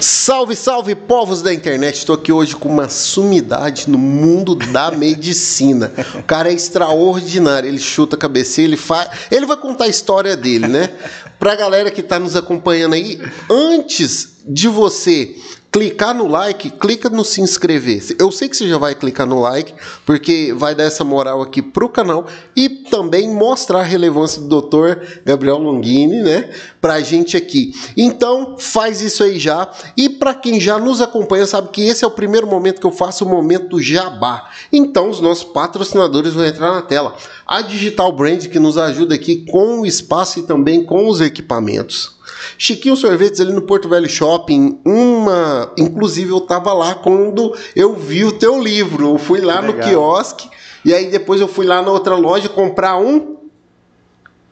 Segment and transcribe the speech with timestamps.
[0.00, 1.96] Salve, salve, povos da internet!
[1.96, 5.90] Estou aqui hoje com uma sumidade no mundo da medicina.
[6.14, 9.08] O cara é extraordinário, ele chuta a cabeça, ele faz.
[9.30, 10.90] Ele vai contar a história dele, né?
[11.38, 15.36] Pra galera que está nos acompanhando aí, antes de você
[15.76, 18.02] clicar no like, clica no se inscrever.
[18.18, 19.74] Eu sei que você já vai clicar no like,
[20.06, 22.26] porque vai dar essa moral aqui pro canal
[22.56, 25.20] e também mostrar a relevância do Dr.
[25.22, 26.50] Gabriel Longini, né,
[26.80, 27.74] pra gente aqui.
[27.94, 29.70] Então, faz isso aí já.
[29.98, 32.90] E para quem já nos acompanha, sabe que esse é o primeiro momento que eu
[32.90, 34.48] faço o momento do jabá.
[34.72, 37.14] Então, os nossos patrocinadores vão entrar na tela.
[37.46, 42.15] A Digital Brand que nos ajuda aqui com o espaço e também com os equipamentos.
[42.58, 48.24] Chiquinho Sorvetes ali no Porto Velho Shopping, uma, inclusive eu tava lá quando eu vi
[48.24, 49.10] o teu livro.
[49.10, 50.48] Eu fui lá no quiosque
[50.84, 53.36] e aí depois eu fui lá na outra loja comprar um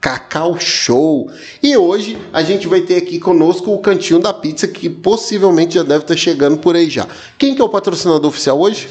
[0.04, 1.30] Cacau Show.
[1.62, 5.82] E hoje a gente vai ter aqui conosco o Cantinho da Pizza, que possivelmente já
[5.82, 7.08] deve estar chegando por aí já.
[7.38, 8.86] Quem que é o patrocinador oficial hoje?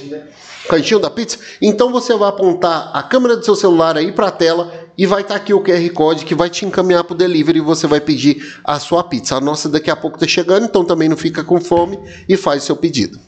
[0.67, 1.37] Cantinho da Pizza?
[1.61, 5.21] Então você vai apontar a câmera do seu celular aí para a tela e vai
[5.21, 7.87] estar tá aqui o QR Code que vai te encaminhar para o delivery e você
[7.87, 9.35] vai pedir a sua pizza.
[9.35, 12.63] A nossa daqui a pouco está chegando, então também não fica com fome e faz
[12.63, 13.19] o seu pedido.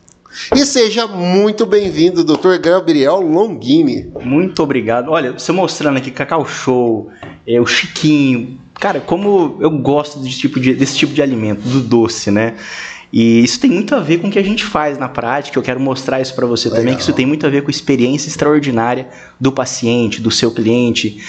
[0.53, 2.57] E seja muito bem-vindo, Dr.
[2.61, 4.11] Gabriel Longini.
[4.21, 5.09] Muito obrigado.
[5.09, 7.09] Olha, você mostrando aqui Cacau Show,
[7.47, 8.59] é, o Chiquinho.
[8.73, 12.55] Cara, como eu gosto desse tipo de, desse tipo de alimento, do doce, né?
[13.13, 15.57] E isso tem muito a ver com o que a gente faz na prática.
[15.57, 16.81] Eu quero mostrar isso para você Legal.
[16.81, 19.07] também, que isso tem muito a ver com a experiência extraordinária
[19.39, 21.23] do paciente, do seu cliente.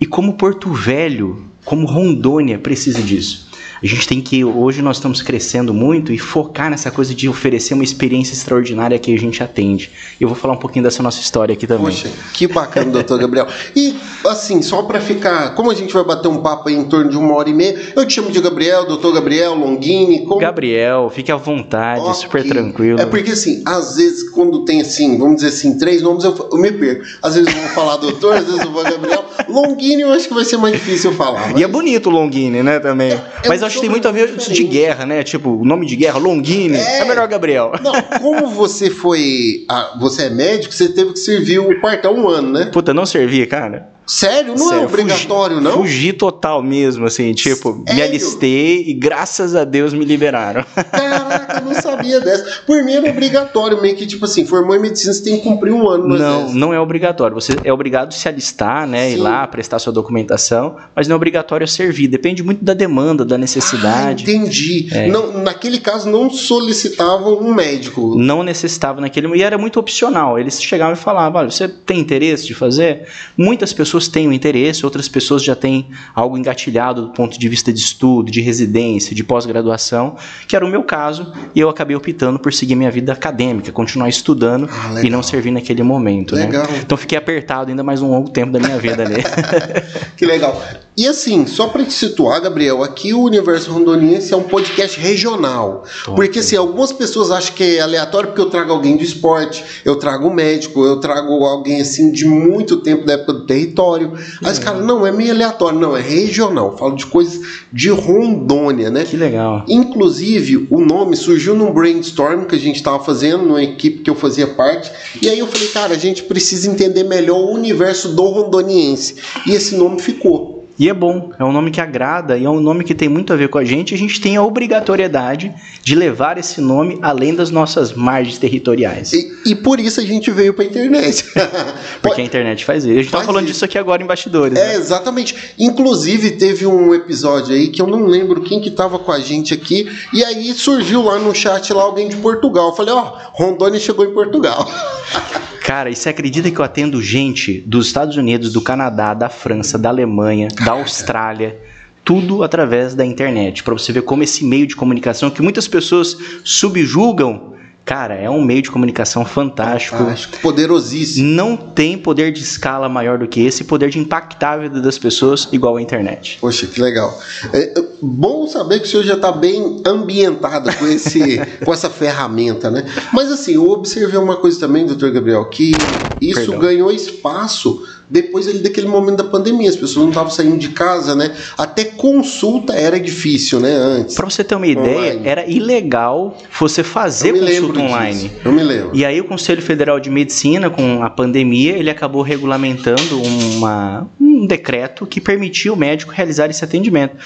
[0.00, 3.47] E como Porto Velho, como Rondônia precisa disso.
[3.82, 7.74] A gente tem que, hoje nós estamos crescendo muito e focar nessa coisa de oferecer
[7.74, 9.90] uma experiência extraordinária que a gente atende.
[10.20, 11.86] Eu vou falar um pouquinho dessa nossa história aqui também.
[11.86, 13.46] Poxa, que bacana, doutor Gabriel.
[13.76, 17.10] E, assim, só para ficar, como a gente vai bater um papo aí em torno
[17.10, 20.24] de uma hora e meia, eu te chamo de Gabriel, doutor Gabriel, Longini.
[20.26, 20.40] Como...
[20.40, 22.14] Gabriel, fique à vontade, okay.
[22.14, 23.00] super tranquilo.
[23.00, 26.58] É porque, assim, às vezes, quando tem, assim, vamos dizer assim, três nomes, eu, eu
[26.58, 27.04] me perco.
[27.22, 29.24] Às vezes eu vou falar doutor, às vezes eu vou Gabriel.
[29.48, 31.52] Longini eu acho que vai ser mais difícil falar.
[31.52, 31.60] Mas...
[31.60, 33.12] E é bonito o Longini, né, também.
[33.12, 35.22] É, é acho que tem muito a ver isso de guerra, né?
[35.22, 36.76] Tipo, o nome de guerra, Longini.
[36.76, 37.72] É, é melhor Gabriel.
[37.82, 39.64] Não, como você foi.
[39.68, 42.66] Ah, você é médico, você teve que servir o quartel um ano, né?
[42.66, 43.97] Puta, não servia, cara.
[44.08, 44.54] Sério?
[44.56, 45.76] Não é Sério, é obrigatório, fugi, não?
[45.76, 47.94] Fugi total mesmo, assim, tipo, Sério?
[47.94, 50.64] me alistei e graças a Deus me liberaram.
[50.90, 52.62] Caraca, eu não sabia dessa.
[52.66, 55.74] Por mim era obrigatório, meio que tipo assim, formou em medicina, você tem que cumprir
[55.74, 56.08] um ano.
[56.16, 57.34] Não, não é obrigatório.
[57.34, 59.14] Você é obrigado a se alistar, né, Sim.
[59.14, 62.08] ir lá, prestar sua documentação, mas não é obrigatório servir.
[62.08, 64.24] Depende muito da demanda, da necessidade.
[64.26, 64.88] Ah, entendi.
[64.90, 65.08] É.
[65.08, 68.14] Não, naquele caso não solicitavam um médico.
[68.16, 70.38] Não necessitava naquele e era muito opcional.
[70.38, 73.06] Eles chegavam e falavam, olha, você tem interesse de fazer?
[73.36, 77.48] Muitas pessoas pessoas têm o interesse, outras pessoas já têm algo engatilhado do ponto de
[77.48, 80.16] vista de estudo, de residência, de pós-graduação,
[80.46, 84.08] que era o meu caso, e eu acabei optando por seguir minha vida acadêmica, continuar
[84.08, 86.36] estudando ah, e não servir naquele momento.
[86.36, 86.46] Né?
[86.46, 86.66] Legal.
[86.70, 86.80] Né?
[86.82, 89.22] Então fiquei apertado ainda mais um longo tempo da minha vida ali.
[90.16, 90.62] que legal.
[90.98, 95.84] E assim, só para te situar, Gabriel, aqui o Universo Rondoniense é um podcast regional.
[96.16, 99.94] Porque assim, algumas pessoas acham que é aleatório porque eu trago alguém do esporte, eu
[99.94, 103.87] trago um médico, eu trago alguém assim de muito tempo da época do território.
[103.94, 106.76] Aí os caras, não, é meio aleatório, não, é regional.
[106.76, 107.40] Falo de coisas
[107.72, 109.04] de Rondônia, né?
[109.04, 109.64] Que legal.
[109.68, 114.14] Inclusive, o nome surgiu num brainstorm que a gente estava fazendo, numa equipe que eu
[114.14, 114.90] fazia parte.
[115.20, 119.16] E aí eu falei, cara, a gente precisa entender melhor o universo do rondoniense.
[119.46, 120.57] E esse nome ficou.
[120.78, 123.32] E é bom, é um nome que agrada e é um nome que tem muito
[123.32, 123.94] a ver com a gente.
[123.94, 125.52] A gente tem a obrigatoriedade
[125.82, 129.12] de levar esse nome além das nossas margens territoriais.
[129.12, 131.24] E, e por isso a gente veio para a internet.
[132.00, 132.92] Porque a internet faz isso.
[132.92, 133.54] A gente está falando isso.
[133.54, 134.56] disso aqui agora em bastidores.
[134.56, 134.74] É, né?
[134.76, 135.34] exatamente.
[135.58, 139.52] Inclusive, teve um episódio aí que eu não lembro quem que estava com a gente
[139.52, 139.90] aqui.
[140.12, 142.68] E aí surgiu lá no chat lá alguém de Portugal.
[142.68, 144.70] Eu falei, ó, oh, Rondônia chegou em Portugal.
[145.68, 149.76] Cara, e você acredita que eu atendo gente dos Estados Unidos, do Canadá, da França,
[149.76, 151.58] da Alemanha, da Austrália,
[152.02, 156.16] tudo através da internet, para você ver como esse meio de comunicação que muitas pessoas
[156.42, 157.52] subjugam
[157.88, 159.96] Cara, é um meio de comunicação fantástico.
[159.96, 161.26] Fantástico, poderosíssimo.
[161.26, 164.98] Não tem poder de escala maior do que esse, poder de impactar a vida das
[164.98, 166.36] pessoas igual a internet.
[166.38, 167.18] Poxa, que legal.
[167.50, 171.88] É, é bom saber que o senhor já está bem ambientado com, esse, com essa
[171.88, 172.84] ferramenta, né?
[173.10, 175.72] Mas assim, eu observei uma coisa também, doutor Gabriel, que
[176.20, 176.58] isso Perdão.
[176.58, 181.14] ganhou espaço depois ali daquele momento da pandemia, as pessoas não estavam saindo de casa,
[181.14, 181.34] né?
[181.56, 183.72] Até consulta era difícil, né?
[183.72, 184.14] Antes.
[184.14, 185.28] Para você ter uma ideia, online.
[185.28, 188.28] era ilegal você fazer consulta online.
[188.28, 188.40] Disso.
[188.44, 188.90] Eu me lembro.
[188.94, 194.46] E aí o Conselho Federal de Medicina, com a pandemia, ele acabou regulamentando uma, um
[194.46, 197.16] decreto que permitia o médico realizar esse atendimento.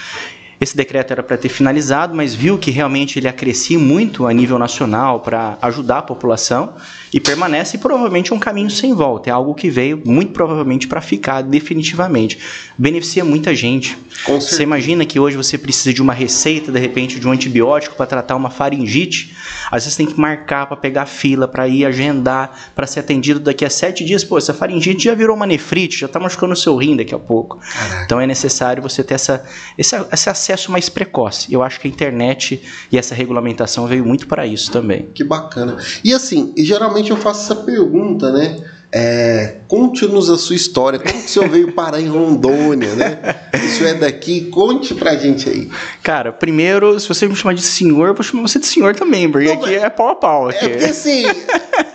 [0.62, 4.61] Esse decreto era para ter finalizado, mas viu que realmente ele acrescia muito a nível
[4.61, 6.76] nacional para ajudar a população
[7.12, 9.29] e permanece provavelmente um caminho sem volta.
[9.29, 12.38] É algo que veio muito provavelmente para ficar definitivamente.
[12.79, 13.99] Beneficia muita gente.
[14.29, 18.06] Você imagina que hoje você precisa de uma receita, de repente, de um antibiótico para
[18.06, 19.35] tratar uma faringite.
[19.69, 23.65] Às vezes tem que marcar para pegar fila, para ir agendar, para ser atendido daqui
[23.65, 24.23] a sete dias.
[24.23, 27.19] Pô, essa faringite já virou uma nefrite, já está machucando o seu rim daqui a
[27.19, 27.58] pouco.
[27.58, 28.05] Caraca.
[28.05, 29.44] Então é necessário você ter essa,
[29.76, 31.53] esse, esse acesso mais precoce.
[31.53, 35.09] Eu acho que a internet e essa regulamentação veio muito para isso também.
[35.15, 35.79] Que bacana.
[36.05, 38.59] E assim, geralmente eu faço essa pergunta, né?
[38.95, 40.99] É, Conte-nos a sua história.
[40.99, 43.19] Como que o senhor veio parar em Rondônia, né?
[43.55, 44.43] Isso é daqui.
[44.51, 45.71] Conte pra gente aí.
[46.03, 49.31] Cara, primeiro, se você me chamar de senhor, eu vou chamar você de senhor também,
[49.31, 50.49] porque Não, aqui é pau a pau.
[50.51, 50.67] Aqui.
[50.67, 51.25] É porque assim,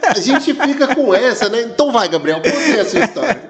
[0.10, 1.70] a gente fica com essa, né?
[1.72, 3.42] Então vai, Gabriel, conte a sua história.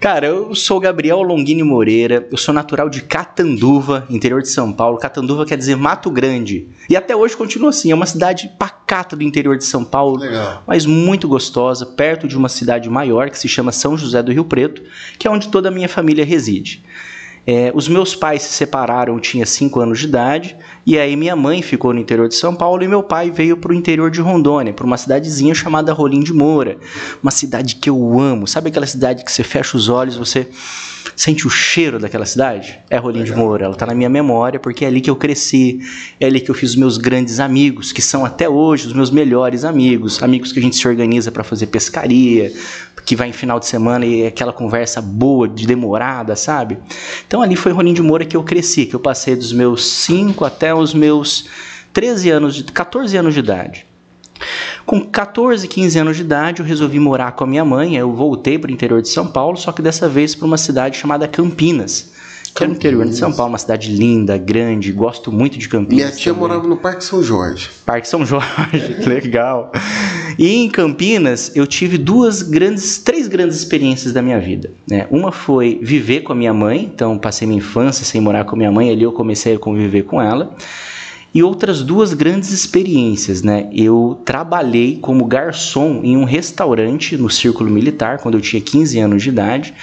[0.00, 4.98] Cara, eu sou Gabriel Longini Moreira, eu sou natural de Catanduva, interior de São Paulo.
[4.98, 6.68] Catanduva quer dizer Mato Grande.
[6.88, 10.62] E até hoje continua assim, é uma cidade pacata do interior de São Paulo, Legal.
[10.66, 14.44] mas muito gostosa, perto de uma cidade maior que se chama São José do Rio
[14.44, 14.82] Preto,
[15.18, 16.82] que é onde toda a minha família reside.
[17.46, 21.36] É, os meus pais se separaram, eu tinha 5 anos de idade, e aí minha
[21.36, 24.20] mãe ficou no interior de São Paulo e meu pai veio para o interior de
[24.20, 26.78] Rondônia, para uma cidadezinha chamada Rolim de Moura.
[27.22, 28.48] Uma cidade que eu amo.
[28.48, 30.48] Sabe aquela cidade que você fecha os olhos, você
[31.14, 32.78] sente o cheiro daquela cidade?
[32.90, 33.64] É Rolim de Moura.
[33.64, 35.80] Ela está na minha memória porque é ali que eu cresci,
[36.18, 39.10] é ali que eu fiz os meus grandes amigos, que são até hoje os meus
[39.10, 42.52] melhores amigos, amigos que a gente se organiza para fazer pescaria,
[43.06, 46.76] que vai em final de semana e é aquela conversa boa, de demorada, sabe?
[47.26, 50.44] Então ali foi Rolim de Moura que eu cresci, que eu passei dos meus 5
[50.44, 51.48] até os meus
[51.92, 53.86] 13 anos, de 14 anos de idade.
[54.84, 57.96] Com 14, 15 anos de idade, eu resolvi morar com a minha mãe.
[57.96, 60.96] Eu voltei para o interior de São Paulo, só que dessa vez para uma cidade
[60.96, 62.12] chamada Campinas
[62.56, 66.06] que é no interior de São Paulo, uma cidade linda, grande, gosto muito de Campinas.
[66.06, 66.48] Minha tia também.
[66.48, 67.68] morava no Parque São Jorge.
[67.84, 69.70] Parque São Jorge, que legal.
[70.38, 74.70] E em Campinas eu tive duas grandes, três grandes experiências da minha vida.
[74.88, 75.06] Né?
[75.10, 78.58] Uma foi viver com a minha mãe, então passei minha infância sem morar com a
[78.58, 80.56] minha mãe, ali eu comecei a conviver com ela
[81.36, 83.68] e outras duas grandes experiências, né?
[83.70, 89.22] Eu trabalhei como garçom em um restaurante no Círculo Militar quando eu tinha 15 anos
[89.22, 89.74] de idade.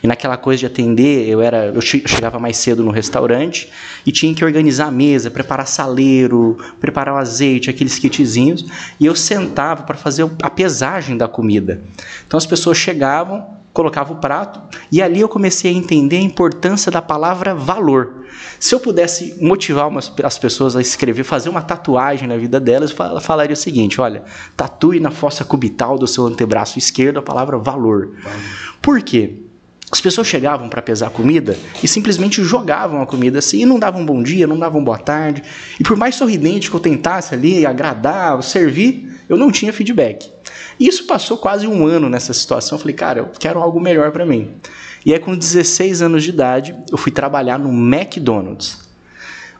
[0.00, 3.68] E naquela coisa de atender, eu era, eu chegava mais cedo no restaurante
[4.06, 8.64] e tinha que organizar a mesa, preparar saleiro, preparar o azeite, aqueles kitzinhos,
[9.00, 11.82] e eu sentava para fazer a pesagem da comida.
[12.24, 16.90] Então as pessoas chegavam, colocava o prato e ali eu comecei a entender a importância
[16.90, 18.24] da palavra valor.
[18.58, 22.90] Se eu pudesse motivar umas, as pessoas a escrever, fazer uma tatuagem na vida delas,
[22.90, 24.24] eu falaria o seguinte: olha,
[24.56, 28.14] tatue na fossa cubital do seu antebraço esquerdo a palavra valor.
[28.80, 29.38] Por quê?
[29.90, 33.78] As pessoas chegavam para pesar a comida e simplesmente jogavam a comida assim, e não
[33.78, 35.42] davam bom dia, não davam boa tarde.
[35.80, 40.30] E por mais sorridente que eu tentasse ali agradar, servir, eu não tinha feedback.
[40.80, 42.76] Isso passou quase um ano nessa situação.
[42.76, 44.52] Eu falei, cara, eu quero algo melhor para mim.
[45.04, 48.88] E aí, com 16 anos de idade, eu fui trabalhar no McDonald's.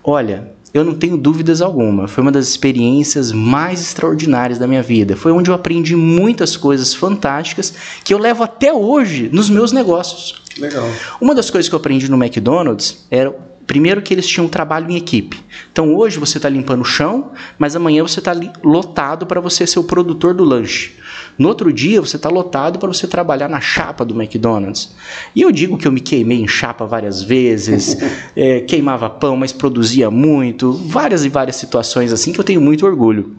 [0.02, 2.08] Olha, eu não tenho dúvidas alguma.
[2.08, 5.14] Foi uma das experiências mais extraordinárias da minha vida.
[5.14, 10.43] Foi onde eu aprendi muitas coisas fantásticas que eu levo até hoje nos meus negócios.
[10.58, 10.88] Legal.
[11.20, 13.34] Uma das coisas que eu aprendi no McDonald's era
[13.70, 15.38] Primeiro que eles tinham trabalho em equipe.
[15.70, 18.32] Então hoje você está limpando o chão, mas amanhã você está
[18.64, 20.96] lotado para você ser o produtor do lanche.
[21.39, 24.93] No outro dia você está lotado para você trabalhar na chapa do McDonald's.
[25.36, 27.96] E eu digo que eu me queimei em chapa várias vezes,
[28.34, 32.84] é, queimava pão, mas produzia muito, várias e várias situações assim que eu tenho muito
[32.84, 33.36] orgulho.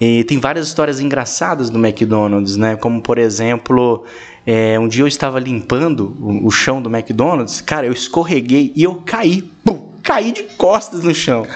[0.00, 2.74] E tem várias histórias engraçadas do McDonald's, né?
[2.74, 4.04] Como por exemplo,
[4.50, 8.82] é, um dia eu estava limpando o, o, chão do McDonald's, cara, eu escorreguei e
[8.82, 11.46] eu caí, pum, caí de costas no chão.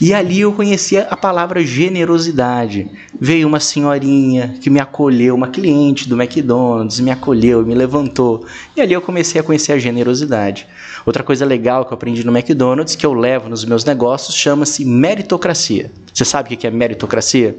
[0.00, 2.90] E ali eu conhecia a palavra generosidade.
[3.18, 8.44] Veio uma senhorinha que me acolheu, uma cliente do McDonald's, me acolheu, me levantou.
[8.76, 10.66] E ali eu comecei a conhecer a generosidade.
[11.06, 14.84] Outra coisa legal que eu aprendi no McDonald's, que eu levo nos meus negócios, chama-se
[14.84, 15.92] meritocracia.
[16.12, 17.56] Você sabe o que é meritocracia?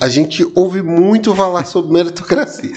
[0.00, 2.72] A gente ouve muito falar sobre meritocracia.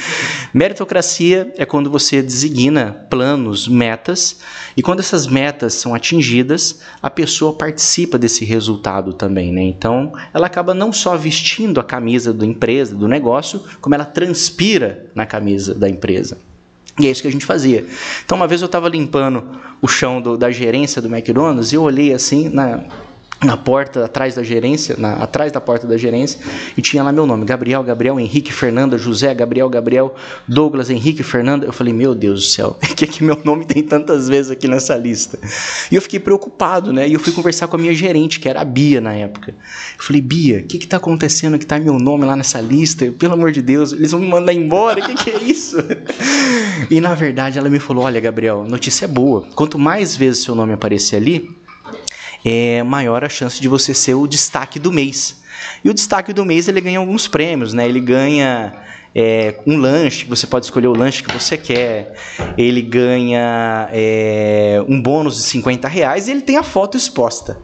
[0.54, 4.40] meritocracia é quando você designa planos, metas,
[4.76, 9.62] e quando essas metas são atingidas, a pessoa participa desse resultado também, né?
[9.62, 15.08] Então, ela acaba não só vestindo a camisa da empresa, do negócio, como ela transpira
[15.14, 16.38] na camisa da empresa.
[17.00, 17.86] E é isso que a gente fazia.
[18.26, 19.44] Então, uma vez eu estava limpando
[19.82, 22.84] o chão do, da gerência do McDonald's e eu olhei assim na
[23.44, 26.40] na porta atrás da gerência, na, atrás da porta da gerência,
[26.76, 30.16] e tinha lá meu nome, Gabriel, Gabriel, Henrique, Fernanda, José, Gabriel, Gabriel,
[30.48, 31.66] Douglas, Henrique, Fernanda.
[31.66, 34.68] Eu falei, meu Deus do céu, por que, que meu nome tem tantas vezes aqui
[34.68, 35.40] nessa lista?
[35.92, 37.08] E eu fiquei preocupado, né?
[37.08, 39.52] E eu fui conversar com a minha gerente, que era a Bia na época.
[39.52, 43.06] Eu falei, Bia, o que que tá acontecendo que tá meu nome lá nessa lista?
[43.06, 45.78] Eu, Pelo amor de Deus, eles vão me mandar embora, o que que é isso?
[46.90, 49.48] e na verdade ela me falou, olha, Gabriel, notícia é boa.
[49.54, 51.56] Quanto mais vezes seu nome aparecer ali,
[52.50, 55.42] é maior a chance de você ser o destaque do mês.
[55.84, 57.86] E o destaque do mês ele ganha alguns prêmios, né?
[57.88, 58.74] Ele ganha
[59.14, 62.16] é, um lanche, você pode escolher o lanche que você quer.
[62.58, 67.60] Ele ganha é, um bônus de 50 reais e ele tem a foto exposta.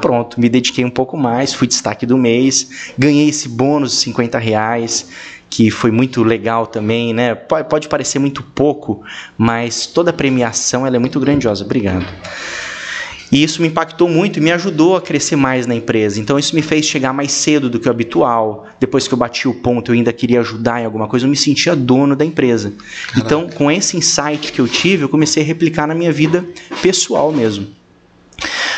[0.00, 4.38] Pronto, me dediquei um pouco mais, fui destaque do mês, ganhei esse bônus de 50
[4.38, 5.10] reais
[5.48, 7.36] que foi muito legal também, né?
[7.36, 9.02] Pode parecer muito pouco,
[9.38, 11.64] mas toda a premiação ela é muito grandiosa.
[11.64, 12.04] Obrigado.
[13.34, 16.20] E isso me impactou muito e me ajudou a crescer mais na empresa.
[16.20, 18.64] Então isso me fez chegar mais cedo do que o habitual.
[18.78, 21.36] Depois que eu bati o ponto, eu ainda queria ajudar em alguma coisa, eu me
[21.36, 22.72] sentia dono da empresa.
[23.08, 23.18] Caraca.
[23.18, 26.44] Então, com esse insight que eu tive, eu comecei a replicar na minha vida
[26.80, 27.66] pessoal mesmo.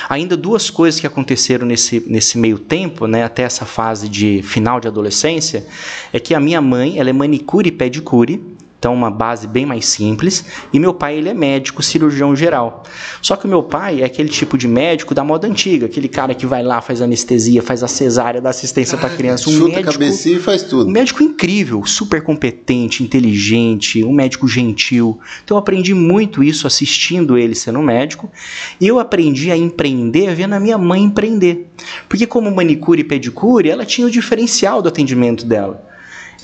[0.08, 4.80] Ainda duas coisas que aconteceram nesse, nesse meio tempo, né, até essa fase de final
[4.80, 5.66] de adolescência,
[6.14, 9.86] é que a minha mãe, ela é manicure e pedicure, então uma base bem mais
[9.86, 10.44] simples.
[10.72, 12.82] E meu pai ele é médico, cirurgião geral.
[13.20, 16.34] Só que o meu pai é aquele tipo de médico da moda antiga, aquele cara
[16.34, 20.02] que vai lá, faz anestesia, faz a cesárea, dá assistência para criança, um chuta médico,
[20.02, 20.88] a e faz tudo.
[20.88, 25.18] Um médico incrível, super competente, inteligente, um médico gentil.
[25.44, 28.30] Então eu aprendi muito isso assistindo ele sendo médico.
[28.80, 31.66] E eu aprendi a empreender vendo a minha mãe empreender.
[32.08, 35.95] Porque como manicure e pedicure, ela tinha o diferencial do atendimento dela.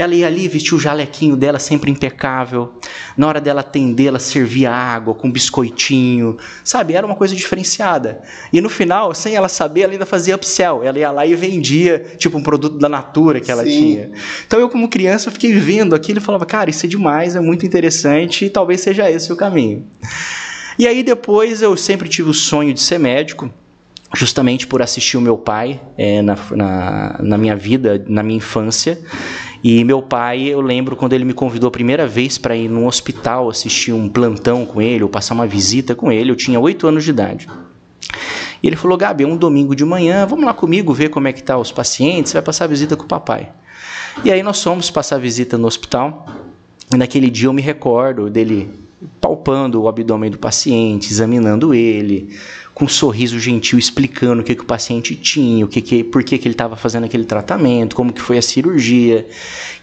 [0.03, 2.75] Ela ia ali, vestia o jalequinho dela sempre impecável.
[3.17, 6.95] Na hora dela atender, ela servia água com biscoitinho, sabe?
[6.95, 8.23] Era uma coisa diferenciada.
[8.53, 10.83] E no final, sem ela saber, ela ainda fazia upsell.
[10.83, 13.71] Ela ia lá e vendia, tipo, um produto da Natura que ela Sim.
[13.71, 14.11] tinha.
[14.47, 17.65] Então eu, como criança, fiquei vendo aquilo e falava, cara, isso é demais, é muito
[17.65, 19.85] interessante e talvez seja esse o caminho.
[20.79, 23.51] E aí depois eu sempre tive o sonho de ser médico
[24.15, 28.99] justamente por assistir o meu pai é, na, na, na, minha vida, na minha infância.
[29.63, 32.87] E meu pai, eu lembro quando ele me convidou a primeira vez para ir num
[32.87, 36.87] hospital assistir um plantão com ele, ou passar uma visita com ele, eu tinha oito
[36.87, 37.49] anos de idade.
[38.61, 41.33] E ele falou: Gabi, é um domingo de manhã, vamos lá comigo ver como é
[41.33, 43.51] que tá os pacientes, vai passar visita com o papai.
[44.25, 46.27] E aí nós fomos passar visita no hospital.
[46.93, 48.69] E naquele dia eu me recordo dele
[49.21, 52.37] palpando o abdômen do paciente, examinando ele,
[52.75, 56.23] com um sorriso gentil explicando o que, que o paciente tinha, o que, que por
[56.23, 59.27] que, que ele estava fazendo aquele tratamento, como que foi a cirurgia.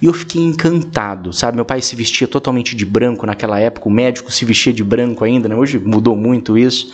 [0.01, 1.55] E eu fiquei encantado, sabe?
[1.55, 5.23] Meu pai se vestia totalmente de branco naquela época, o médico se vestia de branco
[5.23, 5.55] ainda, né?
[5.55, 6.91] Hoje mudou muito isso.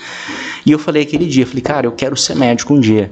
[0.65, 3.11] E eu falei aquele dia, falei, cara, eu quero ser médico um dia.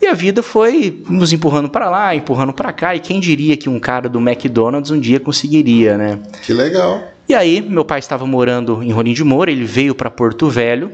[0.00, 3.68] E a vida foi nos empurrando para lá, empurrando para cá, e quem diria que
[3.68, 6.18] um cara do McDonald's um dia conseguiria, né?
[6.42, 7.09] Que legal.
[7.30, 10.90] E aí, meu pai estava morando em Rolim de Moura, ele veio para Porto Velho,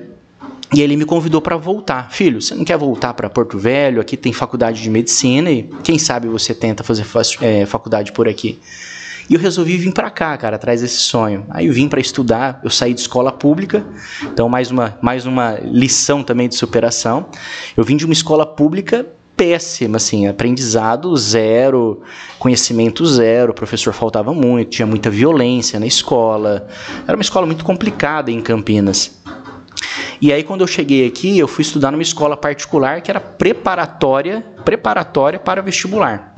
[0.74, 2.12] e ele me convidou para voltar.
[2.12, 4.02] Filho, você não quer voltar para Porto Velho?
[4.02, 7.06] Aqui tem faculdade de medicina e quem sabe você tenta fazer
[7.40, 8.60] é, faculdade por aqui.
[9.30, 11.46] E eu resolvi vir para cá, cara, atrás desse sonho.
[11.48, 13.82] Aí eu vim para estudar, eu saí de escola pública,
[14.24, 17.30] então mais uma, mais uma lição também de superação.
[17.74, 22.02] Eu vim de uma escola pública péssima, assim, aprendizado zero,
[22.38, 26.66] conhecimento zero, o professor faltava muito, tinha muita violência na escola.
[27.06, 29.20] Era uma escola muito complicada em Campinas.
[30.20, 34.44] E aí quando eu cheguei aqui, eu fui estudar numa escola particular que era preparatória,
[34.64, 36.34] preparatória para vestibular.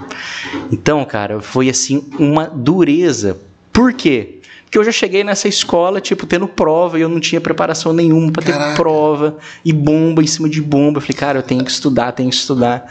[0.73, 3.39] Então, cara, foi assim uma dureza.
[3.73, 4.38] Por quê?
[4.69, 8.31] Porque eu já cheguei nessa escola, tipo, tendo prova e eu não tinha preparação nenhuma
[8.31, 10.99] para ter prova e bomba em cima de bomba.
[10.99, 12.87] Eu falei, cara, eu tenho que estudar, tenho que estudar.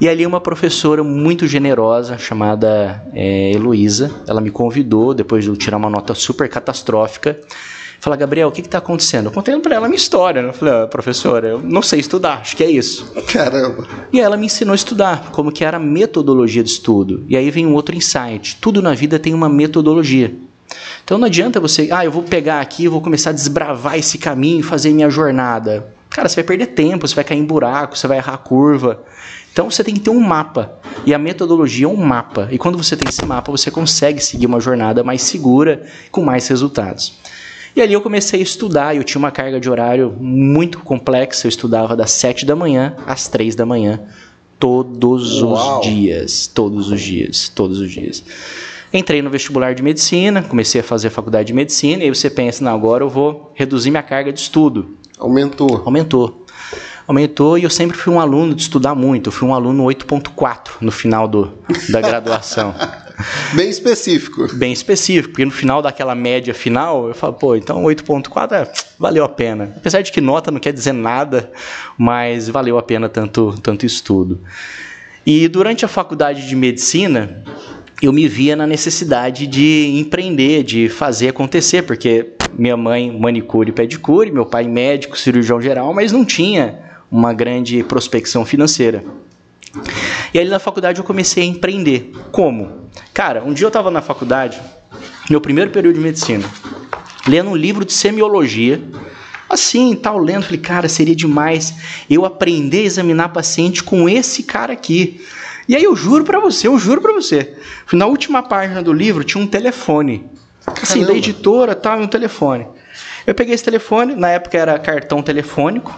[0.00, 5.56] E ali uma professora muito generosa, chamada é, Heloísa, ela me convidou, depois de eu
[5.56, 7.38] tirar uma nota super catastrófica,
[8.00, 9.26] Fala, Gabriel, o que está acontecendo?
[9.26, 10.40] Eu contei para ela a minha história.
[10.40, 10.50] Né?
[10.50, 13.12] Eu falei, ah, professora, eu não sei estudar, acho que é isso.
[13.32, 13.88] Caramba.
[14.12, 17.24] E ela me ensinou a estudar, como que era a metodologia de estudo.
[17.28, 18.56] E aí vem um outro insight.
[18.60, 20.32] Tudo na vida tem uma metodologia.
[21.04, 24.18] Então não adianta você, ah, eu vou pegar aqui, eu vou começar a desbravar esse
[24.18, 25.94] caminho e fazer minha jornada.
[26.10, 29.04] Cara, você vai perder tempo, você vai cair em buraco, você vai errar a curva.
[29.52, 30.78] Então você tem que ter um mapa.
[31.04, 32.48] E a metodologia é um mapa.
[32.50, 36.46] E quando você tem esse mapa, você consegue seguir uma jornada mais segura, com mais
[36.48, 37.18] resultados.
[37.76, 41.48] E ali eu comecei a estudar, eu tinha uma carga de horário muito complexa, eu
[41.48, 44.00] estudava das 7 da manhã às 3 da manhã,
[44.58, 45.80] todos Uau.
[45.80, 48.24] os dias, todos os dias, todos os dias.
[48.92, 52.30] Entrei no vestibular de medicina, comecei a fazer a faculdade de medicina, e aí você
[52.30, 54.96] pensa, não, agora eu vou reduzir minha carga de estudo.
[55.18, 55.82] Aumentou.
[55.84, 56.46] Aumentou.
[57.06, 59.28] aumentou e eu sempre fui um aluno de estudar muito.
[59.28, 61.52] Eu fui um aluno 8.4 no final do,
[61.90, 62.74] da graduação.
[63.52, 64.46] Bem específico.
[64.54, 69.24] Bem específico, porque no final daquela média final, eu falo, pô, então 8.4 é, valeu
[69.24, 69.72] a pena.
[69.76, 71.50] Apesar de que nota não quer dizer nada,
[71.96, 74.40] mas valeu a pena tanto, tanto estudo.
[75.26, 77.42] E durante a faculdade de medicina,
[78.00, 83.72] eu me via na necessidade de empreender, de fazer acontecer, porque minha mãe manicure e
[83.72, 89.04] pedicure, meu pai médico, cirurgião geral, mas não tinha uma grande prospecção financeira.
[90.32, 92.12] E aí na faculdade eu comecei a empreender.
[92.30, 92.88] Como?
[93.12, 94.60] Cara, um dia eu estava na faculdade,
[95.28, 96.44] meu primeiro período de medicina,
[97.26, 98.82] lendo um livro de semiologia,
[99.48, 101.74] assim, tal, lendo, falei, cara, seria demais
[102.08, 105.20] eu aprender a examinar paciente com esse cara aqui.
[105.68, 107.54] E aí eu juro para você, eu juro para você,
[107.92, 110.26] na última página do livro tinha um telefone,
[110.66, 111.12] assim, Caramba.
[111.12, 112.66] da editora, tal, um telefone.
[113.26, 115.94] Eu peguei esse telefone, na época era cartão telefônico,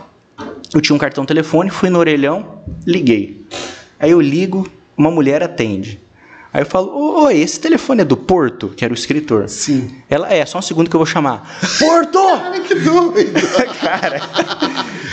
[0.75, 3.47] eu tinha um cartão telefone, fui no orelhão, liguei.
[4.01, 6.01] Aí eu ligo, uma mulher atende.
[6.53, 9.49] Aí eu falo, oi, esse telefone é do Porto, que era o escritor.
[9.49, 10.03] Sim.
[10.09, 11.61] Ela é, só um segundo que eu vou chamar.
[11.79, 12.19] Porto!
[12.41, 13.41] Cara, que doido!
[13.81, 14.21] Cara,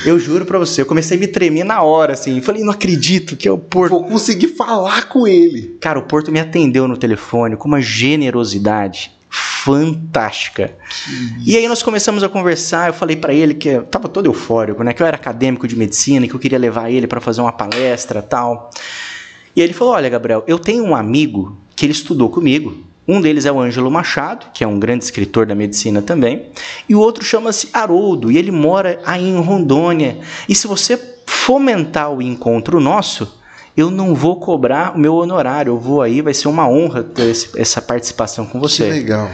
[0.04, 2.42] eu juro pra você, eu comecei a me tremer na hora, assim.
[2.42, 3.92] Falei, não acredito que é o Porto.
[3.92, 5.78] Vou conseguir falar com ele.
[5.80, 10.72] Cara, o Porto me atendeu no telefone com uma generosidade fantástica.
[11.46, 14.84] E aí nós começamos a conversar, eu falei para ele que eu tava todo eufórico,
[14.84, 17.42] né, que eu era acadêmico de medicina e que eu queria levar ele para fazer
[17.42, 18.72] uma palestra, tal.
[19.58, 22.78] E ele falou: "Olha, Gabriel, eu tenho um amigo que ele estudou comigo.
[23.08, 26.52] Um deles é o Ângelo Machado, que é um grande escritor da medicina também,
[26.90, 30.20] e o outro chama-se Haroldo, e ele mora aí em Rondônia.
[30.48, 33.40] E se você fomentar o encontro nosso,
[33.78, 37.30] eu não vou cobrar o meu honorário, eu vou aí, vai ser uma honra ter
[37.30, 38.84] esse, essa participação com você.
[38.84, 39.32] Que legal.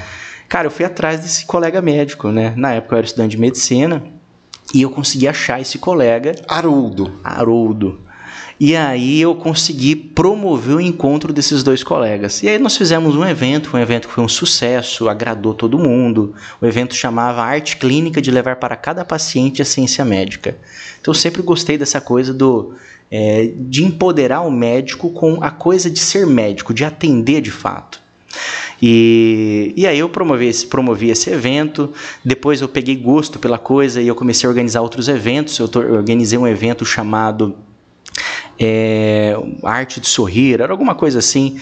[0.47, 2.53] Cara, eu fui atrás desse colega médico, né?
[2.55, 4.03] Na época eu era estudante de medicina
[4.71, 6.35] e eu consegui achar esse colega.
[6.47, 7.11] Haroldo.
[7.23, 7.99] Haroldo.
[8.65, 12.41] E aí eu consegui promover o encontro desses dois colegas.
[12.43, 16.33] E aí nós fizemos um evento, um evento que foi um sucesso, agradou todo mundo.
[16.61, 20.57] O evento chamava Arte Clínica de levar para cada paciente a ciência médica.
[21.01, 22.71] Então eu sempre gostei dessa coisa do
[23.11, 28.01] é, de empoderar o médico com a coisa de ser médico, de atender de fato.
[28.81, 31.91] E, e aí eu promovi esse, promovi esse evento,
[32.23, 35.59] depois eu peguei gosto pela coisa e eu comecei a organizar outros eventos.
[35.59, 37.57] Eu, eu organizei um evento chamado
[38.59, 41.59] é, Arte de Sorrir, era alguma coisa assim,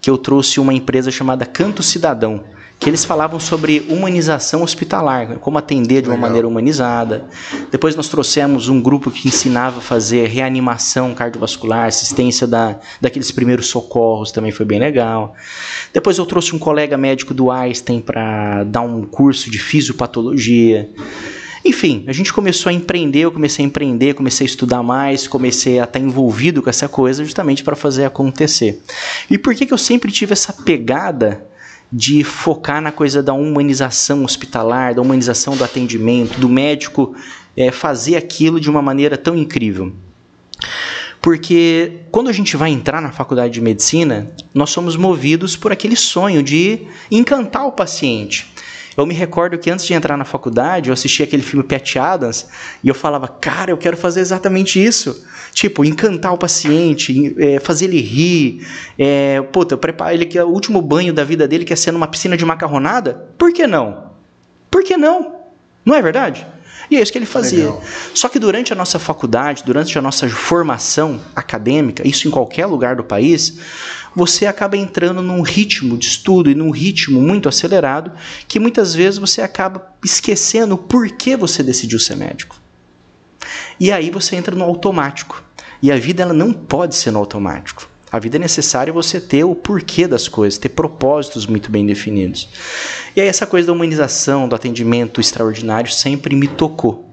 [0.00, 2.44] que eu trouxe uma empresa chamada Canto Cidadão,
[2.78, 6.28] que eles falavam sobre humanização hospitalar, como atender de uma Legal.
[6.28, 7.24] maneira humanizada.
[7.70, 13.68] Depois nós trouxemos um grupo que ensinava a fazer reanimação cardiovascular, assistência da, daqueles primeiros
[13.68, 15.34] socorros, também foi bem legal.
[15.92, 20.90] Depois eu trouxe um colega médico do Einstein para dar um curso de fisiopatologia.
[21.64, 25.80] Enfim, a gente começou a empreender, eu comecei a empreender, comecei a estudar mais, comecei
[25.80, 28.82] a estar envolvido com essa coisa justamente para fazer acontecer.
[29.30, 31.46] E por que, que eu sempre tive essa pegada
[31.90, 37.14] de focar na coisa da humanização hospitalar, da humanização do atendimento, do médico
[37.56, 39.90] é, fazer aquilo de uma maneira tão incrível?
[41.22, 45.96] Porque quando a gente vai entrar na faculdade de medicina, nós somos movidos por aquele
[45.96, 48.52] sonho de encantar o paciente.
[48.96, 52.46] Eu me recordo que antes de entrar na faculdade, eu assistia aquele filme Pat Adams
[52.82, 55.26] e eu falava, cara, eu quero fazer exatamente isso.
[55.52, 58.66] Tipo, encantar o paciente, é, fazer ele rir.
[58.98, 59.78] É, puta,
[60.12, 63.28] ele que é o último banho da vida dele quer ser numa piscina de macarronada.
[63.36, 64.12] Por que não?
[64.70, 65.40] Por que não?
[65.84, 66.46] Não é verdade?
[66.90, 67.64] E é isso que ele fazia.
[67.64, 67.82] Legal.
[68.14, 72.96] Só que durante a nossa faculdade, durante a nossa formação acadêmica, isso em qualquer lugar
[72.96, 73.58] do país,
[74.14, 78.12] você acaba entrando num ritmo de estudo e num ritmo muito acelerado
[78.46, 82.56] que muitas vezes você acaba esquecendo por que você decidiu ser médico.
[83.78, 85.42] E aí você entra no automático.
[85.82, 87.93] E a vida ela não pode ser no automático.
[88.14, 92.48] A vida é necessário você ter o porquê das coisas, ter propósitos muito bem definidos.
[93.16, 97.10] E aí essa coisa da humanização, do atendimento extraordinário sempre me tocou.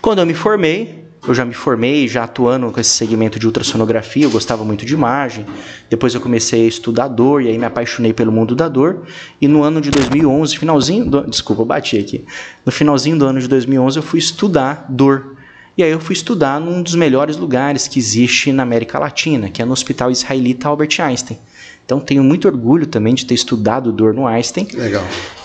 [0.00, 4.22] Quando eu me formei, eu já me formei, já atuando com esse segmento de ultrassonografia,
[4.22, 5.44] eu gostava muito de imagem.
[5.90, 9.08] Depois eu comecei a estudar dor e aí me apaixonei pelo mundo da dor.
[9.40, 12.24] E no ano de 2011, finalzinho, do, desculpa, eu bati aqui.
[12.64, 15.35] No finalzinho do ano de 2011 eu fui estudar dor
[15.76, 19.60] e aí eu fui estudar num dos melhores lugares que existe na América Latina, que
[19.60, 21.38] é no Hospital Israelita Albert Einstein.
[21.84, 24.66] Então tenho muito orgulho também de ter estudado dor no Einstein.
[24.72, 25.04] Legal.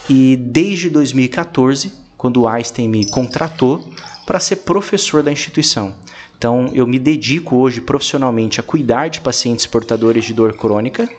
[0.09, 3.93] E desde 2014, quando o Einstein me contratou
[4.25, 5.95] para ser professor da instituição.
[6.37, 11.09] Então eu me dedico hoje profissionalmente a cuidar de pacientes portadores de dor crônica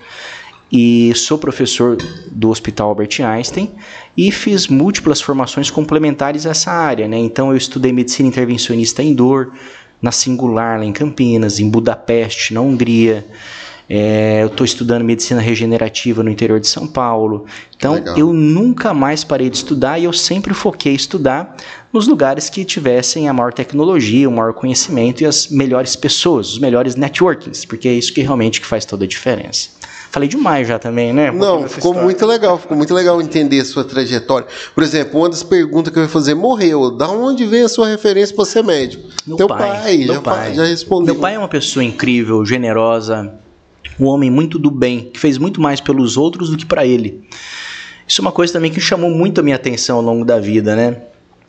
[0.73, 1.99] e sou professor
[2.31, 3.71] do Hospital Albert Einstein
[4.17, 7.19] e fiz múltiplas formações complementares a essa área, né?
[7.19, 9.53] Então eu estudei medicina intervencionista em dor,
[10.01, 13.25] na Singular lá em Campinas, em Budapeste, na Hungria.
[13.95, 17.45] É, eu estou estudando medicina regenerativa no interior de São Paulo.
[17.77, 18.17] Então, Legal.
[18.17, 21.55] eu nunca mais parei de estudar e eu sempre foquei estudar
[21.93, 26.59] nos lugares que tivessem a maior tecnologia, o maior conhecimento e as melhores pessoas, os
[26.59, 29.69] melhores networkings, porque é isso que realmente que faz toda a diferença.
[30.11, 31.31] Falei demais já também, né?
[31.31, 32.03] Não, ficou história.
[32.03, 34.47] muito legal, ficou muito legal entender a sua trajetória.
[34.75, 37.89] Por exemplo, uma das perguntas que eu ia fazer, morreu, da onde vem a sua
[37.89, 39.07] referência para ser médico?
[39.27, 40.55] Meu Teu pai, pai, meu já, pai.
[40.55, 41.13] já respondeu.
[41.13, 43.39] Meu pai é uma pessoa incrível, generosa,
[43.99, 47.23] um homem muito do bem, que fez muito mais pelos outros do que para ele.
[48.07, 50.75] Isso é uma coisa também que chamou muito a minha atenção ao longo da vida,
[50.77, 51.03] né?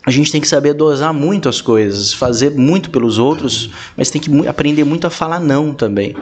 [0.06, 4.22] A gente tem que saber dosar muito as coisas, fazer muito pelos outros, mas tem
[4.22, 6.14] que aprender muito a falar não também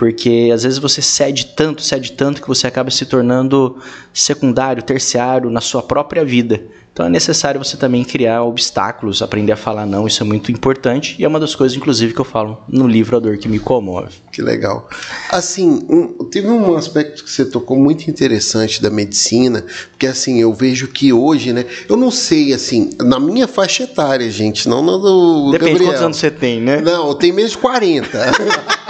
[0.00, 3.76] porque às vezes você cede tanto, cede tanto que você acaba se tornando
[4.14, 6.58] secundário, terciário na sua própria vida.
[6.90, 11.16] Então é necessário você também criar obstáculos, aprender a falar não, isso é muito importante
[11.18, 13.58] e é uma das coisas, inclusive, que eu falo no livro A Dor que Me
[13.58, 14.14] Comove.
[14.32, 14.88] Que legal.
[15.30, 20.50] Assim, um, teve um aspecto que você tocou muito interessante da medicina, porque assim, eu
[20.54, 24.96] vejo que hoje, né, eu não sei, assim, na minha faixa etária, gente, não na
[24.96, 25.78] do Depende Gabriel.
[25.78, 26.80] de quantos anos você tem, né?
[26.80, 28.18] Não, eu tenho menos de 40.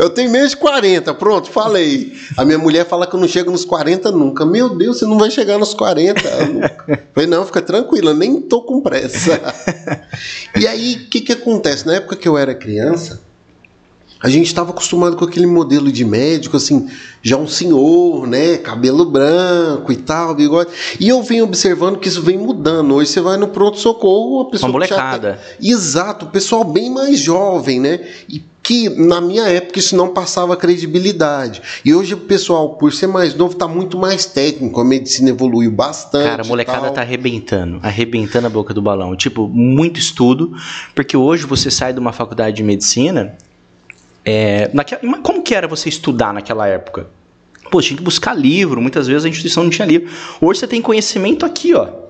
[0.00, 2.14] Eu tenho menos de 40, pronto, falei.
[2.34, 4.46] A minha mulher fala que eu não chego nos 40 nunca.
[4.46, 7.02] Meu Deus, você não vai chegar nos 40 nunca.
[7.12, 9.40] Falei, não, fica tranquila, nem tô com pressa.
[10.58, 11.86] E aí, o que que acontece?
[11.86, 13.20] Na época que eu era criança,
[14.22, 16.88] a gente estava acostumado com aquele modelo de médico, assim,
[17.22, 18.58] já um senhor, né?
[18.58, 20.70] Cabelo branco e tal, bigode.
[21.00, 22.94] E eu venho observando que isso vem mudando.
[22.94, 24.68] Hoje você vai no pronto-socorro, a pessoa.
[24.68, 25.34] Uma molecada.
[25.34, 25.54] Tá...
[25.62, 28.00] Exato, o pessoal bem mais jovem, né?
[28.28, 31.62] E que na minha época isso não passava credibilidade.
[31.82, 35.72] E hoje o pessoal, por ser mais novo, está muito mais técnico, a medicina evoluiu
[35.72, 36.28] bastante.
[36.28, 39.16] Cara, a molecada está arrebentando, arrebentando a boca do balão.
[39.16, 40.52] Tipo, muito estudo,
[40.94, 43.34] porque hoje você sai de uma faculdade de medicina
[44.24, 47.08] é, naquela, como que era você estudar naquela época?
[47.70, 50.10] Pô, tinha que buscar livro, muitas vezes a instituição não tinha livro.
[50.40, 52.00] Hoje você tem conhecimento aqui, ó.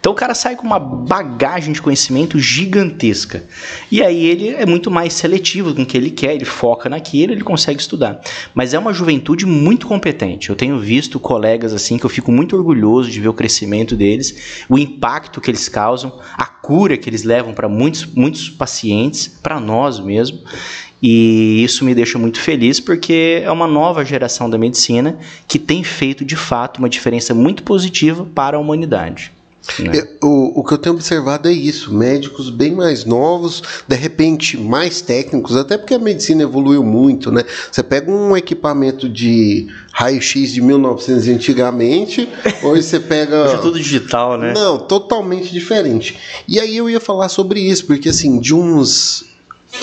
[0.00, 3.44] Então o cara sai com uma bagagem de conhecimento gigantesca.
[3.90, 7.32] E aí ele é muito mais seletivo com o que ele quer, ele foca naquilo,
[7.32, 8.20] ele consegue estudar.
[8.54, 10.50] Mas é uma juventude muito competente.
[10.50, 14.64] Eu tenho visto colegas assim que eu fico muito orgulhoso de ver o crescimento deles,
[14.68, 19.58] o impacto que eles causam, a cura que eles levam para muitos, muitos pacientes, para
[19.58, 20.40] nós mesmo.
[21.02, 25.84] E isso me deixa muito feliz porque é uma nova geração da medicina que tem
[25.84, 29.32] feito de fato uma diferença muito positiva para a humanidade.
[29.78, 30.02] Né?
[30.22, 35.00] O, o que eu tenho observado é isso: médicos bem mais novos, de repente mais
[35.00, 37.44] técnicos, até porque a medicina evoluiu muito, né?
[37.70, 42.28] Você pega um equipamento de raio-x de 1900 antigamente,
[42.62, 43.44] hoje você pega.
[43.44, 44.54] Hoje é tudo digital, né?
[44.54, 46.18] Não, totalmente diferente.
[46.48, 49.26] E aí eu ia falar sobre isso, porque assim, de uns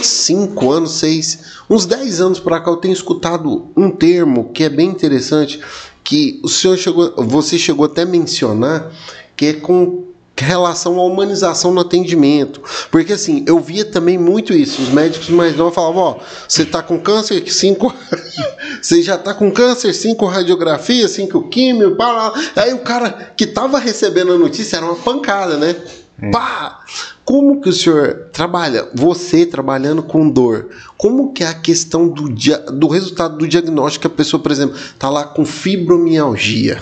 [0.01, 4.69] cinco anos, seis, uns dez anos para cá eu tenho escutado um termo que é
[4.69, 5.59] bem interessante,
[6.03, 8.91] que o senhor chegou, você chegou até a mencionar,
[9.35, 10.05] que é com
[10.43, 12.61] relação à humanização no atendimento.
[12.91, 14.81] Porque assim, eu via também muito isso.
[14.81, 16.17] Os médicos mais novos falavam, ó,
[16.47, 17.93] você está com câncer, cinco.
[18.81, 23.79] você já está com câncer, cinco radiografias, cinco químio, pá, aí o cara que estava
[23.79, 25.75] recebendo a notícia era uma pancada, né?
[26.21, 26.31] É.
[26.31, 26.81] Pá!
[27.23, 30.67] Como que o senhor trabalha, você trabalhando com dor,
[30.97, 35.09] como que é a questão do, do resultado do diagnóstico a pessoa, por exemplo, está
[35.09, 36.81] lá com fibromialgia?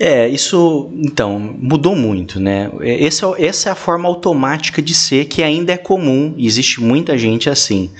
[0.00, 2.72] É, isso, então, mudou muito, né?
[2.80, 7.16] Essa, é essa é a forma automática de ser que ainda é comum, existe muita
[7.16, 7.90] gente assim.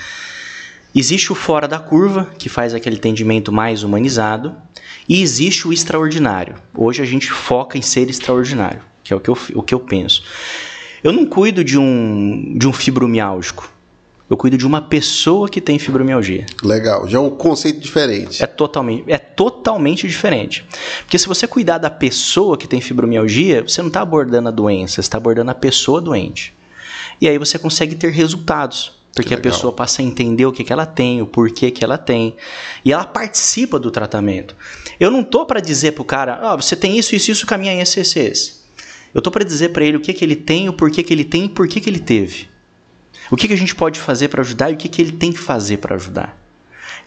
[0.93, 4.57] Existe o fora da curva, que faz aquele atendimento mais humanizado,
[5.09, 6.57] e existe o extraordinário.
[6.75, 9.79] Hoje a gente foca em ser extraordinário, que é o que eu, o que eu
[9.79, 10.25] penso.
[11.03, 13.71] Eu não cuido de um, de um fibromiálgico.
[14.29, 16.45] Eu cuido de uma pessoa que tem fibromialgia.
[16.63, 18.43] Legal, já é um conceito diferente.
[18.43, 20.67] É totalmente, é totalmente diferente.
[21.01, 24.97] Porque se você cuidar da pessoa que tem fibromialgia, você não está abordando a doença,
[24.97, 26.53] você está abordando a pessoa doente.
[27.21, 28.99] E aí você consegue ter resultados.
[29.15, 31.99] Porque a pessoa passa a entender o que, que ela tem, o porquê que ela
[31.99, 32.37] tem.
[32.85, 34.55] E ela participa do tratamento.
[35.01, 37.73] Eu não tô para dizer pro cara, ó, oh, você tem isso, isso, isso, caminha
[37.73, 38.63] em SCCs.
[39.15, 41.25] Eu tô para dizer para ele o que, que ele tem, o porquê que ele
[41.25, 42.49] tem e por que, que ele teve.
[43.31, 45.33] O que, que a gente pode fazer para ajudar e o que, que ele tem
[45.33, 46.39] que fazer para ajudar.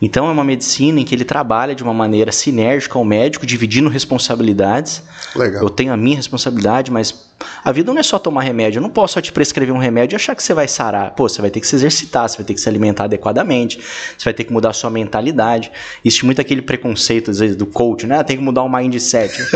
[0.02, 3.88] Então é uma medicina em que ele trabalha de uma maneira sinérgica ao médico, dividindo
[3.88, 5.04] responsabilidades.
[5.36, 5.62] Legal.
[5.62, 7.32] Eu tenho a minha responsabilidade, mas
[7.64, 8.80] a vida não é só tomar remédio.
[8.80, 11.12] Eu não posso só te prescrever um remédio e achar que você vai sarar.
[11.12, 13.80] Pô, você vai ter que se exercitar, você vai ter que se alimentar adequadamente,
[14.18, 15.72] você vai ter que mudar a sua mentalidade.
[16.04, 18.24] Existe muito aquele preconceito, às vezes, do coach, né?
[18.24, 19.38] Tem que mudar o mindset.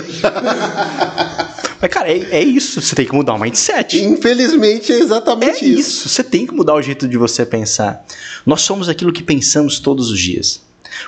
[1.86, 2.82] Mas, cara, é, é, isso.
[2.82, 4.04] Você tem que mudar o mindset.
[4.04, 5.80] Infelizmente, é exatamente é isso.
[5.80, 6.10] isso.
[6.10, 8.04] Você tem que mudar o jeito de você pensar.
[8.44, 10.62] Nós somos aquilo que pensamos todos os dias.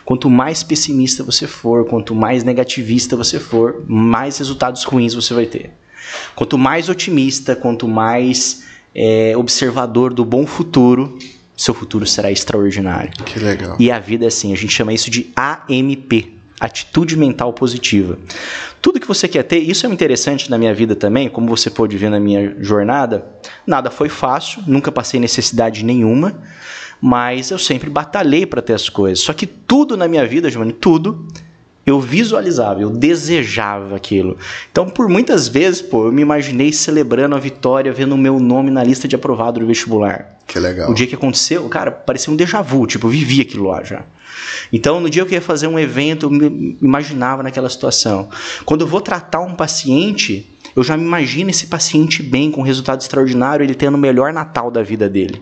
[0.06, 5.48] Quanto mais pessimista você for, quanto mais negativista você for, mais resultados ruins você vai
[5.48, 5.72] ter.
[6.36, 8.62] Quanto mais otimista, quanto mais
[8.94, 11.18] é, observador do bom futuro,
[11.56, 13.12] seu futuro será extraordinário.
[13.26, 13.78] Que legal.
[13.80, 18.18] E a vida é assim, a gente chama isso de AMP, atitude mental positiva.
[18.82, 21.98] Tudo que você quer ter, isso é interessante na minha vida também, como você pôde
[21.98, 23.26] ver na minha jornada,
[23.66, 26.42] nada foi fácil, nunca passei necessidade nenhuma,
[27.00, 29.24] mas eu sempre batalhei para ter as coisas.
[29.24, 31.28] Só que tudo na minha vida, Giovanni, tudo
[31.88, 34.36] eu visualizava, eu desejava aquilo.
[34.70, 38.70] Então, por muitas vezes, pô, eu me imaginei celebrando a vitória, vendo o meu nome
[38.70, 40.38] na lista de aprovado do vestibular.
[40.46, 40.92] Que legal.
[40.92, 44.04] O dia que aconteceu, cara, parecia um déjà vu, tipo, eu vivi aquilo lá já.
[44.72, 48.28] Então, no dia que eu ia fazer um evento, eu me imaginava naquela situação.
[48.66, 50.46] Quando eu vou tratar um paciente,
[50.76, 54.70] eu já me imagino esse paciente bem, com resultado extraordinário, ele tendo o melhor Natal
[54.70, 55.42] da vida dele.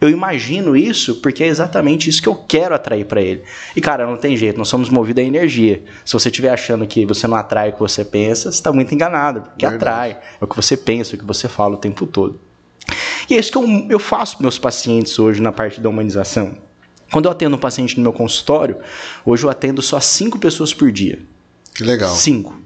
[0.00, 3.42] Eu imagino isso porque é exatamente isso que eu quero atrair para ele.
[3.74, 5.82] E cara, não tem jeito, nós somos movidos a energia.
[6.04, 8.94] Se você estiver achando que você não atrai o que você pensa, você está muito
[8.94, 9.90] enganado, porque Verdade.
[9.90, 10.10] atrai.
[10.40, 12.40] É o que você pensa, é o que você fala o tempo todo.
[13.28, 16.58] E é isso que eu, eu faço com meus pacientes hoje na parte da humanização.
[17.10, 18.78] Quando eu atendo um paciente no meu consultório,
[19.24, 21.20] hoje eu atendo só cinco pessoas por dia.
[21.74, 22.14] Que legal.
[22.14, 22.60] Cinco.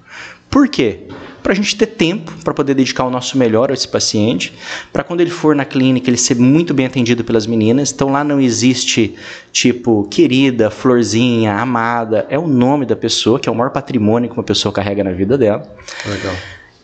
[0.49, 1.09] Por quê?
[1.43, 4.53] Para a gente ter tempo para poder dedicar o nosso melhor a esse paciente,
[4.93, 7.91] para quando ele for na clínica ele ser muito bem atendido pelas meninas.
[7.91, 9.15] Então lá não existe
[9.53, 14.37] tipo querida, florzinha, amada, é o nome da pessoa, que é o maior patrimônio que
[14.37, 15.75] uma pessoa carrega na vida dela.
[16.07, 16.35] Legal.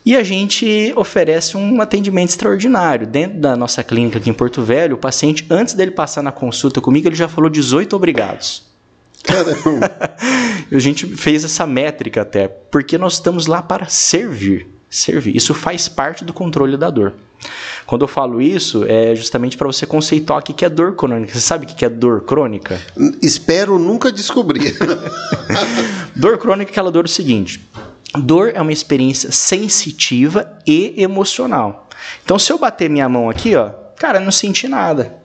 [0.07, 3.05] E a gente oferece um atendimento extraordinário.
[3.05, 6.79] Dentro da nossa clínica aqui em Porto Velho, o paciente, antes dele passar na consulta
[6.79, 8.71] comigo, ele já falou 18 obrigados.
[9.21, 9.91] Caramba.
[10.71, 14.67] a gente fez essa métrica até, porque nós estamos lá para servir.
[14.89, 15.35] Servir.
[15.35, 17.13] Isso faz parte do controle da dor.
[17.85, 21.33] Quando eu falo isso, é justamente para você conceituar o que é dor crônica.
[21.33, 22.79] Você sabe o que é dor crônica?
[23.21, 24.75] Espero nunca descobrir.
[26.15, 27.65] dor crônica é aquela dor do seguinte:
[28.15, 31.87] dor é uma experiência sensitiva e emocional.
[32.23, 35.17] Então, se eu bater minha mão aqui, ó, cara, não senti nada.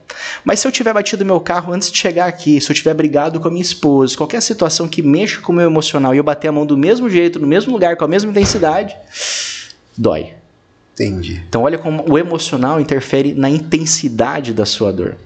[0.43, 3.39] Mas se eu tiver batido meu carro antes de chegar aqui, se eu tiver brigado
[3.39, 6.47] com a minha esposa, qualquer situação que mexa com o meu emocional e eu bater
[6.47, 8.95] a mão do mesmo jeito, no mesmo lugar, com a mesma intensidade,
[9.97, 10.33] dói.
[10.93, 11.43] Entendi.
[11.49, 15.17] Então olha como o emocional interfere na intensidade da sua dor.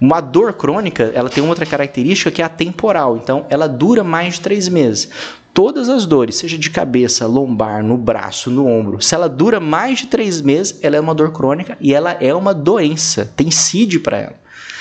[0.00, 3.16] Uma dor crônica, ela tem uma outra característica que é a temporal.
[3.16, 5.10] Então ela dura mais de três meses.
[5.56, 10.00] Todas as dores, seja de cabeça, lombar, no braço, no ombro, se ela dura mais
[10.00, 13.32] de três meses, ela é uma dor crônica e ela é uma doença.
[13.34, 14.34] Tem CID para ela.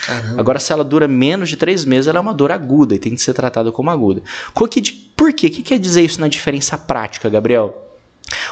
[0.05, 0.37] Caramba.
[0.37, 3.15] Agora, se ela dura menos de três meses, ela é uma dor aguda e tem
[3.15, 4.21] que ser tratada como aguda.
[4.53, 4.81] Por quê?
[5.47, 7.93] O que quer dizer isso na diferença prática, Gabriel?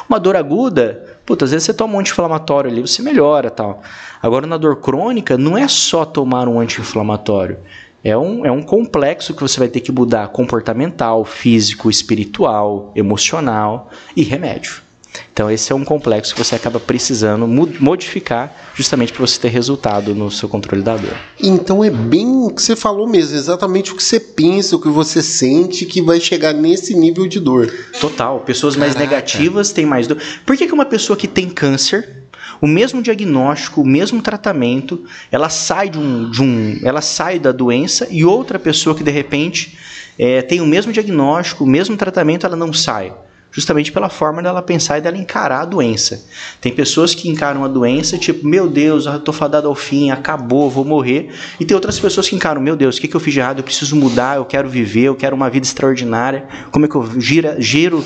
[0.08, 3.82] Uma dor aguda, puta, às vezes você toma um anti-inflamatório ali, você melhora tal.
[4.22, 7.58] Agora, na dor crônica, não é só tomar um anti-inflamatório.
[8.04, 13.90] É um, é um complexo que você vai ter que mudar comportamental, físico, espiritual, emocional
[14.14, 14.84] e remédio.
[15.32, 20.14] Então esse é um complexo que você acaba precisando modificar justamente para você ter resultado
[20.14, 21.16] no seu controle da dor.
[21.40, 24.88] Então é bem o que você falou mesmo, exatamente o que você pensa, o que
[24.88, 27.72] você sente que vai chegar nesse nível de dor.
[28.00, 28.40] Total.
[28.40, 28.92] Pessoas Caraca.
[28.92, 30.18] mais negativas têm mais dor.
[30.44, 32.23] Por que, que uma pessoa que tem câncer
[32.64, 37.52] o mesmo diagnóstico, o mesmo tratamento, ela sai de um, de um ela sai da
[37.52, 39.76] doença e outra pessoa que de repente
[40.18, 43.12] é, tem o mesmo diagnóstico, o mesmo tratamento, ela não sai
[43.52, 46.24] justamente pela forma dela pensar e dela encarar a doença.
[46.58, 50.70] Tem pessoas que encaram a doença tipo, meu Deus, eu tô fadado ao fim, acabou,
[50.70, 51.28] vou morrer.
[51.60, 53.58] E tem outras pessoas que encaram, meu Deus, o que, que eu fiz de errado?
[53.58, 56.48] Eu preciso mudar, eu quero viver, eu quero uma vida extraordinária.
[56.72, 58.02] Como é que eu gira, giro,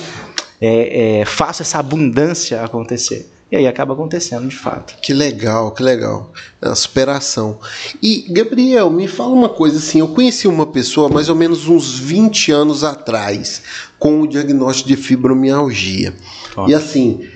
[0.61, 3.38] é, é, faço essa abundância acontecer?
[3.51, 4.95] E aí acaba acontecendo de fato.
[5.01, 6.31] Que legal, que legal.
[6.61, 7.59] A superação.
[8.03, 11.99] E, Gabriel, me fala uma coisa assim: eu conheci uma pessoa mais ou menos uns
[11.99, 13.63] 20 anos atrás
[13.99, 16.15] com o diagnóstico de fibromialgia.
[16.67, 17.27] E assim,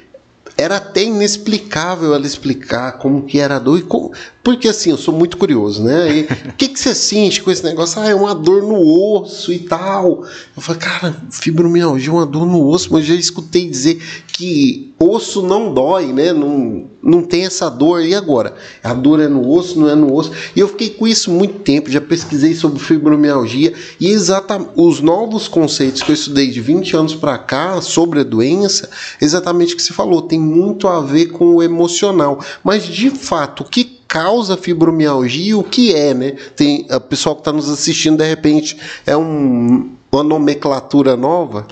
[0.57, 4.99] era até inexplicável ela explicar como que era a dor e como, Porque assim, eu
[4.99, 6.27] sou muito curioso, né?
[6.49, 8.01] O que, que você sente com esse negócio?
[8.01, 8.77] Ah, é uma dor no
[9.15, 10.25] osso e tal.
[10.57, 14.93] Eu falei, cara, fibromialgia é uma dor no osso, mas eu já escutei dizer que
[14.99, 16.33] osso não dói, né?
[16.33, 18.05] Não, não tem essa dor.
[18.05, 18.55] E agora?
[18.83, 20.33] A dor é no osso, não é no osso?
[20.57, 25.47] E eu fiquei com isso muito tempo, já pesquisei sobre fibromialgia e exatamente os novos
[25.47, 29.83] conceitos que eu estudei de 20 anos para cá sobre a doença, exatamente o que
[29.83, 32.41] você falou, tem muito a ver com o emocional.
[32.65, 36.33] Mas de fato, o que causa fibromialgia, o que é, né?
[36.55, 41.67] Tem a pessoal que está nos assistindo de repente é um, uma nomenclatura nova.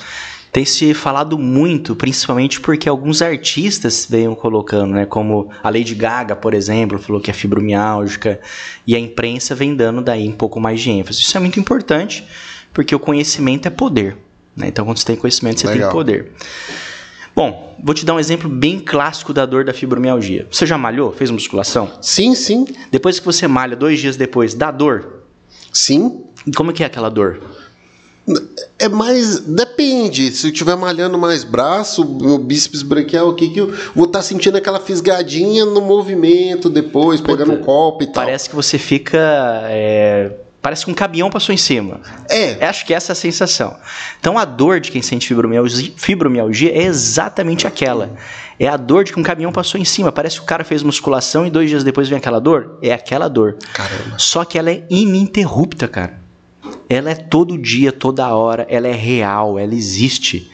[0.51, 5.05] Tem se falado muito, principalmente porque alguns artistas venham colocando, né?
[5.05, 8.41] Como a Lady Gaga, por exemplo, falou que é fibromialgica,
[8.87, 11.21] e a imprensa vem dando daí um pouco mais de ênfase.
[11.21, 12.27] Isso é muito importante,
[12.73, 14.17] porque o conhecimento é poder.
[14.57, 14.69] Né?
[14.69, 15.91] Então, quando você tem conhecimento, você Legal.
[15.91, 16.33] tem poder.
[17.41, 20.47] Bom, vou te dar um exemplo bem clássico da dor da fibromialgia.
[20.51, 21.11] Você já malhou?
[21.11, 21.91] Fez musculação?
[22.03, 22.67] Sim, sim.
[22.91, 25.23] Depois que você malha, dois dias depois, dá dor?
[25.73, 26.27] Sim.
[26.47, 27.41] E como é que é aquela dor?
[28.79, 29.41] É mais.
[29.41, 30.31] Depende.
[30.33, 34.23] Se eu estiver malhando mais braço, meu bíceps braquial, o que eu vou estar tá
[34.23, 38.23] sentindo aquela fisgadinha no movimento depois, pegando um copo e tal.
[38.23, 39.19] Parece que você fica.
[39.65, 40.31] É
[40.63, 42.01] Parece que um caminhão passou em cima.
[42.29, 42.65] É.
[42.67, 43.79] Acho que essa é a sensação.
[44.19, 48.11] Então a dor de quem sente fibromialgia, fibromialgia é exatamente aquela.
[48.59, 50.13] É a dor de que um caminhão passou em cima.
[50.13, 52.79] Parece que o cara fez musculação e dois dias depois vem aquela dor.
[52.83, 53.57] É aquela dor.
[53.73, 54.19] Caramba.
[54.19, 56.30] Só que ela é ininterrupta, cara
[56.91, 60.51] ela é todo dia, toda hora, ela é real, ela existe.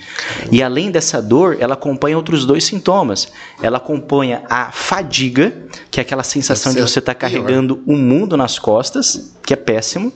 [0.52, 3.32] E além dessa dor, ela acompanha outros dois sintomas.
[3.62, 5.50] Ela acompanha a fadiga,
[5.90, 9.54] que é aquela sensação de você estar tá carregando o um mundo nas costas, que
[9.54, 10.12] é péssimo,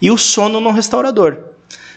[0.00, 1.38] e o sono não restaurador.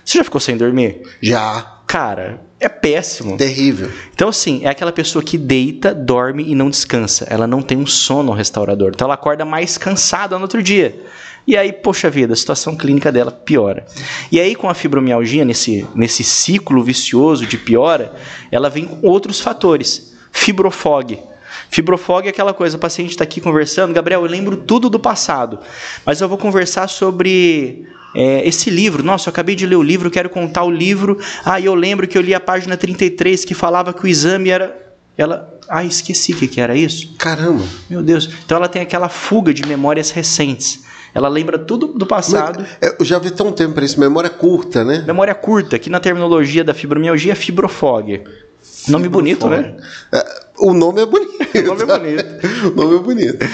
[0.03, 1.03] Você já ficou sem dormir?
[1.21, 1.81] Já.
[1.85, 3.37] Cara, é péssimo.
[3.37, 3.91] Terrível.
[4.11, 7.27] Então, assim, é aquela pessoa que deita, dorme e não descansa.
[7.29, 8.91] Ela não tem um sono restaurador.
[8.95, 10.99] Então, ela acorda mais cansada no outro dia.
[11.47, 13.85] E aí, poxa vida, a situação clínica dela piora.
[14.29, 18.13] E aí, com a fibromialgia, nesse, nesse ciclo vicioso de piora,
[18.51, 20.13] ela vem com outros fatores.
[20.31, 21.17] Fibrofog.
[21.69, 25.59] Fibrofog é aquela coisa, o paciente está aqui conversando, Gabriel, eu lembro tudo do passado,
[26.05, 29.03] mas eu vou conversar sobre é, esse livro.
[29.03, 31.17] Nossa, eu acabei de ler o livro, quero contar o livro.
[31.45, 34.85] Ah, eu lembro que eu li a página 33 que falava que o exame era.
[35.17, 35.53] Ela.
[35.69, 37.13] Ah, esqueci o que, que era isso.
[37.17, 37.63] Caramba!
[37.89, 38.29] Meu Deus.
[38.45, 40.81] Então ela tem aquela fuga de memórias recentes.
[41.13, 42.59] Ela lembra tudo do passado.
[42.59, 45.03] Mas, é, eu já vi tão tempo para isso, memória curta, né?
[45.05, 48.23] Memória curta, que na terminologia da fibromialgia é fibrofog.
[48.87, 49.75] Nome bonito, né?
[50.11, 51.37] É, o nome é bonito.
[51.57, 52.47] o nome é bonito.
[52.67, 53.45] o nome é bonito.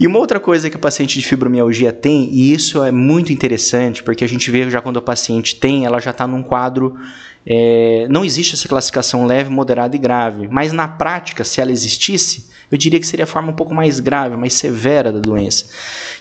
[0.00, 4.02] E uma outra coisa que o paciente de fibromialgia tem, e isso é muito interessante,
[4.02, 6.96] porque a gente vê já quando o paciente tem, ela já está num quadro.
[7.44, 12.46] É, não existe essa classificação leve, moderada e grave, mas na prática, se ela existisse,
[12.70, 15.66] eu diria que seria a forma um pouco mais grave, mais severa da doença,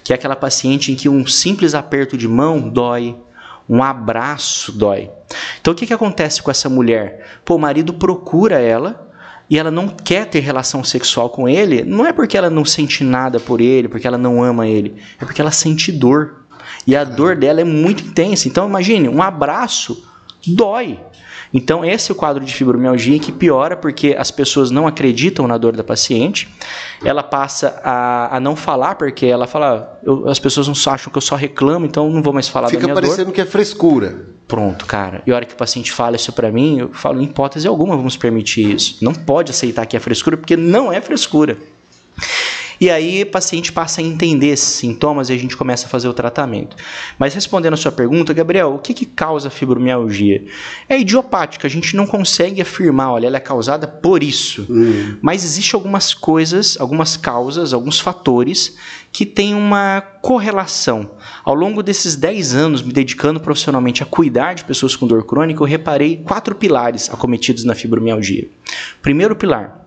[0.04, 3.16] que é aquela paciente em que um simples aperto de mão dói,
[3.70, 5.10] um abraço dói.
[5.62, 7.26] Então o que, que acontece com essa mulher?
[7.46, 9.10] Pô, o marido procura ela
[9.48, 13.04] e ela não quer ter relação sexual com ele, não é porque ela não sente
[13.04, 16.42] nada por ele, porque ela não ama ele, é porque ela sente dor.
[16.88, 18.48] E a dor dela é muito intensa.
[18.48, 20.08] Então imagine, um abraço
[20.46, 21.00] dói.
[21.54, 25.58] Então, esse é o quadro de fibromialgia que piora porque as pessoas não acreditam na
[25.58, 26.50] dor da paciente.
[27.04, 31.18] Ela passa a, a não falar porque ela fala, eu, as pessoas não acham que
[31.18, 33.02] eu só reclamo, então não vou mais falar Fica da minha dor.
[33.02, 34.26] Fica parecendo que é frescura.
[34.48, 35.22] Pronto, cara.
[35.26, 37.96] E a hora que o paciente fala isso para mim, eu falo, em hipótese alguma
[37.96, 38.98] vamos permitir isso.
[39.02, 41.58] Não pode aceitar que é frescura porque não é frescura.
[42.82, 46.08] E aí o paciente passa a entender esses sintomas e a gente começa a fazer
[46.08, 46.76] o tratamento.
[47.20, 50.44] Mas respondendo a sua pergunta, Gabriel, o que, que causa fibromialgia?
[50.90, 54.66] É idiopática, a gente não consegue afirmar, olha, ela é causada por isso.
[54.68, 55.18] Hum.
[55.22, 58.76] Mas existem algumas coisas, algumas causas, alguns fatores
[59.12, 61.18] que têm uma correlação.
[61.46, 65.62] Ao longo desses 10 anos me dedicando profissionalmente a cuidar de pessoas com dor crônica,
[65.62, 68.48] eu reparei quatro pilares acometidos na fibromialgia.
[69.04, 69.81] Primeiro pilar,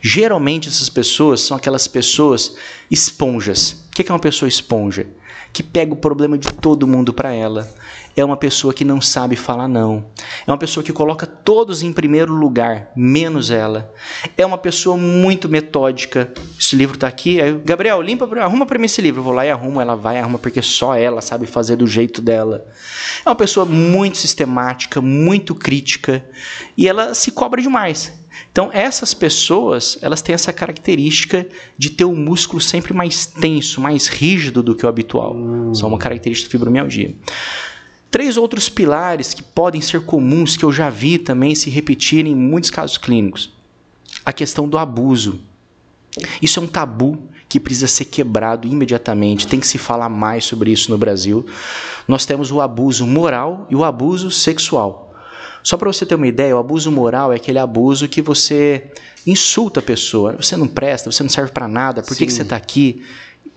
[0.00, 2.56] Geralmente essas pessoas são aquelas pessoas
[2.90, 3.83] esponjas.
[3.94, 5.06] O que é uma pessoa esponja?
[5.52, 7.72] Que pega o problema de todo mundo para ela.
[8.16, 10.06] É uma pessoa que não sabe falar não.
[10.44, 13.94] É uma pessoa que coloca todos em primeiro lugar, menos ela.
[14.36, 16.32] É uma pessoa muito metódica.
[16.58, 17.40] Esse livro está aqui.
[17.40, 19.20] Aí, Gabriel, limpa, arruma para mim esse livro.
[19.20, 19.80] Eu vou lá e arrumo.
[19.80, 22.66] Ela vai e arruma porque só ela sabe fazer do jeito dela.
[23.24, 26.26] É uma pessoa muito sistemática, muito crítica
[26.76, 28.24] e ela se cobra demais.
[28.50, 34.08] Então, essas pessoas, elas têm essa característica de ter o músculo sempre mais tenso, mais
[34.08, 35.36] rígido do que o habitual.
[35.36, 35.74] Hum.
[35.74, 37.14] São uma característica da fibromialgia.
[38.10, 42.36] Três outros pilares que podem ser comuns, que eu já vi também se repetirem em
[42.36, 43.52] muitos casos clínicos.
[44.24, 45.40] A questão do abuso.
[46.40, 49.46] Isso é um tabu que precisa ser quebrado imediatamente.
[49.46, 51.44] Tem que se falar mais sobre isso no Brasil.
[52.08, 55.12] Nós temos o abuso moral e o abuso sexual.
[55.62, 58.92] Só para você ter uma ideia, o abuso moral é aquele abuso que você
[59.26, 60.36] insulta a pessoa.
[60.36, 63.02] Você não presta, você não serve para nada, por que, que você está aqui?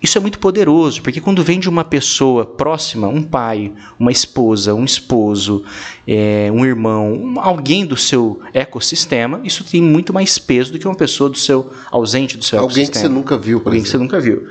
[0.02, 4.74] Isso é muito poderoso, porque quando vem de uma pessoa próxima, um pai, uma esposa,
[4.76, 5.64] um esposo,
[6.08, 10.88] é, um irmão, um, alguém do seu ecossistema, isso tem muito mais peso do que
[10.88, 13.08] uma pessoa do seu ausente do seu alguém ecossistema.
[13.08, 14.08] Alguém que você nunca viu, por Alguém exemplo.
[14.08, 14.48] que você nunca viu.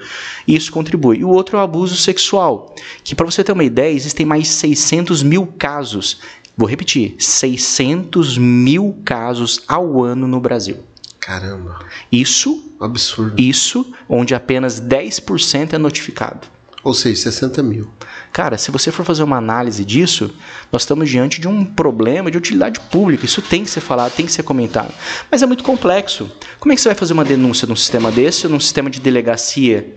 [0.49, 1.19] E isso contribui.
[1.19, 2.75] E o outro é o abuso sexual,
[3.05, 6.19] que para você ter uma ideia, existem mais 600 mil casos.
[6.57, 10.79] Vou repetir, 600 mil casos ao ano no Brasil.
[11.27, 11.81] Caramba.
[12.11, 12.73] Isso.
[12.79, 13.41] Absurdo.
[13.41, 16.47] Isso, onde apenas 10% é notificado.
[16.85, 17.91] Ou seja, 60 mil.
[18.33, 20.33] Cara, se você for fazer uma análise disso,
[20.71, 23.25] nós estamos diante de um problema de utilidade pública.
[23.25, 24.95] Isso tem que ser falado, tem que ser comentado.
[25.29, 26.31] Mas é muito complexo.
[26.61, 29.97] Como é que você vai fazer uma denúncia num sistema desse, num sistema de delegacia?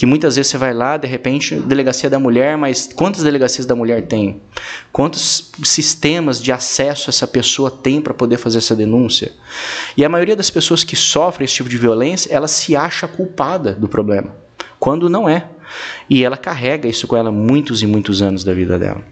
[0.00, 3.76] Que muitas vezes você vai lá, de repente, delegacia da mulher, mas quantas delegacias da
[3.76, 4.40] mulher tem?
[4.90, 9.30] Quantos sistemas de acesso essa pessoa tem para poder fazer essa denúncia?
[9.94, 13.74] E a maioria das pessoas que sofrem esse tipo de violência, ela se acha culpada
[13.74, 14.34] do problema,
[14.78, 15.50] quando não é.
[16.08, 19.04] E ela carrega isso com ela muitos e muitos anos da vida dela.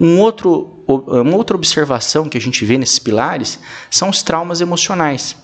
[0.00, 3.58] Um outro, uma outra observação que a gente vê nesses pilares
[3.90, 5.34] são os traumas emocionais.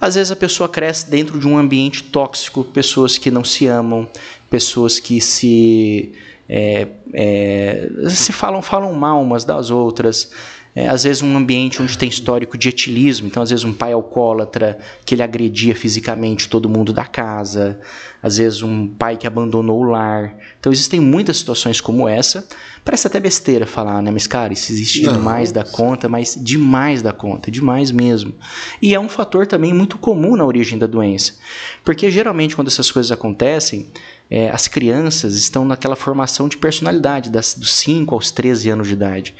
[0.00, 4.08] Às vezes a pessoa cresce dentro de um ambiente tóxico, pessoas que não se amam,
[4.48, 6.14] pessoas que se
[6.48, 10.30] é, é, se falam, falam mal umas das outras,
[10.78, 13.92] é, às vezes um ambiente onde tem histórico de etilismo, então às vezes um pai
[13.92, 17.80] alcoólatra que ele agredia fisicamente todo mundo da casa,
[18.22, 20.36] às vezes um pai que abandonou o lar.
[20.60, 22.46] Então existem muitas situações como essa.
[22.84, 24.12] Parece até besteira falar, né?
[24.12, 25.14] Mas cara, isso existe Não.
[25.14, 28.32] demais da conta, mas demais da conta, demais mesmo.
[28.80, 31.34] E é um fator também muito comum na origem da doença,
[31.82, 33.88] porque geralmente quando essas coisas acontecem,
[34.30, 38.94] é, as crianças estão naquela formação de personalidade, das, dos 5 aos 13 anos de
[38.94, 39.34] idade.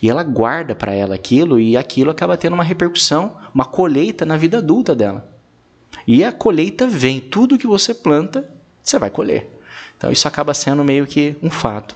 [0.00, 4.36] E ela guarda para ela aquilo e aquilo acaba tendo uma repercussão, uma colheita na
[4.36, 5.30] vida adulta dela.
[6.06, 8.50] E a colheita vem, tudo que você planta,
[8.82, 9.60] você vai colher.
[9.96, 11.94] Então isso acaba sendo meio que um fato.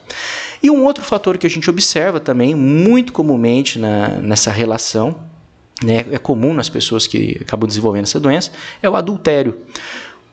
[0.63, 5.25] E um outro fator que a gente observa também, muito comumente na, nessa relação,
[5.83, 9.63] né, é comum nas pessoas que acabam desenvolvendo essa doença, é o adultério.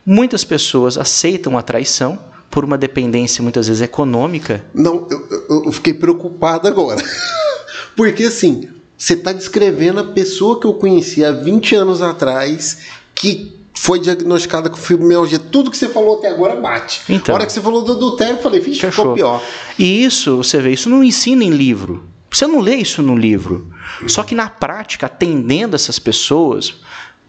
[0.06, 4.66] Muitas pessoas aceitam a traição por uma dependência muitas vezes econômica.
[4.74, 7.02] Não, eu, eu, fiquei preocupado agora.
[7.96, 12.80] Porque assim, você está descrevendo a pessoa que eu conheci há 20 anos atrás
[13.16, 15.40] que foi diagnosticada com fibromialgia.
[15.40, 17.02] Tudo que você falou até agora bate.
[17.10, 19.42] Então, a hora que você falou do adultério, eu falei, vixe, ficou pior.
[19.80, 22.04] E isso, você vê, isso não ensina em livro.
[22.30, 23.68] Você não lê isso no livro.
[24.08, 26.76] Só que na prática, atendendo essas pessoas,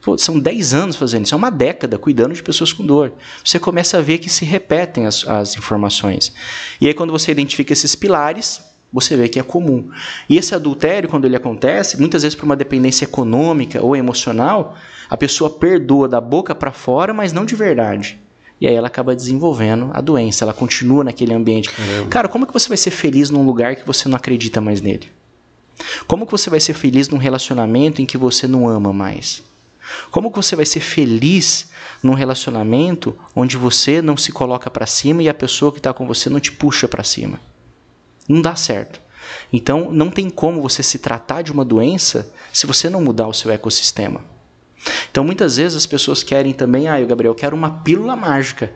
[0.02, 3.12] Pô, são 10 anos fazendo isso, é uma década cuidando de pessoas com dor.
[3.44, 6.32] Você começa a ver que se repetem as, as informações.
[6.80, 8.60] E aí, quando você identifica esses pilares,
[8.92, 9.88] você vê que é comum.
[10.28, 14.76] E esse adultério, quando ele acontece, muitas vezes por uma dependência econômica ou emocional,
[15.08, 18.18] a pessoa perdoa da boca para fora, mas não de verdade.
[18.60, 21.70] E aí ela acaba desenvolvendo a doença, ela continua naquele ambiente.
[21.70, 22.08] Caramba.
[22.08, 25.10] Cara, como que você vai ser feliz num lugar que você não acredita mais nele?
[26.06, 29.42] Como que você vai ser feliz num relacionamento em que você não ama mais?
[30.10, 31.70] Como você vai ser feliz
[32.02, 36.06] num relacionamento onde você não se coloca para cima e a pessoa que está com
[36.06, 37.40] você não te puxa para cima?
[38.28, 39.00] Não dá certo.
[39.52, 43.32] Então, não tem como você se tratar de uma doença se você não mudar o
[43.32, 44.24] seu ecossistema.
[45.10, 48.72] Então, muitas vezes as pessoas querem também, ah, eu, Gabriel, eu quero uma pílula mágica.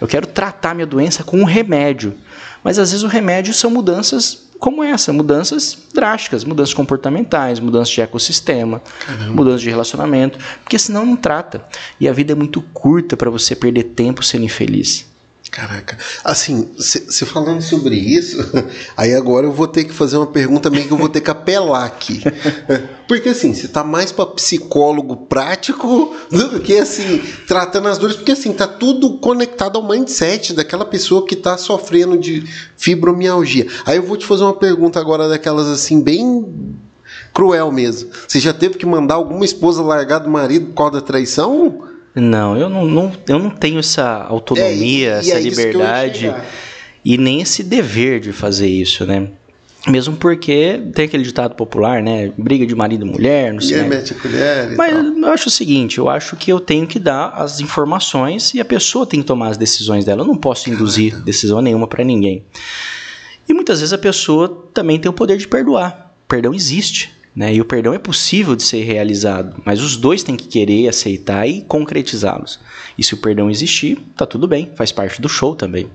[0.00, 2.14] Eu quero tratar minha doença com um remédio.
[2.62, 8.00] Mas às vezes o remédio são mudanças como essa, mudanças drásticas, mudanças comportamentais, mudanças de
[8.00, 9.32] ecossistema, Caramba.
[9.32, 11.64] mudanças de relacionamento, porque senão não trata.
[12.00, 15.06] E a vida é muito curta para você perder tempo sendo infeliz.
[15.50, 18.38] Caraca, assim, você falando sobre isso,
[18.96, 21.30] aí agora eu vou ter que fazer uma pergunta meio que eu vou ter que
[21.30, 22.22] apelar aqui.
[23.08, 28.32] Porque assim, você tá mais para psicólogo prático do que assim, tratando as dores, porque
[28.32, 32.44] assim, tá tudo conectado ao mindset daquela pessoa que tá sofrendo de
[32.76, 33.68] fibromialgia.
[33.84, 36.74] Aí eu vou te fazer uma pergunta agora daquelas assim, bem
[37.32, 38.10] cruel mesmo.
[38.26, 41.95] Você já teve que mandar alguma esposa largar do marido por causa da traição?
[42.16, 46.34] Não, eu não, não, eu não tenho essa autonomia, é, e, essa e é liberdade
[47.04, 49.28] e nem esse dever de fazer isso, né?
[49.86, 52.32] Mesmo porque tem aquele ditado popular, né?
[52.36, 53.82] Briga de marido e mulher, não sei.
[53.82, 57.28] Mete a colher Mas eu acho o seguinte, eu acho que eu tenho que dar
[57.28, 60.22] as informações e a pessoa tem que tomar as decisões dela.
[60.22, 61.24] Eu não posso induzir Caraca.
[61.24, 62.44] decisão nenhuma para ninguém.
[63.48, 66.12] E muitas vezes a pessoa também tem o poder de perdoar.
[66.26, 67.12] Perdão existe.
[67.36, 67.54] Né?
[67.54, 71.46] E o perdão é possível de ser realizado, mas os dois têm que querer aceitar
[71.46, 72.58] e concretizá-los.
[72.96, 75.90] E se o perdão existir, tá tudo bem, faz parte do show também.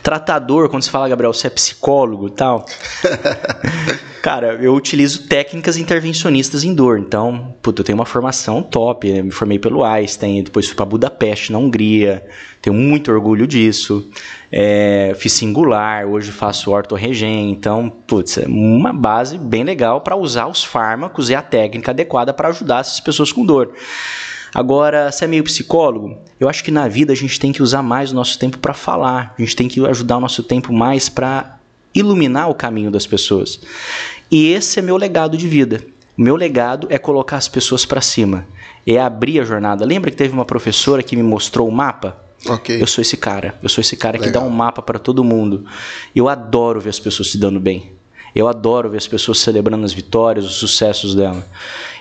[0.00, 2.64] Tratador, quando você fala, Gabriel, você é psicólogo e tal.
[4.22, 6.98] Cara, eu utilizo técnicas intervencionistas em dor.
[6.98, 9.10] Então, puta, eu tenho uma formação top.
[9.10, 9.22] Né?
[9.22, 12.26] Me formei pelo Einstein, depois fui para Budapeste, na Hungria.
[12.60, 14.10] Tenho muito orgulho disso.
[14.50, 17.50] É, fiz singular, hoje faço ortorregen.
[17.50, 22.34] Então, putz, é uma base bem legal para usar os fármacos e a técnica adequada
[22.34, 23.72] para ajudar essas pessoas com dor.
[24.54, 27.82] Agora, se é meio psicólogo, eu acho que na vida a gente tem que usar
[27.82, 29.34] mais o nosso tempo para falar.
[29.38, 31.57] A gente tem que ajudar o nosso tempo mais para
[31.98, 33.60] iluminar o caminho das pessoas.
[34.30, 35.84] E esse é meu legado de vida.
[36.16, 38.44] O meu legado é colocar as pessoas para cima,
[38.86, 39.84] é abrir a jornada.
[39.84, 42.16] Lembra que teve uma professora que me mostrou o mapa?
[42.80, 43.56] Eu sou esse cara.
[43.62, 44.32] Eu sou esse cara Legal.
[44.32, 45.64] que dá um mapa para todo mundo.
[46.14, 47.92] Eu adoro ver as pessoas se dando bem.
[48.34, 51.46] Eu adoro ver as pessoas celebrando as vitórias, os sucessos dela.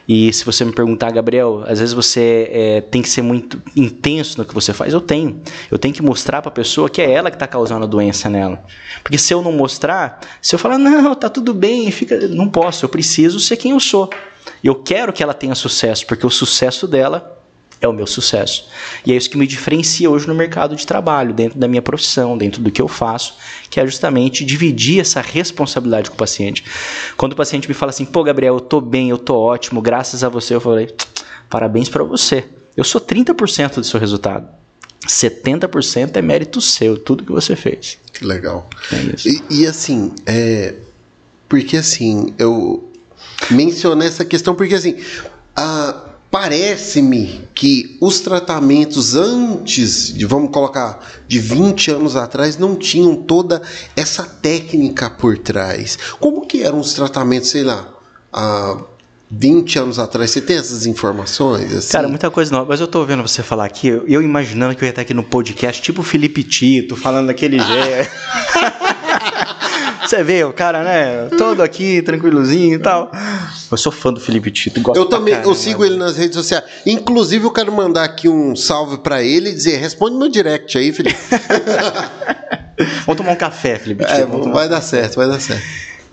[0.07, 4.37] E se você me perguntar, Gabriel, às vezes você é, tem que ser muito intenso
[4.37, 4.93] no que você faz.
[4.93, 5.41] Eu tenho.
[5.69, 8.29] Eu tenho que mostrar para a pessoa que é ela que está causando a doença
[8.29, 8.63] nela.
[9.03, 12.85] Porque se eu não mostrar, se eu falar, não, tá tudo bem, fica, não posso.
[12.85, 14.09] Eu preciso ser quem eu sou.
[14.63, 17.36] Eu quero que ela tenha sucesso, porque o sucesso dela
[17.79, 18.65] é o meu sucesso.
[19.05, 22.37] E é isso que me diferencia hoje no mercado de trabalho, dentro da minha profissão,
[22.37, 23.35] dentro do que eu faço,
[23.69, 26.63] que é justamente dividir essa responsabilidade com o paciente.
[27.15, 30.23] Quando o paciente me fala assim, pô, Gabriel, eu tô bem, eu tô ótimo, graças
[30.23, 30.93] a você, eu falei,
[31.49, 32.45] parabéns para você.
[32.75, 34.47] Eu sou 30% do seu resultado.
[35.07, 37.97] 70% é mérito seu, tudo que você fez.
[38.11, 38.69] Que legal.
[38.91, 39.29] É isso.
[39.29, 40.75] E, e assim, é,
[41.47, 42.91] porque assim, eu
[43.51, 44.97] mencionei essa questão porque assim,
[45.55, 53.15] ah, parece-me que os tratamentos antes, de vamos colocar, de 20 anos atrás, não tinham
[53.15, 53.61] toda
[53.95, 55.97] essa técnica por trás.
[56.19, 57.93] Como que eram os tratamentos, sei lá,
[58.31, 58.77] há
[59.31, 60.31] 20 anos atrás?
[60.31, 61.73] Você tem essas informações?
[61.73, 61.91] Assim?
[61.91, 62.65] Cara, muita coisa não.
[62.65, 65.23] Mas eu tô vendo você falar aqui, eu, imaginando que eu ia estar aqui no
[65.23, 68.09] podcast, tipo o Felipe Tito, falando daquele jeito.
[70.07, 71.27] Você vê o cara, né?
[71.37, 73.11] Todo aqui, tranquilozinho e tal.
[73.69, 74.79] Eu sou fã do Felipe Tito.
[74.81, 75.55] Gosto Eu também, eu caramba.
[75.57, 76.63] sigo ele nas redes sociais.
[76.85, 80.93] Inclusive, eu quero mandar aqui um salve pra ele e dizer: responde meu direct aí,
[80.93, 81.17] Felipe.
[83.05, 84.15] Vamos tomar um café, Felipe Tito.
[84.17, 85.63] É, vamos vai dar certo, vai dar certo.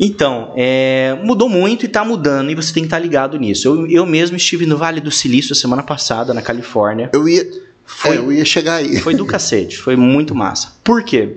[0.00, 3.68] Então, é, mudou muito e está mudando e você tem que estar ligado nisso.
[3.68, 7.10] Eu, eu mesmo estive no Vale do Silício a semana passada, na Califórnia.
[7.12, 7.46] Eu ia,
[7.84, 8.96] Foi- é, eu ia chegar aí.
[8.96, 10.72] Foi do cacete, foi muito massa.
[10.82, 11.36] Por quê?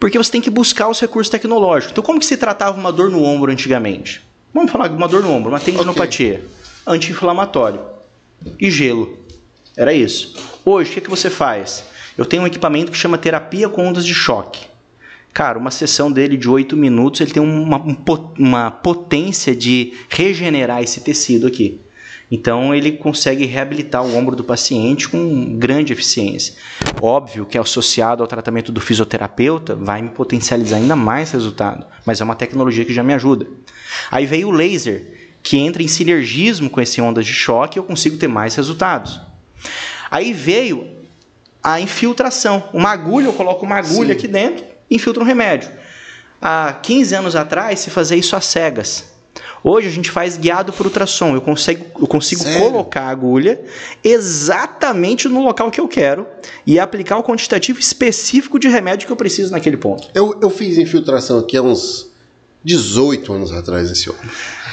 [0.00, 1.92] Porque você tem que buscar os recursos tecnológicos.
[1.92, 4.22] Então, como que se tratava uma dor no ombro antigamente?
[4.52, 6.42] Vamos falar de uma dor no ombro, uma tendinopatia.
[6.86, 7.82] Anti-inflamatório.
[8.58, 9.18] E gelo.
[9.76, 10.34] Era isso.
[10.64, 11.84] Hoje, o que, que você faz?
[12.16, 14.66] Eu tenho um equipamento que chama terapia com ondas de choque.
[15.34, 17.96] Cara, uma sessão dele de 8 minutos, ele tem uma, um
[18.38, 21.78] uma potência de regenerar esse tecido aqui.
[22.30, 26.54] Então ele consegue reabilitar o ombro do paciente com grande eficiência.
[27.00, 32.24] Óbvio que associado ao tratamento do fisioterapeuta vai me potencializar ainda mais resultado, mas é
[32.24, 33.46] uma tecnologia que já me ajuda.
[34.10, 37.84] Aí veio o laser, que entra em sinergismo com esse ondas de choque e eu
[37.84, 39.20] consigo ter mais resultados.
[40.10, 40.98] Aí veio
[41.62, 42.68] a infiltração.
[42.72, 44.18] Uma agulha, eu coloco uma agulha Sim.
[44.18, 45.70] aqui dentro, infiltra um remédio.
[46.40, 49.19] Há 15 anos atrás se fazia isso às cegas.
[49.62, 51.34] Hoje a gente faz guiado por ultrassom.
[51.34, 52.60] Eu consigo, eu consigo Sério?
[52.60, 53.60] colocar a agulha
[54.02, 56.26] exatamente no local que eu quero
[56.66, 60.08] e aplicar o quantitativo específico de remédio que eu preciso naquele ponto.
[60.14, 62.08] Eu, eu fiz infiltração aqui há uns
[62.64, 64.22] 18 anos atrás esse homem.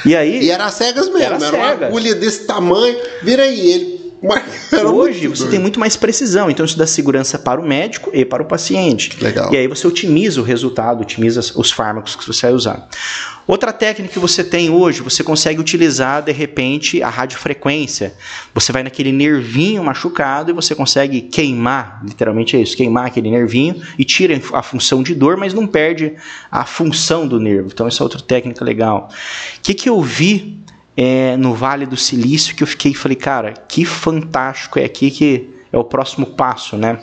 [0.04, 1.88] E aí, E era cegas mesmo, Era era, uma cegas.
[1.88, 2.98] agulha desse tamanho.
[3.22, 3.97] Vira aí, ele.
[4.92, 5.50] Hoje você doido.
[5.50, 9.22] tem muito mais precisão, então isso dá segurança para o médico e para o paciente.
[9.22, 9.52] Legal.
[9.52, 12.88] E aí você otimiza o resultado, otimiza os fármacos que você vai usar.
[13.46, 18.12] Outra técnica que você tem hoje, você consegue utilizar de repente a radiofrequência.
[18.52, 23.80] Você vai naquele nervinho machucado e você consegue queimar, literalmente é isso, queimar aquele nervinho
[23.98, 26.14] e tira a função de dor, mas não perde
[26.50, 27.70] a função do nervo.
[27.72, 29.08] Então essa é outra técnica legal.
[29.56, 30.57] O que, que eu vi
[31.00, 35.12] é, no Vale do Silício que eu fiquei e falei, cara, que fantástico é aqui
[35.12, 36.98] que é o próximo passo, né?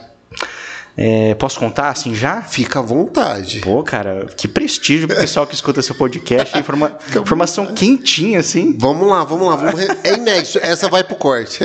[0.97, 2.41] É, posso contar assim já?
[2.41, 3.61] Fica à vontade.
[3.61, 6.55] Pô, cara, que prestígio pro pessoal que escuta seu podcast.
[6.59, 8.77] Informa informação quentinha, assim.
[8.77, 9.55] Vamos lá, vamos lá.
[9.55, 10.59] Vamos É inédito.
[10.61, 11.59] Essa vai pro corte.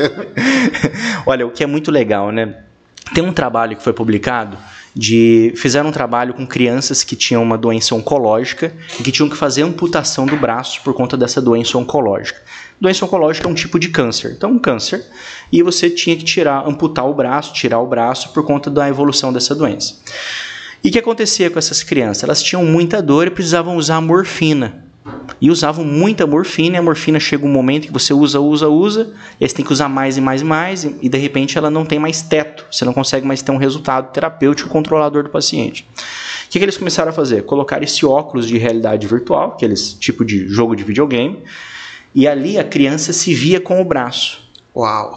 [1.26, 2.58] Olha, o que é muito legal, né?
[3.12, 4.56] Tem um trabalho que foi publicado
[4.95, 9.36] de fizeram um trabalho com crianças que tinham uma doença oncológica e que tinham que
[9.36, 12.41] fazer amputação do braço por conta dessa doença oncológica.
[12.80, 14.32] Doença oncológica é um tipo de câncer.
[14.36, 15.05] Então, um câncer
[15.53, 19.32] e você tinha que tirar, amputar o braço, tirar o braço por conta da evolução
[19.32, 19.97] dessa doença.
[20.82, 22.24] E o que acontecia com essas crianças?
[22.24, 24.89] Elas tinham muita dor e precisavam usar morfina.
[25.40, 29.14] E usavam muita morfina, e a morfina chega um momento que você usa, usa, usa,
[29.40, 31.70] e aí você tem que usar mais e mais e mais, e de repente ela
[31.70, 35.86] não tem mais teto, você não consegue mais ter um resultado terapêutico controlador do paciente.
[36.46, 37.44] O que, que eles começaram a fazer?
[37.44, 41.44] Colocar esse óculos de realidade virtual, aqueles tipo de jogo de videogame,
[42.14, 44.42] e ali a criança se via com o braço.
[44.76, 45.14] Uau.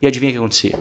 [0.00, 0.78] E adivinha o que acontecia?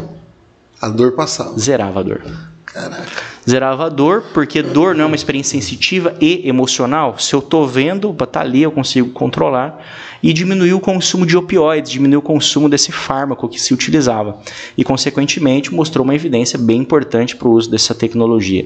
[0.82, 1.58] A dor passava.
[1.60, 2.55] Zerava a dor.
[2.76, 3.23] Caraca.
[3.49, 7.17] Zerava a dor, porque dor não é uma experiência sensitiva e emocional.
[7.17, 9.80] Se eu tô vendo, tá ali, eu consigo controlar.
[10.21, 14.39] E diminuiu o consumo de opioides, diminuiu o consumo desse fármaco que se utilizava.
[14.78, 18.65] E, consequentemente, mostrou uma evidência bem importante para o uso dessa tecnologia.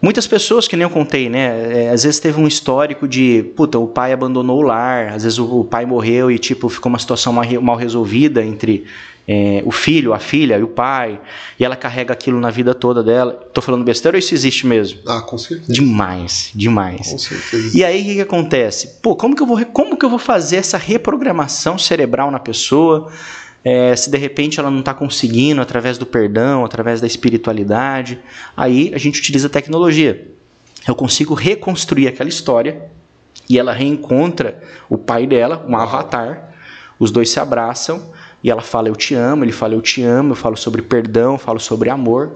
[0.00, 1.86] Muitas pessoas, que nem eu contei, né?
[1.86, 5.38] É, às vezes teve um histórico de, puta, o pai abandonou o lar, às vezes
[5.38, 8.84] o, pai morreu e, tipo, ficou uma situação mal resolvida entre
[9.26, 11.20] é, o filho, a filha e o pai,
[11.58, 13.32] e ela carrega aquilo na vida toda dela.
[13.52, 15.00] Tô falando besteira ou isso existe mesmo?
[15.06, 15.72] Ah, com certeza.
[15.72, 17.08] Demais, demais.
[17.08, 17.76] Com certeza.
[17.76, 18.98] E aí o que, que acontece?
[19.00, 23.12] Pô, como que, eu vou, como que eu vou fazer essa reprogramação cerebral na pessoa?
[23.64, 28.18] É, se de repente ela não está conseguindo através do perdão, através da espiritualidade,
[28.56, 30.28] aí a gente utiliza a tecnologia.
[30.86, 32.90] Eu consigo reconstruir aquela história
[33.48, 34.60] e ela reencontra
[34.90, 36.54] o pai dela, um avatar,
[36.98, 38.12] os dois se abraçam
[38.42, 41.32] e ela fala eu te amo, ele fala eu te amo, eu falo sobre perdão,
[41.32, 42.32] eu falo sobre amor.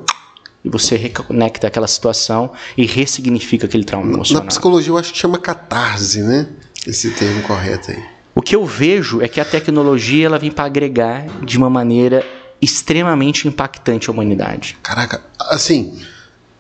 [0.65, 4.43] E você reconecta aquela situação e ressignifica aquele trauma emocional.
[4.43, 6.49] Na psicologia eu acho que chama catarse, né?
[6.85, 8.03] Esse termo correto aí.
[8.35, 12.25] O que eu vejo é que a tecnologia ela vem para agregar de uma maneira
[12.61, 14.77] extremamente impactante à humanidade.
[14.83, 15.99] Caraca, assim,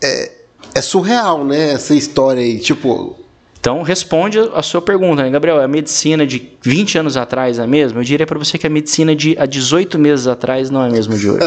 [0.02, 0.32] é,
[0.74, 1.72] é surreal, né?
[1.72, 2.58] Essa história aí.
[2.58, 3.18] Tipo,
[3.66, 5.60] Então responde a sua pergunta, né, Gabriel?
[5.60, 7.98] A medicina de 20 anos atrás é a mesma?
[7.98, 10.88] Eu diria para você que a medicina de há 18 meses atrás não é a
[10.88, 11.44] mesma de hoje.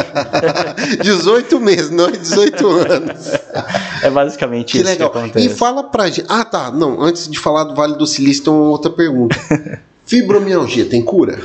[1.02, 3.32] 18 meses, não é 18 anos.
[4.04, 5.12] é basicamente Que isso legal.
[5.12, 5.48] que acontece.
[5.48, 6.26] E fala pra gente.
[6.28, 6.70] Ah, tá.
[6.72, 9.40] Não, antes de falar do Vale do Silício, tem uma outra pergunta.
[10.06, 11.40] Fibromialgia tem cura?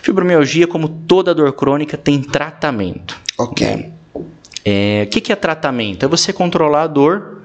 [0.00, 3.20] Fibromialgia, como toda dor crônica, tem tratamento.
[3.36, 3.92] Ok.
[4.64, 6.06] É, o que, que é tratamento?
[6.06, 7.35] É você controlar a dor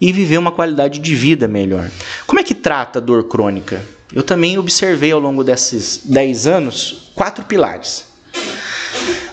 [0.00, 1.90] e viver uma qualidade de vida melhor.
[2.26, 3.82] Como é que trata a dor crônica?
[4.12, 8.06] Eu também observei ao longo desses 10 anos quatro pilares.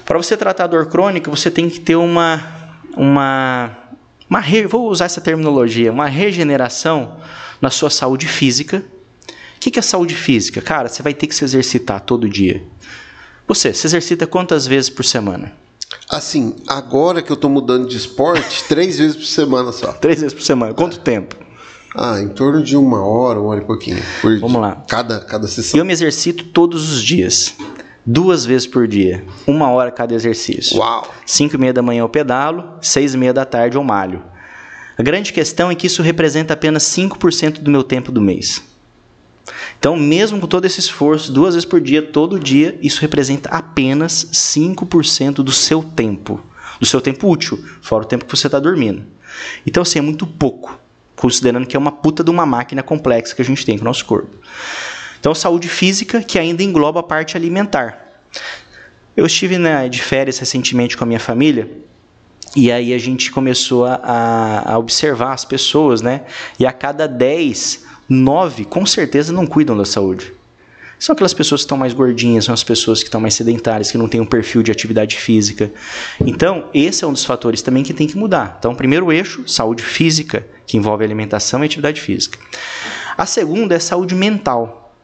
[0.03, 3.77] Para você tratar a dor crônica, você tem que ter uma, uma,
[4.29, 7.19] uma vou usar essa terminologia, uma regeneração
[7.61, 8.83] na sua saúde física.
[9.55, 10.61] O que é saúde física?
[10.61, 12.63] Cara, você vai ter que se exercitar todo dia.
[13.47, 15.53] Você se exercita quantas vezes por semana?
[16.09, 19.91] Assim, agora que eu tô mudando de esporte, três vezes por semana só.
[19.93, 20.73] Três vezes por semana.
[20.73, 21.35] Quanto tempo?
[21.95, 24.01] Ah, em torno de uma hora, uma hora e pouquinho.
[24.21, 24.83] Por Vamos lá.
[24.87, 25.79] Cada, cada sessão.
[25.79, 27.55] Eu me exercito todos os dias.
[28.05, 29.23] Duas vezes por dia.
[29.47, 30.77] Uma hora cada exercício.
[30.77, 31.07] Uau!
[31.25, 34.21] Cinco e meia da manhã eu pedalo, seis e meia da tarde eu malho.
[34.97, 38.61] A grande questão é que isso representa apenas 5% do meu tempo do mês.
[39.85, 44.27] Então, mesmo com todo esse esforço, duas vezes por dia, todo dia, isso representa apenas
[44.33, 46.41] 5% do seu tempo.
[46.79, 49.03] Do seu tempo útil, fora o tempo que você está dormindo.
[49.63, 50.79] Então, assim, é muito pouco,
[51.15, 53.85] considerando que é uma puta de uma máquina complexa que a gente tem com o
[53.85, 54.35] nosso corpo.
[55.19, 58.23] Então, saúde física que ainda engloba a parte alimentar.
[59.15, 61.69] Eu estive né, de férias recentemente com a minha família
[62.55, 66.21] e aí a gente começou a, a- observar as pessoas, né?
[66.57, 70.33] E a cada 10, 9 com certeza não cuidam da saúde.
[70.97, 73.97] São aquelas pessoas que estão mais gordinhas, são as pessoas que estão mais sedentárias, que
[73.97, 75.69] não têm um perfil de atividade física.
[76.21, 78.55] Então, esse é um dos fatores também que tem que mudar.
[78.59, 82.39] Então, primeiro eixo, saúde física, que envolve alimentação e atividade física.
[83.17, 84.95] A segunda é saúde mental.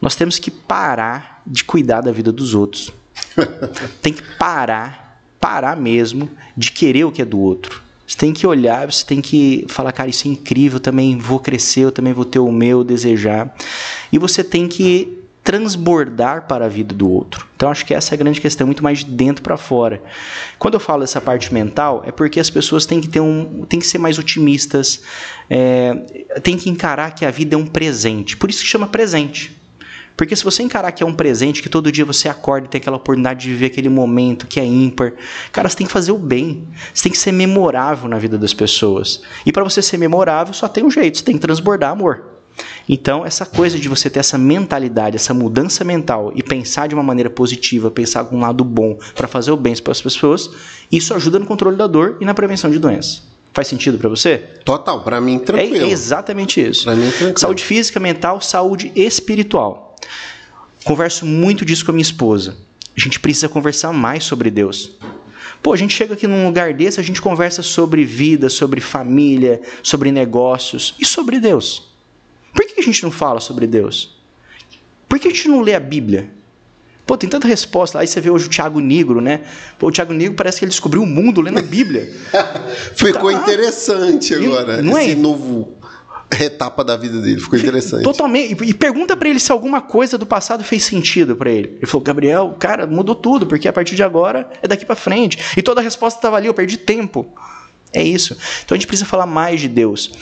[0.00, 2.92] Nós temos que parar de cuidar da vida dos outros.
[4.00, 7.82] tem que parar, parar mesmo de querer o que é do outro.
[8.10, 11.38] Você tem que olhar, você tem que falar, cara, isso é incrível, eu também vou
[11.38, 13.54] crescer, eu também vou ter o meu, desejar.
[14.10, 17.46] E você tem que transbordar para a vida do outro.
[17.54, 20.02] Então acho que essa é a grande questão, muito mais de dentro para fora.
[20.58, 23.78] Quando eu falo dessa parte mental, é porque as pessoas têm que ter um, têm
[23.78, 25.02] que ser mais otimistas,
[25.48, 25.94] é,
[26.42, 28.36] têm que encarar que a vida é um presente.
[28.36, 29.56] Por isso que chama presente.
[30.20, 32.78] Porque se você encarar que é um presente, que todo dia você acorda e tem
[32.78, 35.14] aquela oportunidade de viver aquele momento que é ímpar,
[35.50, 36.68] cara, você tem que fazer o bem.
[36.92, 39.22] Você tem que ser memorável na vida das pessoas.
[39.46, 42.22] E para você ser memorável, só tem um jeito, você tem que transbordar amor.
[42.86, 47.02] Então, essa coisa de você ter essa mentalidade, essa mudança mental e pensar de uma
[47.02, 50.50] maneira positiva, pensar com um lado bom para fazer o bem para as pessoas,
[50.92, 53.22] isso ajuda no controle da dor e na prevenção de doenças.
[53.54, 54.36] Faz sentido para você?
[54.66, 55.86] Total, pra mim tranquilo.
[55.86, 56.84] é exatamente isso.
[56.84, 57.38] Pra mim tranquilo.
[57.38, 59.89] Saúde física, mental, saúde espiritual.
[60.84, 62.56] Converso muito disso com a minha esposa.
[62.96, 64.92] A gente precisa conversar mais sobre Deus.
[65.62, 69.60] Pô, a gente chega aqui num lugar desse, a gente conversa sobre vida, sobre família,
[69.82, 71.90] sobre negócios e sobre Deus.
[72.54, 74.18] Por que a gente não fala sobre Deus?
[75.08, 76.30] Por que a gente não lê a Bíblia?
[77.06, 77.98] Pô, tem tanta resposta.
[77.98, 79.40] Aí você vê hoje o Tiago Negro, né?
[79.78, 82.08] Pô, o Tiago Negro parece que ele descobriu o mundo lendo a Bíblia.
[82.94, 83.42] Ficou tá.
[83.42, 84.80] interessante agora.
[84.80, 85.14] Não esse é?
[85.16, 85.76] novo
[86.38, 87.40] etapa da vida dele.
[87.40, 88.04] Ficou interessante.
[88.04, 88.64] Totalmente.
[88.64, 91.76] E pergunta para ele se alguma coisa do passado fez sentido para ele.
[91.76, 95.38] Ele falou: Gabriel, cara, mudou tudo, porque a partir de agora é daqui para frente.
[95.56, 97.32] E toda a resposta estava ali, eu perdi tempo.
[97.92, 98.36] É isso.
[98.64, 100.12] Então a gente precisa falar mais de Deus.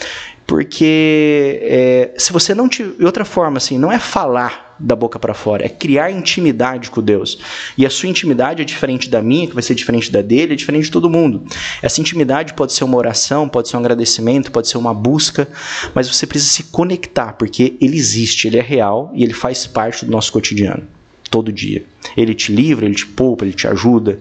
[0.48, 2.82] Porque é, se você não te.
[2.82, 7.02] De outra forma, assim, não é falar da boca para fora, é criar intimidade com
[7.02, 7.38] Deus.
[7.76, 10.56] E a sua intimidade é diferente da minha, que vai ser diferente da dele, é
[10.56, 11.44] diferente de todo mundo.
[11.82, 15.46] Essa intimidade pode ser uma oração, pode ser um agradecimento, pode ser uma busca,
[15.94, 20.06] mas você precisa se conectar, porque ele existe, ele é real e ele faz parte
[20.06, 20.84] do nosso cotidiano,
[21.30, 21.84] todo dia.
[22.16, 24.18] Ele te livra, ele te poupa, ele te ajuda.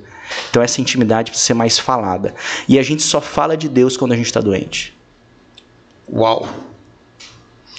[0.49, 2.35] Então essa intimidade precisa ser mais falada.
[2.67, 4.97] E a gente só fala de Deus quando a gente está doente.
[6.11, 6.47] Uau!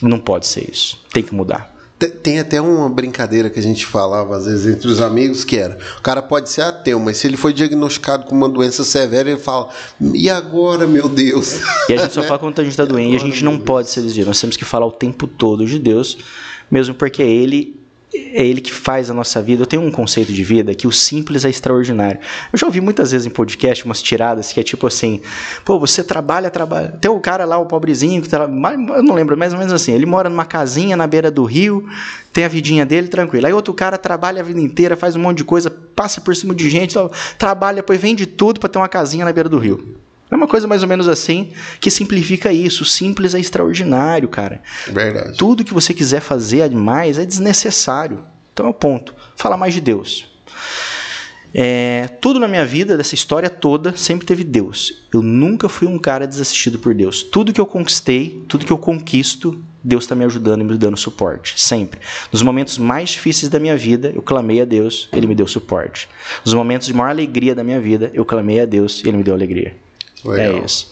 [0.03, 1.01] Não pode ser isso.
[1.13, 1.77] Tem que mudar.
[2.23, 5.77] Tem até uma brincadeira que a gente falava às vezes entre os amigos que era:
[5.99, 9.41] o cara pode ser ateu, mas se ele foi diagnosticado com uma doença severa, ele
[9.41, 9.71] fala:
[10.15, 11.61] e agora, meu Deus?
[11.89, 13.91] E a gente só fala quando a gente está doente e a gente não pode
[13.91, 14.29] ser desviado.
[14.29, 16.19] Nós temos que falar o tempo todo de Deus,
[16.71, 17.81] mesmo porque Ele
[18.35, 19.63] é ele que faz a nossa vida.
[19.63, 22.21] Eu tenho um conceito de vida que o simples é extraordinário.
[22.53, 25.21] Eu já ouvi muitas vezes em podcast umas tiradas que é tipo assim:
[25.65, 26.89] pô, você trabalha, trabalha.
[27.01, 29.93] Tem o cara lá, o pobrezinho, que tá, eu não lembro, mais ou menos assim.
[29.93, 31.89] Ele mora numa casinha na beira do rio,
[32.33, 33.47] tem a vidinha dele tranquilo.
[33.47, 36.55] Aí outro cara trabalha a vida inteira, faz um monte de coisa, passa por cima
[36.55, 36.95] de gente,
[37.39, 39.97] trabalha, depois vende tudo para ter uma casinha na beira do rio.
[40.31, 42.85] É uma coisa mais ou menos assim que simplifica isso.
[42.85, 44.63] Simples é extraordinário, cara.
[44.87, 45.37] Verdade.
[45.37, 48.25] Tudo que você quiser fazer mais é desnecessário.
[48.53, 49.15] Então é o ponto.
[49.37, 50.29] Fala mais de Deus.
[51.55, 55.07] É, tudo na minha vida, dessa história toda, sempre teve Deus.
[55.13, 57.23] Eu nunca fui um cara desassistido por Deus.
[57.23, 60.97] Tudo que eu conquistei, tudo que eu conquisto, Deus está me ajudando e me dando
[60.97, 61.59] suporte.
[61.59, 62.01] Sempre.
[62.31, 66.09] Nos momentos mais difíceis da minha vida, eu clamei a Deus, Ele me deu suporte.
[66.45, 69.25] Nos momentos de maior alegria da minha vida, eu clamei a Deus e Ele me
[69.25, 69.75] deu alegria.
[70.27, 70.91] É isso.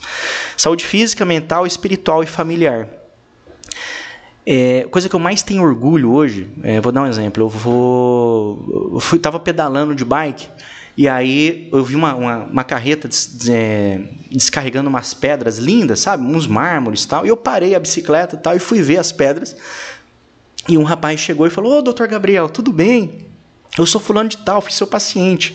[0.56, 2.88] Saúde física, mental, espiritual e familiar.
[4.44, 7.42] É, coisa que eu mais tenho orgulho hoje, é, vou dar um exemplo.
[7.42, 10.48] Eu vou, eu fui, tava pedalando de bike
[10.96, 14.00] e aí eu vi uma, uma, uma carreta des, é,
[14.30, 17.26] descarregando umas pedras lindas, sabe, uns mármores tal.
[17.26, 19.54] E eu parei a bicicleta tal e fui ver as pedras.
[20.68, 23.26] E um rapaz chegou e falou: Ô, doutor Gabriel, tudo bem?
[23.76, 25.54] Eu sou fulano de tal, fui seu paciente.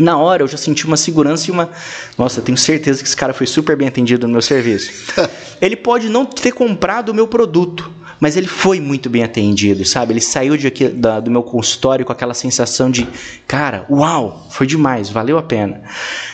[0.00, 1.70] Na hora eu já senti uma segurança e uma.
[2.16, 5.12] Nossa, tenho certeza que esse cara foi super bem atendido no meu serviço.
[5.60, 10.14] ele pode não ter comprado o meu produto, mas ele foi muito bem atendido, sabe?
[10.14, 13.06] Ele saiu de aqui, da, do meu consultório com aquela sensação de,
[13.46, 15.82] cara, uau, foi demais, valeu a pena.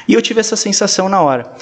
[0.06, 1.52] E eu tive essa sensação na hora.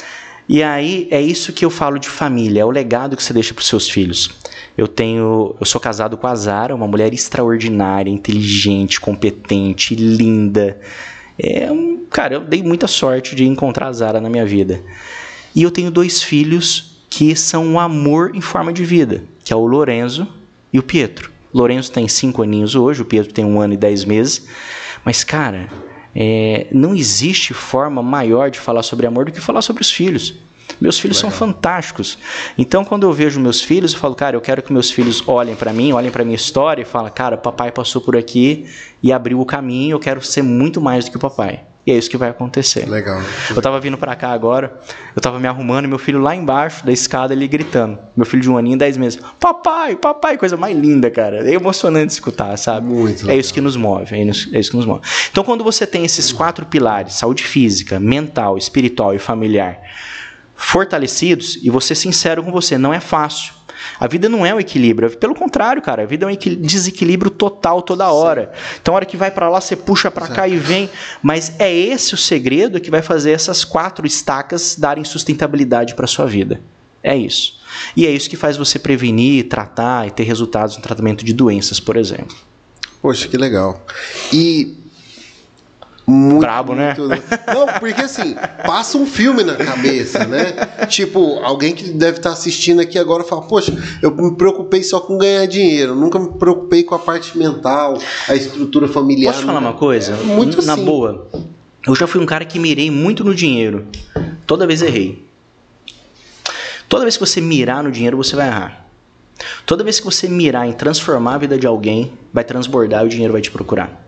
[0.48, 3.52] E aí é isso que eu falo de família, é o legado que você deixa
[3.52, 4.30] para os seus filhos.
[4.78, 10.78] Eu tenho, eu sou casado com a Zara, uma mulher extraordinária, inteligente, competente, linda
[11.38, 14.80] é um, cara, eu dei muita sorte de encontrar a Zara na minha vida.
[15.54, 19.56] E eu tenho dois filhos que são um amor em forma de vida, que é
[19.56, 20.26] o Lorenzo
[20.72, 21.30] e o Pietro.
[21.52, 24.48] Lorenzo tem cinco aninhos hoje, o Pietro tem um ano e dez meses.
[25.04, 25.68] Mas, cara,
[26.14, 30.34] é, não existe forma maior de falar sobre amor do que falar sobre os filhos.
[30.80, 31.30] Meus filhos Legal.
[31.30, 32.18] são fantásticos.
[32.58, 35.54] Então, quando eu vejo meus filhos, eu falo, cara, eu quero que meus filhos olhem
[35.54, 38.66] para mim, olhem para minha história e falem, cara, papai passou por aqui
[39.02, 41.62] e abriu o caminho, eu quero ser muito mais do que o papai.
[41.86, 42.88] E é isso que vai acontecer.
[42.88, 43.22] Legal.
[43.48, 44.76] Eu tava vindo para cá agora,
[45.14, 47.96] eu tava me arrumando e meu filho lá embaixo da escada, ele gritando.
[48.16, 49.20] Meu filho de um aninho, dez meses.
[49.38, 51.48] Papai, papai, coisa mais linda, cara.
[51.48, 52.88] É emocionante escutar, sabe?
[52.88, 53.36] Muito legal.
[53.36, 55.02] É isso que nos move, é isso que nos move.
[55.30, 59.78] Então, quando você tem esses quatro pilares, saúde física, mental, espiritual e familiar,
[60.56, 63.54] fortalecidos e você sincero com você, não é fácil.
[64.00, 67.82] A vida não é um equilíbrio, pelo contrário, cara, a vida é um desequilíbrio total
[67.82, 68.52] toda hora.
[68.80, 70.88] Então, a hora que vai para lá, você puxa para cá e vem.
[71.22, 76.26] Mas é esse o segredo que vai fazer essas quatro estacas darem sustentabilidade para sua
[76.26, 76.60] vida.
[77.02, 77.60] É isso.
[77.96, 81.78] E é isso que faz você prevenir, tratar e ter resultados no tratamento de doenças,
[81.78, 82.36] por exemplo.
[83.00, 83.84] Poxa, que legal.
[84.32, 84.74] E
[86.06, 86.94] muito, Brabo, né?
[86.96, 87.20] muito, né?
[87.52, 90.52] Não, porque assim, passa um filme na cabeça, né?
[90.88, 95.18] Tipo, alguém que deve estar assistindo aqui agora fala: Poxa, eu me preocupei só com
[95.18, 97.98] ganhar dinheiro, nunca me preocupei com a parte mental,
[98.28, 99.34] a estrutura familiar.
[99.34, 100.12] Posso falar uma coisa?
[100.12, 100.84] É, muito Na assim.
[100.84, 101.26] boa.
[101.84, 103.86] Eu já fui um cara que mirei muito no dinheiro.
[104.46, 105.24] Toda vez errei.
[106.88, 108.86] Toda vez que você mirar no dinheiro, você vai errar.
[109.64, 113.08] Toda vez que você mirar em transformar a vida de alguém, vai transbordar e o
[113.08, 114.05] dinheiro vai te procurar.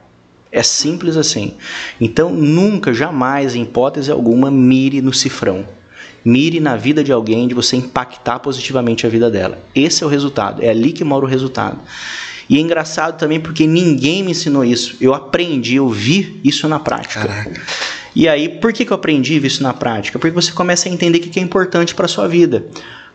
[0.51, 1.57] É simples assim.
[2.01, 5.67] Então, nunca, jamais, em hipótese alguma, mire no cifrão.
[6.25, 9.59] Mire na vida de alguém, de você impactar positivamente a vida dela.
[9.75, 10.63] Esse é o resultado.
[10.63, 11.79] É ali que mora o resultado.
[12.49, 14.97] E é engraçado também porque ninguém me ensinou isso.
[15.01, 17.21] Eu aprendi, eu vi isso na prática.
[17.21, 17.63] Caraca.
[18.17, 20.19] E aí, por que, que eu aprendi isso na prática?
[20.19, 22.67] Porque você começa a entender o que é importante para sua vida.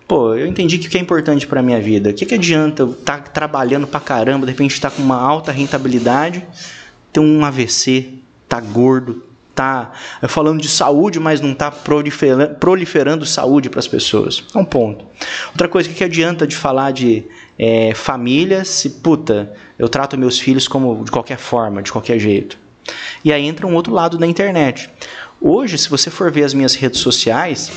[0.07, 2.11] Pô, eu entendi o que é importante para minha vida.
[2.11, 5.01] O que, que adianta eu estar tá trabalhando para caramba, de repente estar tá com
[5.01, 6.45] uma alta rentabilidade,
[7.13, 8.15] ter um AVC,
[8.49, 9.23] tá gordo,
[9.55, 9.91] tá
[10.27, 14.43] falando de saúde, mas não tá proliferando, proliferando saúde para as pessoas.
[14.53, 15.05] É um ponto.
[15.49, 17.25] Outra coisa, o que, que adianta de falar de
[17.57, 22.57] é, família se, puta, eu trato meus filhos como de qualquer forma, de qualquer jeito.
[23.23, 24.89] E aí entra um outro lado da internet.
[25.39, 27.71] Hoje, se você for ver as minhas redes sociais,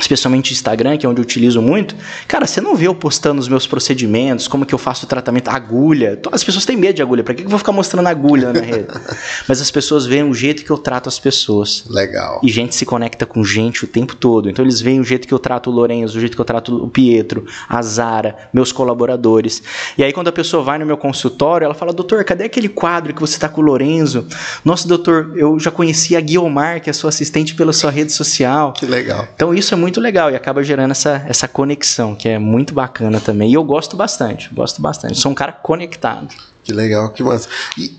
[0.00, 1.94] especialmente Instagram, que é onde eu utilizo muito,
[2.26, 5.48] cara, você não vê eu postando os meus procedimentos, como que eu faço o tratamento,
[5.48, 6.20] agulha.
[6.32, 8.88] As pessoas têm medo de agulha, para que eu vou ficar mostrando agulha na rede?
[9.48, 11.84] Mas as pessoas veem o jeito que eu trato as pessoas.
[11.88, 12.40] Legal.
[12.42, 14.48] E gente se conecta com gente o tempo todo.
[14.48, 16.84] Então eles veem o jeito que eu trato o Lourenço, o jeito que eu trato
[16.84, 19.62] o Pietro, a Zara, meus colaboradores.
[19.96, 23.14] E aí quando a pessoa vai no meu consultório, ela fala: "Doutor, cadê aquele quadro
[23.14, 24.26] que você tá com o Lourenço?
[24.64, 28.72] Nossa, doutor, eu já conheci a Guiomar, que é sua assistente pela sua rede social".
[28.72, 29.26] Que legal.
[29.34, 32.72] Então isso é muito muito legal e acaba gerando essa, essa conexão, que é muito
[32.72, 33.50] bacana também.
[33.50, 35.18] E eu gosto bastante, gosto bastante.
[35.18, 36.32] Sou um cara conectado.
[36.62, 37.48] Que legal, que massa.
[37.76, 37.92] E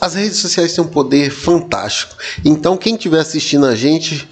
[0.00, 2.16] as redes sociais têm um poder fantástico.
[2.44, 4.28] Então, quem estiver assistindo a gente,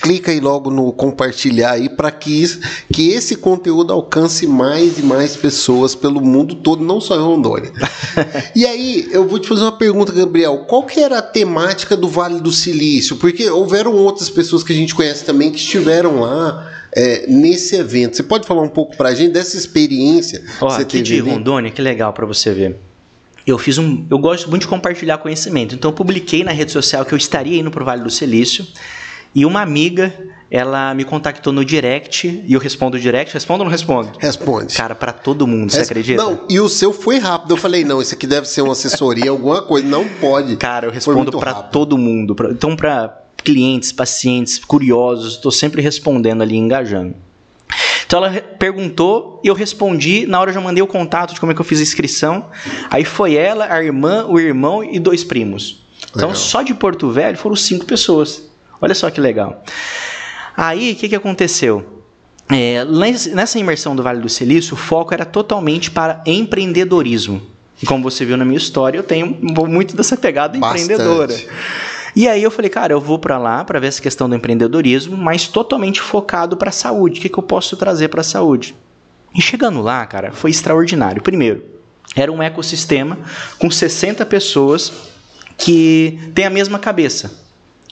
[0.00, 2.44] clica aí logo no compartilhar aí para que,
[2.92, 7.72] que esse conteúdo alcance mais e mais pessoas pelo mundo todo, não só em Rondônia.
[8.54, 10.64] e aí, eu vou te fazer uma pergunta, Gabriel.
[10.66, 13.16] Qual que era a temática do Vale do Silício?
[13.16, 18.16] Porque houveram outras pessoas que a gente conhece também que estiveram lá é, nesse evento.
[18.16, 21.04] Você pode falar um pouco para a gente dessa experiência Ó, que você aqui teve
[21.04, 21.30] de ali?
[21.30, 22.76] Rondônia, que legal para você ver
[23.46, 24.04] eu fiz um.
[24.10, 25.74] Eu gosto muito de compartilhar conhecimento.
[25.74, 28.66] Então eu publiquei na rede social que eu estaria indo para o Vale do Silício.
[29.36, 30.14] E uma amiga,
[30.50, 33.34] ela me contactou no direct e eu respondo direct.
[33.34, 34.12] Respondo ou não respondo?
[34.18, 34.74] Responde.
[34.74, 36.22] Cara, para todo mundo, você acredita?
[36.22, 37.52] Não, e o seu foi rápido.
[37.52, 39.86] Eu falei, não, isso aqui deve ser uma assessoria, alguma coisa.
[39.86, 40.56] Não pode.
[40.56, 42.34] Cara, eu respondo para todo mundo.
[42.34, 47.14] Pra, então, para clientes, pacientes, curiosos, estou sempre respondendo ali, engajando.
[48.06, 50.26] Então ela perguntou e eu respondi.
[50.26, 52.48] Na hora eu já mandei o contato de como é que eu fiz a inscrição.
[52.88, 55.82] Aí foi ela, a irmã, o irmão e dois primos.
[56.08, 56.36] Então Legal.
[56.36, 58.55] só de Porto Velho foram cinco pessoas.
[58.80, 59.62] Olha só que legal.
[60.56, 62.02] Aí, o que, que aconteceu?
[62.48, 62.84] É,
[63.34, 67.42] nessa imersão do Vale do Silício, o foco era totalmente para empreendedorismo.
[67.82, 70.84] E como você viu na minha história, eu tenho muito dessa pegada Bastante.
[70.84, 71.34] empreendedora.
[72.14, 75.16] E aí eu falei, cara, eu vou para lá para ver essa questão do empreendedorismo,
[75.16, 77.18] mas totalmente focado para a saúde.
[77.18, 78.74] O que, que eu posso trazer para a saúde?
[79.34, 81.20] E chegando lá, cara, foi extraordinário.
[81.20, 81.62] Primeiro,
[82.14, 83.18] era um ecossistema
[83.58, 84.90] com 60 pessoas
[85.58, 87.45] que têm a mesma cabeça.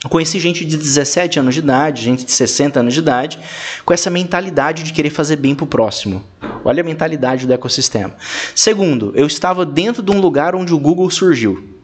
[0.09, 3.39] Conheci gente de 17 anos de idade, gente de 60 anos de idade,
[3.83, 6.23] com essa mentalidade de querer fazer bem para o próximo.
[6.63, 8.15] Olha a mentalidade do ecossistema.
[8.55, 11.74] Segundo, eu estava dentro de um lugar onde o Google surgiu.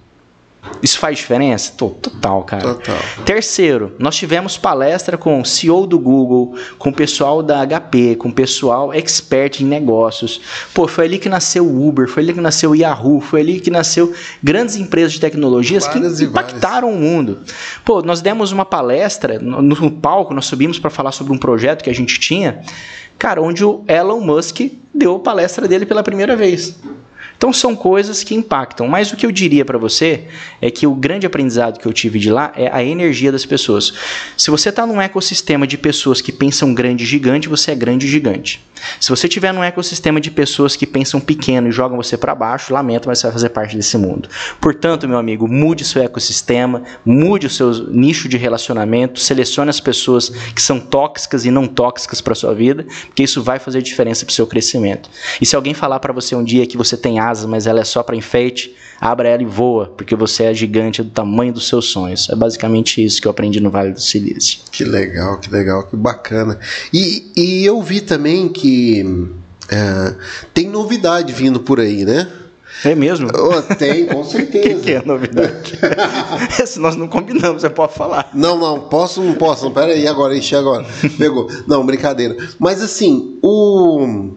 [0.82, 1.74] Isso faz diferença?
[1.76, 2.76] Total, cara.
[2.76, 2.98] Total.
[3.26, 8.30] Terceiro, nós tivemos palestra com o CEO do Google, com o pessoal da HP, com
[8.30, 10.42] o pessoal expert em negócios.
[10.74, 13.60] Pô, foi ali que nasceu o Uber, foi ali que nasceu o Yahoo, foi ali
[13.60, 17.40] que nasceu grandes empresas de tecnologias várias que impactaram o mundo.
[17.84, 21.84] Pô, nós demos uma palestra no, no palco, nós subimos para falar sobre um projeto
[21.84, 22.62] que a gente tinha,
[23.18, 24.62] cara, onde o Elon Musk
[24.94, 26.76] deu a palestra dele pela primeira vez.
[27.42, 28.88] Então são coisas que impactam.
[28.88, 30.28] Mas o que eu diria para você
[30.62, 33.92] é que o grande aprendizado que eu tive de lá é a energia das pessoas.
[34.38, 38.06] Se você está num ecossistema de pessoas que pensam grande e gigante, você é grande
[38.06, 38.62] e gigante.
[39.00, 42.74] Se você estiver num ecossistema de pessoas que pensam pequeno e jogam você para baixo,
[42.74, 44.30] lamento, mas você vai fazer parte desse mundo.
[44.60, 50.30] Portanto, meu amigo, mude seu ecossistema, mude o seu nicho de relacionamento, selecione as pessoas
[50.30, 54.32] que são tóxicas e não tóxicas para sua vida, porque isso vai fazer diferença para
[54.32, 55.10] o seu crescimento.
[55.40, 57.84] E se alguém falar para você um dia que você tem asa, mas ela é
[57.84, 61.86] só para enfeite, abra ela e voa, porque você é gigante do tamanho dos seus
[61.86, 62.30] sonhos.
[62.30, 64.60] É basicamente isso que eu aprendi no Vale do Silício.
[64.72, 66.60] Que legal, que legal, que bacana.
[66.94, 69.04] E, e eu vi também que
[69.70, 70.16] é,
[70.54, 72.32] tem novidade vindo por aí, né?
[72.84, 73.28] É mesmo?
[73.28, 74.68] Oh, tem, com certeza.
[74.68, 75.78] O que, que, é novidade?
[76.66, 78.30] Se nós não combinamos, você pode falar.
[78.34, 79.70] Não, não, posso, não posso.
[79.72, 80.86] Pera aí, agora, enchi agora.
[81.18, 81.50] Pegou.
[81.68, 82.36] Não, brincadeira.
[82.58, 84.32] Mas assim, o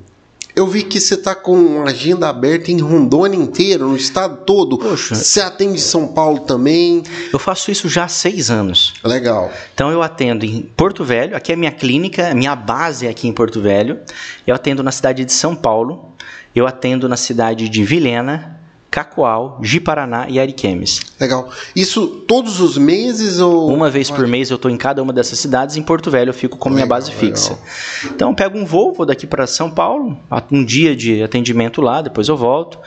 [0.57, 4.79] eu vi que você está com uma agenda aberta em Rondônia inteiro, no estado todo.
[4.79, 5.15] Poxa.
[5.15, 7.03] Você atende em São Paulo também?
[7.33, 8.95] Eu faço isso já há seis anos.
[9.03, 9.51] Legal.
[9.75, 13.27] Então eu atendo em Porto Velho, aqui é a minha clínica, minha base é aqui
[13.27, 14.01] em Porto Velho.
[14.47, 16.13] Eu atendo na cidade de São Paulo,
[16.55, 18.54] eu atendo na cidade de Vilhena,
[18.95, 21.01] Cacoal, Ji-Paraná e Ariquemes.
[21.18, 21.51] Legal.
[21.74, 23.74] Isso todos os meses ou.
[23.74, 25.76] Uma vez por mês eu estou em cada uma dessas cidades.
[25.76, 27.59] Em Porto Velho eu fico como minha base fixa.
[28.05, 30.16] Então eu pego um voo, vou daqui para São Paulo,
[30.53, 32.78] um dia de atendimento lá, depois eu volto.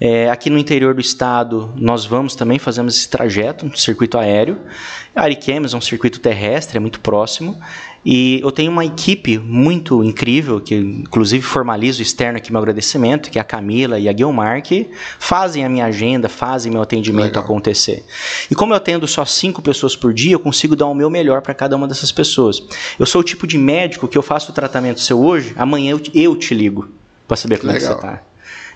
[0.00, 4.58] É, aqui no interior do estado, nós vamos também, fazemos esse trajeto, um circuito aéreo.
[5.14, 7.60] Ariquemes é um circuito terrestre, é muito próximo.
[8.04, 13.38] E eu tenho uma equipe muito incrível, que inclusive formalizo externo aqui meu agradecimento, que
[13.38, 14.90] é a Camila e a Guilmar, que
[15.20, 17.44] fazem a minha agenda, fazem meu atendimento Legal.
[17.44, 18.04] acontecer.
[18.50, 21.42] E como eu atendo só cinco pessoas por dia, eu consigo dar o meu melhor
[21.42, 22.62] para cada uma dessas pessoas.
[22.98, 26.00] Eu sou o tipo de médico que eu faço o tratamento seu hoje, amanhã eu
[26.00, 26.88] te, eu te ligo
[27.28, 27.92] para saber como Legal.
[27.92, 28.22] é que você está.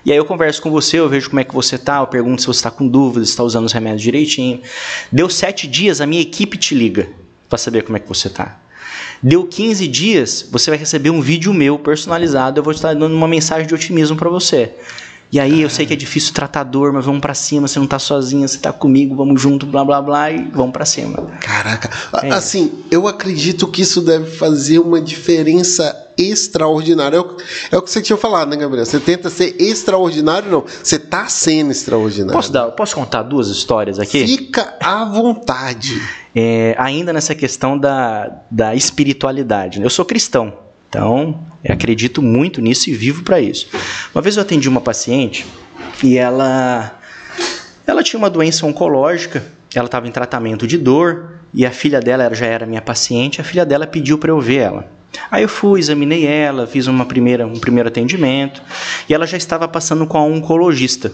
[0.05, 2.41] E aí eu converso com você, eu vejo como é que você tá, eu pergunto
[2.41, 4.61] se você está com dúvidas, se está usando os remédios direitinho.
[5.11, 7.09] Deu sete dias, a minha equipe te liga
[7.49, 8.57] para saber como é que você tá.
[9.21, 13.27] Deu 15 dias, você vai receber um vídeo meu personalizado, eu vou estar dando uma
[13.27, 14.73] mensagem de otimismo para você.
[15.31, 17.87] E aí eu sei que é difícil tratar dor, mas vamos para cima, você não
[17.87, 21.21] tá sozinha, você tá comigo, vamos junto, blá blá blá e vamos para cima.
[21.41, 21.89] Caraca.
[22.23, 22.31] É.
[22.31, 27.17] Assim, eu acredito que isso deve fazer uma diferença extraordinária.
[27.17, 27.37] É o,
[27.71, 28.85] é o que você tinha falado, né, Gabriel?
[28.85, 30.65] Você tenta ser extraordinário, não.
[30.65, 32.33] Você tá sendo extraordinário.
[32.33, 34.25] Posso, dar, posso contar duas histórias aqui?
[34.25, 36.01] Fica à vontade.
[36.35, 39.79] É, ainda nessa questão da, da espiritualidade.
[39.79, 39.85] Né?
[39.85, 40.53] Eu sou cristão.
[40.89, 43.67] Então, acredito muito nisso e vivo para isso.
[44.15, 45.45] Uma vez eu atendi uma paciente
[46.01, 46.97] e ela
[47.85, 49.43] ela tinha uma doença oncológica,
[49.73, 53.43] ela estava em tratamento de dor e a filha dela já era minha paciente, a
[53.43, 54.96] filha dela pediu para eu ver ela.
[55.29, 58.61] Aí eu fui, examinei ela, fiz uma primeira, um primeiro atendimento
[59.07, 61.11] e ela já estava passando com a oncologista.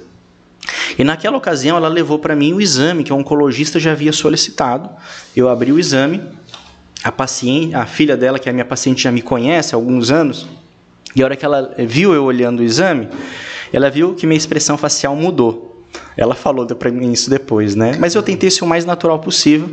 [0.97, 4.89] E naquela ocasião ela levou para mim o exame que o oncologista já havia solicitado.
[5.36, 6.22] Eu abri o exame
[7.04, 10.10] a paciente, a filha dela, que é a minha paciente, já me conhece há alguns
[10.10, 10.47] anos,
[11.16, 13.10] e a hora que ela viu eu olhando o exame,
[13.72, 15.84] ela viu que minha expressão facial mudou.
[16.16, 17.97] Ela falou para mim isso depois, né?
[17.99, 19.70] Mas eu tentei ser o mais natural possível.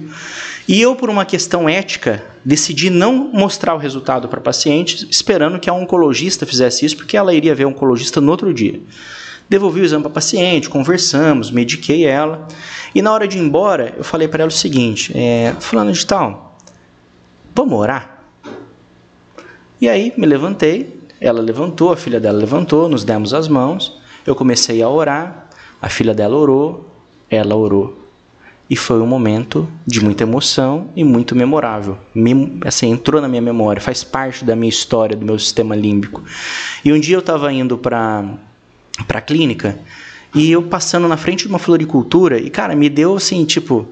[0.70, 5.58] E eu, por uma questão ética, decidi não mostrar o resultado para a paciente, esperando
[5.58, 8.80] que a oncologista fizesse isso, porque ela iria ver o oncologista no outro dia.
[9.48, 12.46] Devolvi o exame para a paciente, conversamos, mediquei ela.
[12.94, 16.06] E na hora de ir embora, eu falei para ela o seguinte: é, Fulano de
[16.06, 16.56] Tal,
[17.52, 18.26] Vamos orar?
[19.80, 24.36] E aí me levantei, ela levantou, a filha dela levantou, nos demos as mãos, eu
[24.36, 25.48] comecei a orar,
[25.82, 26.88] a filha dela orou,
[27.28, 27.99] ela orou.
[28.70, 31.98] E foi um momento de muita emoção e muito memorável.
[32.14, 36.22] Me, assim, entrou na minha memória, faz parte da minha história, do meu sistema límbico.
[36.84, 38.38] E um dia eu estava indo para
[39.08, 39.76] a clínica
[40.32, 43.88] e eu passando na frente de uma floricultura e, cara, me deu assim, tipo,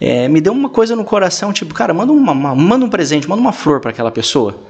[0.00, 3.28] é, me deu uma coisa no coração, tipo, cara, manda, uma, uma manda um presente,
[3.28, 4.60] manda uma flor para aquela pessoa.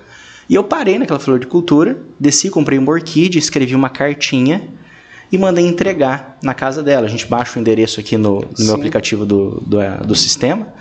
[0.49, 4.80] E eu parei naquela flor de cultura, desci, comprei uma orquídea, escrevi uma cartinha
[5.33, 7.07] e mandei entregar na casa dela.
[7.07, 10.73] A gente baixa o endereço aqui no, no meu aplicativo do, do, é, do sistema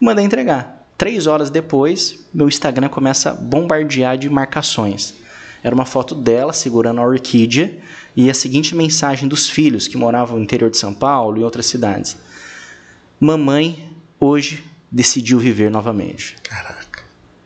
[0.00, 0.86] e mandei entregar.
[0.98, 5.14] Três horas depois, meu Instagram começa a bombardear de marcações.
[5.62, 7.78] Era uma foto dela segurando a orquídea
[8.16, 11.66] e a seguinte mensagem dos filhos que moravam no interior de São Paulo e outras
[11.66, 12.16] cidades.
[13.20, 16.36] Mamãe hoje decidiu viver novamente.
[16.42, 17.02] Caraca.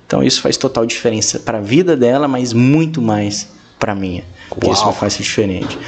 [0.06, 3.48] Então isso faz total diferença para a vida dela, mas muito mais
[3.78, 4.24] para a minha.
[4.48, 5.78] Porque isso faz diferente.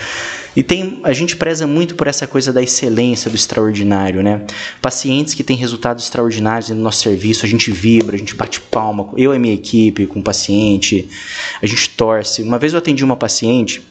[0.57, 4.47] E tem, a gente preza muito por essa coisa da excelência, do extraordinário, né?
[4.81, 9.09] Pacientes que têm resultados extraordinários no nosso serviço, a gente vibra, a gente bate palma.
[9.17, 11.09] Eu e minha equipe, com o paciente,
[11.63, 12.43] a gente torce.
[12.43, 13.83] Uma vez eu atendi uma paciente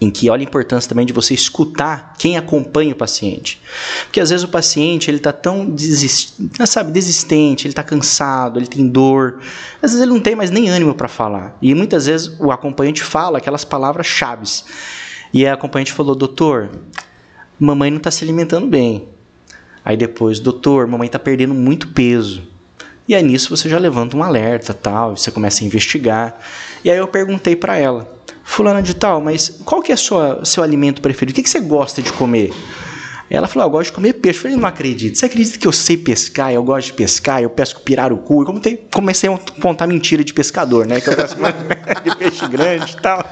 [0.00, 3.60] em que olha a importância também de você escutar quem acompanha o paciente.
[4.04, 6.34] Porque às vezes o paciente ele está tão desist...
[6.66, 9.40] sabe, desistente, ele está cansado, ele tem dor,
[9.82, 11.56] às vezes ele não tem mais nem ânimo para falar.
[11.60, 14.64] E muitas vezes o acompanhante fala aquelas palavras chaves.
[15.32, 16.70] E a acompanhante falou: Doutor,
[17.58, 19.08] mamãe não está se alimentando bem.
[19.84, 22.42] Aí depois, doutor, mamãe está perdendo muito peso.
[23.08, 26.38] E aí nisso você já levanta um alerta, tal, você começa a investigar.
[26.84, 30.62] E aí eu perguntei para ela: fulana de tal, mas qual que é o seu
[30.62, 31.32] alimento preferido?
[31.32, 32.52] O que, que você gosta de comer?
[33.30, 34.38] Ela falou, ah, eu gosto de comer peixe.
[34.38, 35.16] Eu falei, não acredito.
[35.16, 38.42] Você acredita que eu sei pescar, eu gosto de pescar, eu pesco pirarucu?
[38.42, 41.00] E comecei a contar mentira de pescador, né?
[41.00, 41.40] Que eu pesco
[42.02, 43.24] de peixe grande e tal.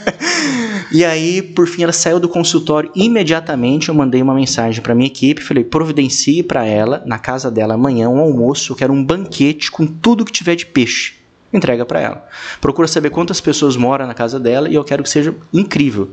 [0.90, 2.90] e aí, por fim, ela saiu do consultório.
[2.94, 5.42] Imediatamente eu mandei uma mensagem para minha equipe.
[5.42, 8.72] Falei, providencie para ela, na casa dela amanhã, um almoço.
[8.72, 11.20] Eu quero um banquete com tudo que tiver de peixe
[11.52, 12.28] entrega para ela.
[12.60, 16.08] Procura saber quantas pessoas moram na casa dela e eu quero que seja incrível.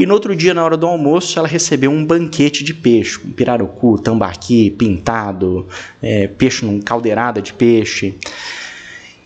[0.00, 3.32] E no outro dia, na hora do almoço, ela recebeu um banquete de peixe, um
[3.32, 5.66] pirarucu, tambaqui, pintado,
[6.00, 8.14] é, peixe num caldeirada de peixe.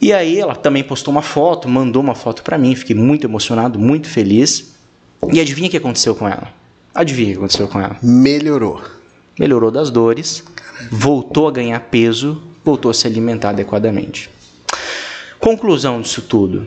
[0.01, 3.79] E aí ela também postou uma foto, mandou uma foto para mim, fiquei muito emocionado,
[3.79, 4.75] muito feliz.
[5.33, 6.53] E adivinha o que aconteceu com ela?
[6.93, 7.97] Adivinha o que aconteceu com ela?
[8.03, 8.83] Melhorou.
[9.39, 10.43] Melhorou das dores,
[10.91, 14.29] voltou a ganhar peso, voltou a se alimentar adequadamente.
[15.39, 16.67] Conclusão disso tudo: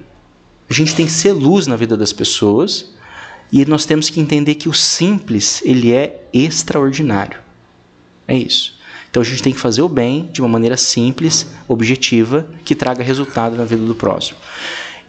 [0.69, 2.95] a gente tem que ser luz na vida das pessoas
[3.51, 7.39] e nós temos que entender que o simples ele é extraordinário.
[8.27, 8.77] É isso.
[9.09, 13.03] Então a gente tem que fazer o bem de uma maneira simples, objetiva, que traga
[13.03, 14.37] resultado na vida do próximo.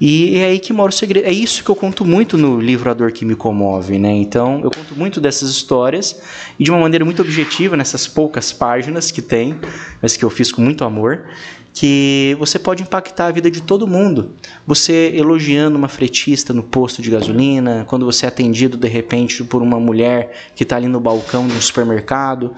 [0.00, 1.26] E é aí que mora o segredo.
[1.26, 4.12] É isso que eu conto muito no livro A Dor que Me Comove, né?
[4.12, 6.20] Então, eu conto muito dessas histórias
[6.56, 9.58] e de uma maneira muito objetiva, nessas poucas páginas que tem,
[10.00, 11.28] mas que eu fiz com muito amor
[11.72, 14.32] que você pode impactar a vida de todo mundo.
[14.66, 19.62] Você elogiando uma fretista no posto de gasolina, quando você é atendido de repente por
[19.62, 22.54] uma mulher que está ali no balcão de um supermercado.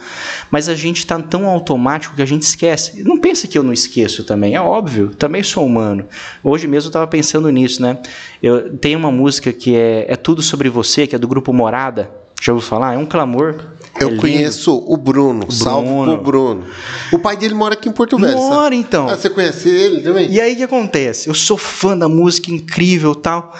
[0.50, 3.02] Mas a gente está tão automático que a gente esquece.
[3.02, 6.06] Não pensa que eu não esqueço também, é óbvio, também sou humano.
[6.42, 7.98] Hoje mesmo eu estava pensando nisso, né?
[8.42, 12.10] Eu tenho uma música que é, é Tudo Sobre Você, que é do grupo Morada.
[12.40, 12.94] Já ouviu falar?
[12.94, 13.79] É um clamor.
[13.98, 16.12] Eu é conheço o Bruno, o salve Bruno.
[16.12, 16.64] pro Bruno.
[17.12, 18.36] O pai dele mora aqui em Porto Velho.
[18.36, 18.76] Mora, sabe?
[18.76, 19.08] então.
[19.08, 20.30] Ah, você conhece ele também?
[20.30, 21.28] E aí o que acontece?
[21.28, 23.54] Eu sou fã da música incrível tal.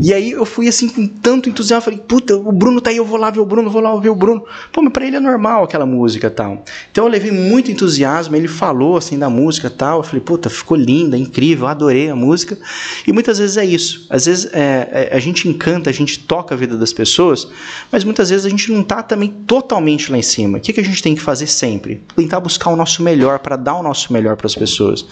[0.00, 3.04] E aí eu fui assim com tanto entusiasmo, falei, puta, o Bruno tá aí, eu
[3.04, 4.44] vou lá ver o Bruno, vou lá ver o Bruno.
[4.72, 6.64] Pô, mas pra ele é normal aquela música tal.
[6.90, 10.76] Então eu levei muito entusiasmo, ele falou assim da música tal, eu falei, puta, ficou
[10.76, 12.58] linda, incrível, adorei a música.
[13.06, 14.06] E muitas vezes é isso.
[14.08, 17.48] Às vezes é, é, a gente encanta, a gente toca a vida das pessoas,
[17.90, 20.58] mas muitas vezes a gente não tá também totalmente lá em cima.
[20.58, 22.02] O que, que a gente tem que fazer sempre?
[22.16, 25.06] Tentar buscar o nosso melhor, para dar o nosso melhor para as pessoas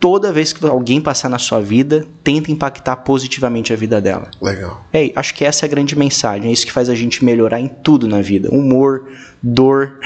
[0.00, 4.30] toda vez que alguém passar na sua vida, tenta impactar positivamente a vida dela.
[4.40, 4.82] Legal.
[4.92, 6.48] É, acho que essa é a grande mensagem.
[6.48, 9.06] É isso que faz a gente melhorar em tudo na vida: humor,
[9.42, 9.98] dor,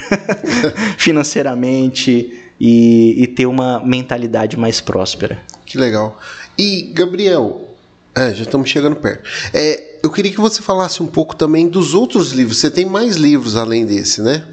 [0.98, 5.40] financeiramente e, e, ter uma mentalidade mais próspera.
[5.64, 6.18] Que legal.
[6.58, 7.76] E, Gabriel,
[8.14, 9.28] é, já estamos chegando perto.
[9.52, 12.58] É, eu queria que você falasse um pouco também dos outros livros.
[12.58, 14.44] Você tem mais livros além desse, né?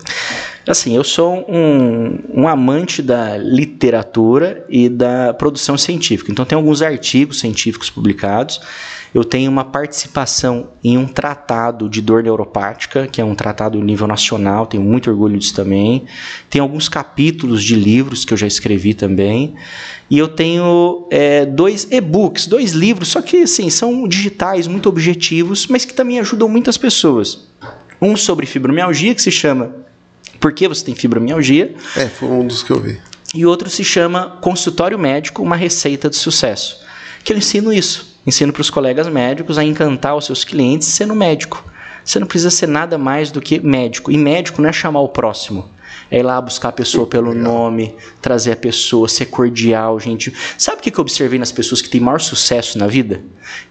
[0.65, 6.31] Assim, eu sou um, um, amante da literatura e da produção científica.
[6.31, 8.61] Então, tem alguns artigos científicos publicados.
[9.13, 14.07] Eu tenho uma participação em um tratado de dor neuropática, que é um tratado nível
[14.07, 16.05] nacional, tenho muito orgulho disso também.
[16.49, 19.53] Tem alguns capítulos de livros que eu já escrevi também.
[20.09, 25.67] E eu tenho é, dois e-books, dois livros, só que assim, são digitais, muito objetivos,
[25.67, 27.47] mas que também ajudam muitas pessoas.
[28.01, 29.75] Um sobre fibromialgia, que se chama
[30.39, 31.75] por que você tem fibromialgia.
[31.97, 32.97] É, foi um dos que eu vi.
[33.33, 36.79] E outro se chama Consultório Médico, uma receita de sucesso.
[37.23, 38.10] Que eu ensino isso.
[38.25, 41.63] Ensino para os colegas médicos a encantar os seus clientes sendo médico.
[42.03, 44.11] Você não precisa ser nada mais do que médico.
[44.11, 45.69] E médico não é chamar o próximo
[46.11, 50.33] é ir lá buscar a pessoa pelo nome, trazer a pessoa, ser cordial, gente.
[50.57, 53.21] Sabe o que eu observei nas pessoas que têm maior sucesso na vida?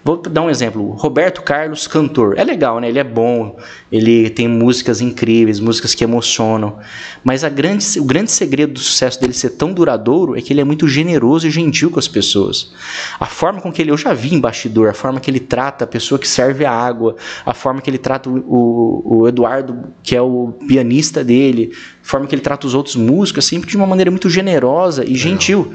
[0.03, 0.91] Vou dar um exemplo.
[0.93, 2.37] Roberto Carlos, cantor.
[2.37, 2.89] É legal, né?
[2.89, 3.57] Ele é bom,
[3.91, 6.79] ele tem músicas incríveis, músicas que emocionam.
[7.23, 10.63] Mas grande, o grande segredo do sucesso dele ser tão duradouro é que ele é
[10.63, 12.71] muito generoso e gentil com as pessoas.
[13.19, 15.83] A forma com que ele, eu já vi em bastidor, a forma que ele trata
[15.83, 19.77] a pessoa que serve a água, a forma que ele trata o, o, o Eduardo,
[20.01, 23.75] que é o pianista dele, a forma que ele trata os outros músicos, sempre de
[23.75, 25.73] uma maneira muito generosa e gentil.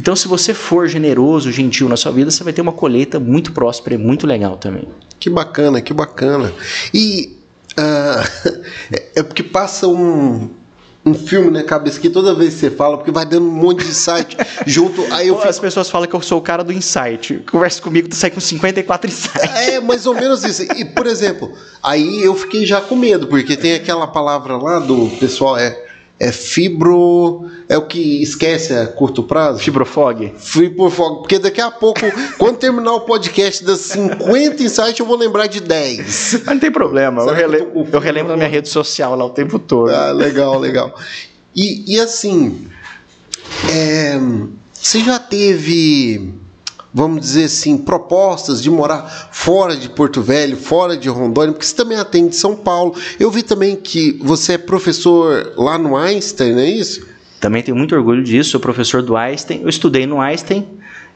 [0.00, 3.52] Então, se você for generoso, gentil na sua vida, você vai ter uma colheita muito
[3.52, 4.88] próspera e muito legal também.
[5.18, 6.50] Que bacana, que bacana.
[6.94, 7.38] E
[7.78, 8.60] uh,
[9.14, 10.50] é porque passa um,
[11.04, 13.84] um filme na cabeça que toda vez que você fala, porque vai dando um monte
[13.84, 15.02] de insight junto.
[15.12, 15.48] Aí eu fico...
[15.48, 17.44] As pessoas falam que eu sou o cara do insight.
[17.50, 19.68] Conversa comigo, tu sai com 54 insights.
[19.68, 20.62] É, mais ou menos isso.
[20.62, 21.52] E, por exemplo,
[21.82, 25.89] aí eu fiquei já com medo, porque tem aquela palavra lá do pessoal, é
[26.20, 27.50] é fibro.
[27.66, 29.60] É o que esquece a curto prazo?
[29.60, 30.34] Fibrofog?
[30.38, 31.20] Fibrofog.
[31.20, 32.00] Porque daqui a pouco,
[32.36, 36.42] quando terminar o podcast das 50 insights, eu vou lembrar de 10.
[36.44, 37.22] Mas não tem problema.
[37.22, 37.56] Eu, rele...
[37.56, 39.88] eu, eu relembro na minha rede social lá o tempo todo.
[39.88, 40.94] Ah, legal, legal.
[41.56, 42.68] E, e assim,
[43.72, 44.20] é,
[44.74, 46.34] você já teve
[46.92, 51.74] vamos dizer assim, propostas de morar fora de Porto Velho, fora de Rondônia, porque você
[51.74, 52.94] também atende São Paulo.
[53.18, 57.06] Eu vi também que você é professor lá no Einstein, não é isso?
[57.40, 59.62] Também tenho muito orgulho disso, sou professor do Einstein.
[59.62, 60.66] Eu estudei no Einstein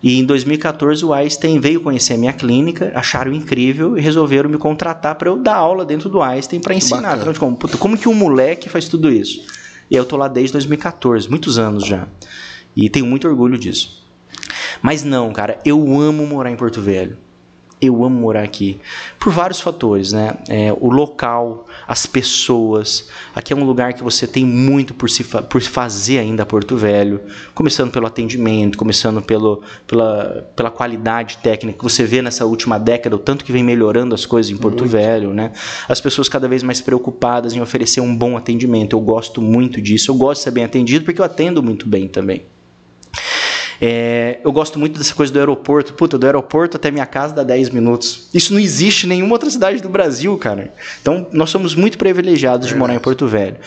[0.03, 4.57] e em 2014 o Einstein veio conhecer a minha clínica, acharam incrível e resolveram me
[4.57, 7.19] contratar para eu dar aula dentro do Einstein para ensinar.
[7.19, 9.43] Então, como, como que um moleque faz tudo isso?
[9.91, 12.09] E eu tô lá desde 2014, muitos anos já.
[12.75, 14.04] E tenho muito orgulho disso.
[14.85, 17.17] Mas não, cara, eu amo morar em Porto Velho.
[17.81, 18.79] eu amo morar aqui.
[19.19, 20.35] Por vários fatores, né?
[20.47, 23.09] É, o local, as pessoas.
[23.35, 26.77] Aqui é um lugar que você tem muito por se fa por fazer ainda Porto
[26.77, 27.23] Velho.
[27.55, 33.17] Começando pelo atendimento, começando pelo, pela, pela qualidade técnica que você vê nessa última década,
[33.17, 34.93] o tanto que vem melhorando as coisas em Porto muito.
[34.93, 35.53] Velho, né?
[35.89, 38.95] As pessoas cada vez mais preocupadas em oferecer um bom atendimento.
[38.95, 40.11] Eu gosto muito disso.
[40.11, 42.43] Eu gosto de ser bem atendido porque eu atendo muito bem também.
[43.87, 45.93] É, eu gosto muito dessa coisa do aeroporto.
[45.93, 48.29] Puta, do aeroporto até minha casa dá 10 minutos.
[48.33, 50.73] Isso não existe em nenhuma outra cidade do Brasil, cara.
[51.03, 53.59] Então, nós somos muito privilegiados de morar em Porto Velho.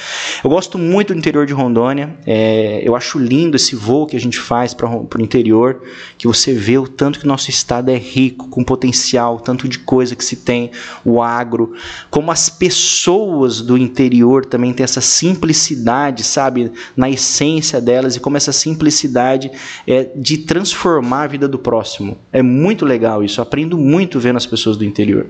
[0.43, 2.17] Eu gosto muito do interior de Rondônia.
[2.25, 5.83] É, eu acho lindo esse voo que a gente faz para o interior,
[6.17, 10.15] que você vê o tanto que nosso estado é rico, com potencial, tanto de coisa
[10.15, 10.71] que se tem,
[11.05, 11.73] o agro,
[12.09, 18.35] como as pessoas do interior também têm essa simplicidade, sabe, na essência delas e como
[18.35, 19.51] essa simplicidade
[19.85, 22.17] é, de transformar a vida do próximo.
[22.31, 25.27] É muito legal isso, aprendo muito vendo as pessoas do interior.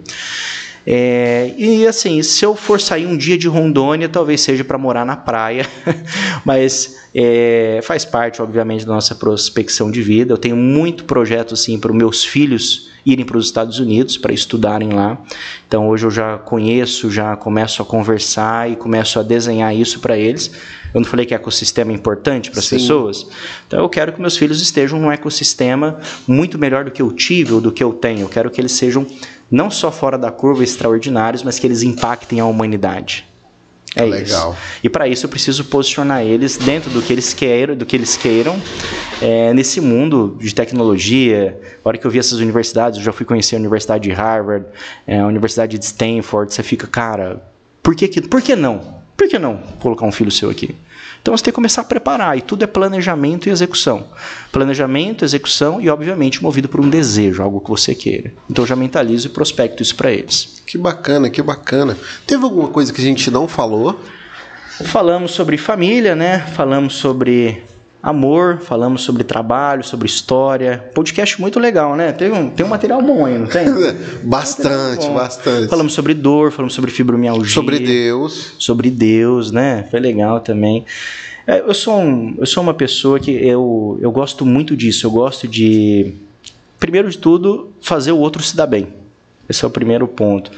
[0.90, 5.06] É, e assim, se eu for sair um dia de Rondônia, talvez seja para morar
[5.06, 5.68] na praia,
[6.45, 10.34] mas é, faz parte, obviamente, da nossa prospecção de vida.
[10.34, 14.31] Eu tenho muito projeto assim para os meus filhos irem para os Estados Unidos para
[14.31, 15.19] estudarem lá.
[15.68, 20.15] Então hoje eu já conheço, já começo a conversar e começo a desenhar isso para
[20.15, 20.52] eles.
[20.94, 23.26] Eu não falei que ecossistema é importante para as pessoas?
[23.65, 27.52] Então eu quero que meus filhos estejam num ecossistema muito melhor do que eu tive
[27.52, 28.22] ou do que eu tenho.
[28.22, 29.07] Eu quero que eles sejam
[29.49, 33.26] não só fora da curva extraordinários, mas que eles impactem a humanidade.
[33.96, 34.52] É Legal.
[34.52, 34.80] isso.
[34.84, 38.16] E para isso eu preciso posicionar eles dentro do que eles queiram, do que eles
[38.16, 38.62] queiram
[39.22, 41.60] é, nesse mundo de tecnologia.
[41.84, 44.66] A hora que eu vi essas universidades, eu já fui conhecer a Universidade de Harvard,
[45.08, 46.54] é, a Universidade de Stanford.
[46.54, 47.42] Você fica, cara,
[47.82, 48.98] por que, que por que não?
[49.16, 50.76] Por que não colocar um filho seu aqui?
[51.28, 54.08] Então você tem que começar a preparar, e tudo é planejamento e execução.
[54.49, 58.32] Planejamento, execução e, obviamente, movido por um desejo, algo que você queira.
[58.49, 60.62] Então eu já mentalizo e prospecto isso para eles.
[60.66, 61.98] Que bacana, que bacana.
[62.26, 63.99] Teve alguma coisa que a gente não falou?
[64.86, 66.40] Falamos sobre família, né?
[66.56, 67.62] Falamos sobre
[68.08, 70.90] amor, falamos sobre trabalho, sobre história.
[70.96, 72.14] Podcast muito legal, né?
[72.14, 73.68] Tem um, tem um material bom aí, não tem?
[74.24, 75.68] bastante, um bastante.
[75.68, 77.54] Falamos sobre dor, falamos sobre fibromialgia.
[77.54, 78.54] Sobre Deus.
[78.58, 79.86] Sobre Deus, né?
[79.92, 80.86] Foi legal também.
[81.46, 85.06] É, eu, sou um, eu sou uma pessoa que eu, eu gosto muito disso.
[85.06, 86.14] Eu gosto de,
[86.80, 88.88] primeiro de tudo, fazer o outro se dar bem.
[89.50, 90.50] Esse é o primeiro ponto.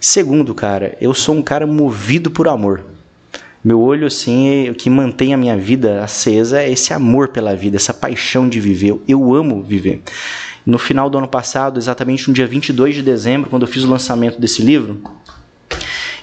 [0.00, 2.95] Segundo, cara, eu sou um cara movido por amor.
[3.66, 7.56] Meu olho, assim, é, o que mantém a minha vida acesa é esse amor pela
[7.56, 8.94] vida, essa paixão de viver.
[9.08, 10.04] Eu amo viver.
[10.64, 13.90] No final do ano passado, exatamente no dia 22 de dezembro, quando eu fiz o
[13.90, 15.02] lançamento desse livro,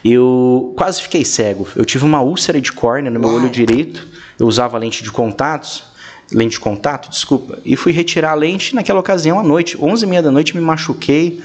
[0.05, 1.67] eu quase fiquei cego.
[1.75, 3.41] Eu tive uma úlcera de córnea no meu Uau.
[3.41, 4.07] olho direito.
[4.39, 5.83] Eu usava lente de contatos,
[6.31, 10.31] lente de contato, desculpa, e fui retirar a lente naquela ocasião à noite, 11h30 da
[10.31, 11.41] noite, me machuquei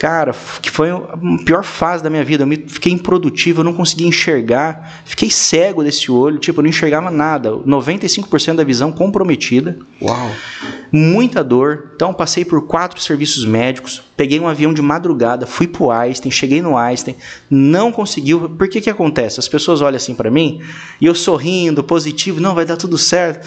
[0.00, 2.44] cara, que foi a pior fase da minha vida.
[2.44, 6.70] Eu me, fiquei improdutivo, eu não conseguia enxergar, fiquei cego desse olho, tipo, eu não
[6.70, 7.50] enxergava nada.
[7.50, 9.76] 95% da visão comprometida.
[10.00, 10.30] Uau!
[10.90, 11.90] Muita dor.
[11.94, 16.62] Então, passei por quatro serviços médicos, peguei um avião de madrugada, fui pro Einstein, cheguei
[16.62, 17.14] no Einstein,
[17.50, 18.48] não conseguiu.
[18.48, 19.38] Por que que acontece?
[19.38, 20.62] As pessoas olham assim para mim
[20.98, 23.46] e eu sorrindo, positivo, não, vai dar tudo certo.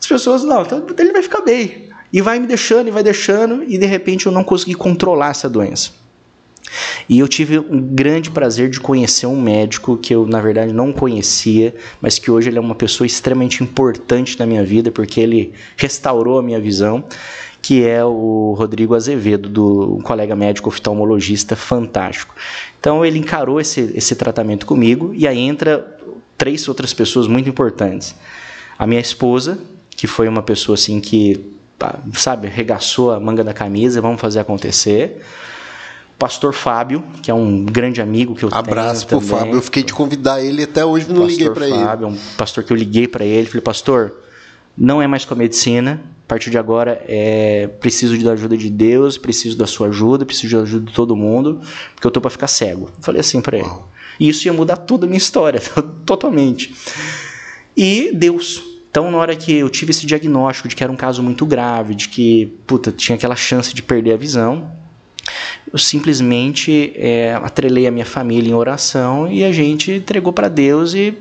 [0.00, 1.89] As pessoas, não, então ele vai ficar bem.
[2.12, 5.48] E vai me deixando, e vai deixando, e de repente eu não consegui controlar essa
[5.48, 5.90] doença.
[7.08, 10.92] E eu tive um grande prazer de conhecer um médico que eu, na verdade, não
[10.92, 15.52] conhecia, mas que hoje ele é uma pessoa extremamente importante na minha vida, porque ele
[15.76, 17.04] restaurou a minha visão,
[17.60, 22.34] que é o Rodrigo Azevedo, do, um colega médico oftalmologista fantástico.
[22.78, 25.98] Então ele encarou esse, esse tratamento comigo, e aí entra
[26.38, 28.14] três outras pessoas muito importantes.
[28.78, 29.58] A minha esposa,
[29.90, 31.58] que foi uma pessoa assim que
[32.14, 35.22] sabe, regaçou a manga da camisa, vamos fazer acontecer.
[36.18, 38.80] Pastor Fábio, que é um grande amigo que eu Abraço tenho.
[38.80, 41.84] Abraço pro Fábio, eu fiquei de convidar ele até hoje não pastor liguei para ele.
[41.84, 44.20] Fábio, um pastor que eu liguei para ele, falei, pastor,
[44.76, 48.68] não é mais com a medicina, a partir de agora é preciso da ajuda de
[48.68, 51.60] Deus, preciso da sua ajuda, preciso da ajuda de todo mundo,
[51.94, 52.90] porque eu tô para ficar cego.
[53.00, 53.70] Falei assim para ele.
[54.20, 55.60] E isso ia mudar toda a minha história,
[56.04, 56.74] totalmente.
[57.74, 61.22] E Deus então, na hora que eu tive esse diagnóstico de que era um caso
[61.22, 64.72] muito grave, de que, puta, tinha aquela chance de perder a visão,
[65.72, 70.94] eu simplesmente é, atrelei a minha família em oração e a gente entregou para Deus
[70.94, 71.16] e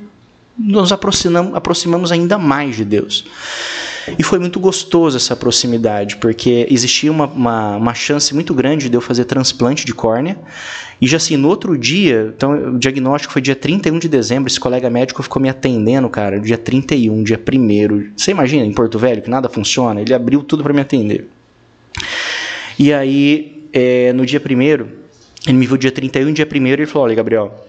[0.59, 3.25] nos aproximamos, aproximamos ainda mais de Deus.
[4.17, 8.95] E foi muito gostoso essa proximidade, porque existia uma, uma, uma, chance muito grande de
[8.95, 10.37] eu fazer transplante de córnea.
[10.99, 14.59] E já assim, no outro dia, então o diagnóstico foi dia 31 de dezembro, esse
[14.59, 19.21] colega médico ficou me atendendo, cara, dia 31, dia 1 Você imagina, em Porto Velho,
[19.21, 20.01] que nada funciona?
[20.01, 21.29] Ele abriu tudo para me atender.
[22.77, 24.89] E aí, é, no dia primeiro,
[25.45, 27.68] ele me viu dia 31, dia primeiro, ele falou: Olha, Gabriel,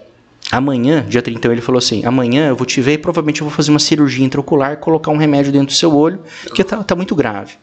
[0.51, 3.55] amanhã, dia 31, ele falou assim: Amanhã eu vou te ver e provavelmente eu vou
[3.55, 7.15] fazer uma cirurgia intraocular, colocar um remédio dentro do seu olho, porque tá, tá muito
[7.15, 7.55] grave.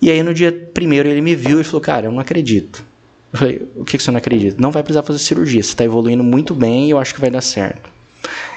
[0.00, 2.84] E aí no dia primeiro ele me viu e falou: Cara, eu não acredito.
[3.32, 4.60] Eu falei: O que, que você não acredita?
[4.60, 7.30] Não vai precisar fazer cirurgia, você está evoluindo muito bem e eu acho que vai
[7.30, 7.96] dar certo.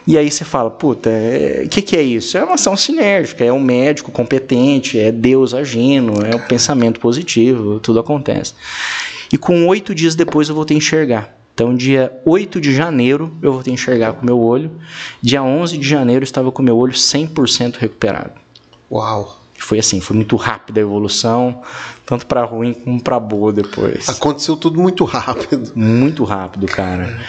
[0.08, 2.38] E aí você fala, puta, o é, que, que é isso?
[2.38, 7.00] É uma ação sinérgica, é um médico competente, é Deus agindo, é o um pensamento
[7.00, 8.54] positivo, tudo acontece.
[9.32, 11.39] E com oito dias depois eu voltei a enxergar.
[11.60, 14.72] Então, dia 8 de janeiro eu voltei a enxergar com o meu olho.
[15.22, 18.31] Dia 11 de janeiro eu estava com o meu olho 100% recuperado.
[18.90, 19.38] Uau!
[19.57, 21.61] Foi assim, foi muito rápida a evolução,
[22.06, 24.07] tanto para ruim como para boa depois.
[24.07, 25.73] Aconteceu tudo muito rápido.
[25.76, 27.19] Muito rápido, cara.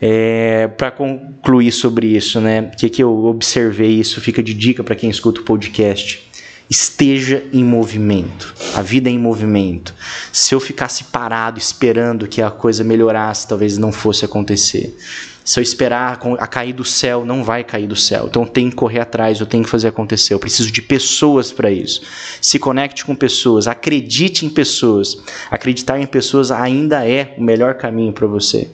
[0.00, 2.70] É, para concluir sobre isso, né?
[2.72, 6.24] O que, que eu observei, isso fica de dica para quem escuta o podcast.
[6.70, 8.54] Esteja em movimento.
[8.74, 9.94] A vida é em movimento.
[10.32, 14.96] Se eu ficasse parado esperando que a coisa melhorasse, talvez não fosse acontecer.
[15.44, 18.26] Se eu esperar a cair do céu, não vai cair do céu.
[18.28, 20.34] Então eu tenho que correr atrás, eu tenho que fazer acontecer.
[20.34, 22.02] Eu preciso de pessoas para isso.
[22.40, 25.18] Se conecte com pessoas, acredite em pessoas.
[25.50, 28.70] Acreditar em pessoas ainda é o melhor caminho para você.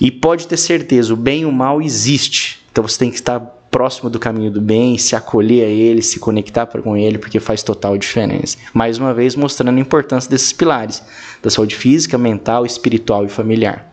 [0.00, 2.60] E pode ter certeza, o bem e o mal existe.
[2.70, 6.18] Então você tem que estar próximo do caminho do bem, se acolher a ele, se
[6.18, 8.56] conectar com ele, porque faz total diferença.
[8.72, 11.02] Mais uma vez mostrando a importância desses pilares
[11.42, 13.92] da saúde física, mental, espiritual e familiar.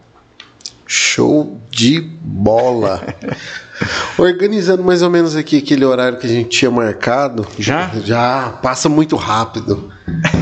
[0.88, 3.04] Show de bola.
[4.18, 7.48] Organizando mais ou menos aqui aquele horário que a gente tinha marcado.
[7.58, 7.92] Já?
[8.04, 9.92] Já, passa muito rápido.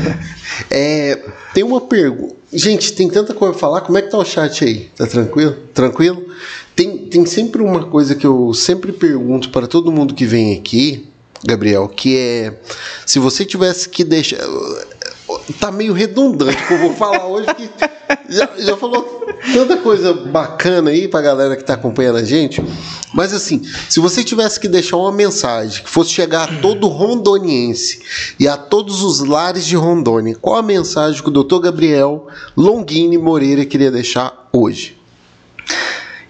[0.70, 1.18] é,
[1.54, 2.36] tem uma pergunta.
[2.52, 3.80] Gente, tem tanta coisa pra falar.
[3.80, 4.90] Como é que tá o chat aí?
[4.96, 5.56] Tá tranquilo?
[5.72, 6.26] Tranquilo?
[6.76, 11.08] Tem, tem sempre uma coisa que eu sempre pergunto para todo mundo que vem aqui,
[11.44, 12.60] Gabriel, que é
[13.06, 14.38] se você tivesse que deixar
[15.58, 17.68] tá meio redundante que eu vou falar hoje, que
[18.28, 22.62] já, já falou tanta coisa bacana aí pra galera que tá acompanhando a gente.
[23.12, 28.00] Mas assim, se você tivesse que deixar uma mensagem que fosse chegar a todo rondoniense
[28.38, 33.18] e a todos os lares de Rondônia, qual a mensagem que o doutor Gabriel Longini
[33.18, 34.96] Moreira queria deixar hoje?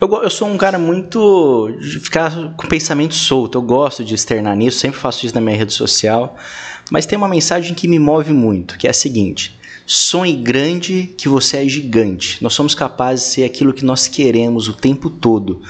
[0.02, 3.56] Eu, eu sou um cara muito de ficar com pensamento solto.
[3.56, 6.36] Eu gosto de externar nisso, sempre faço isso na minha rede social.
[6.90, 9.56] Mas tem uma mensagem que me move muito, que é a seguinte:
[9.86, 12.42] sonhe grande que você é gigante.
[12.42, 15.62] Nós somos capazes de ser aquilo que nós queremos o tempo todo.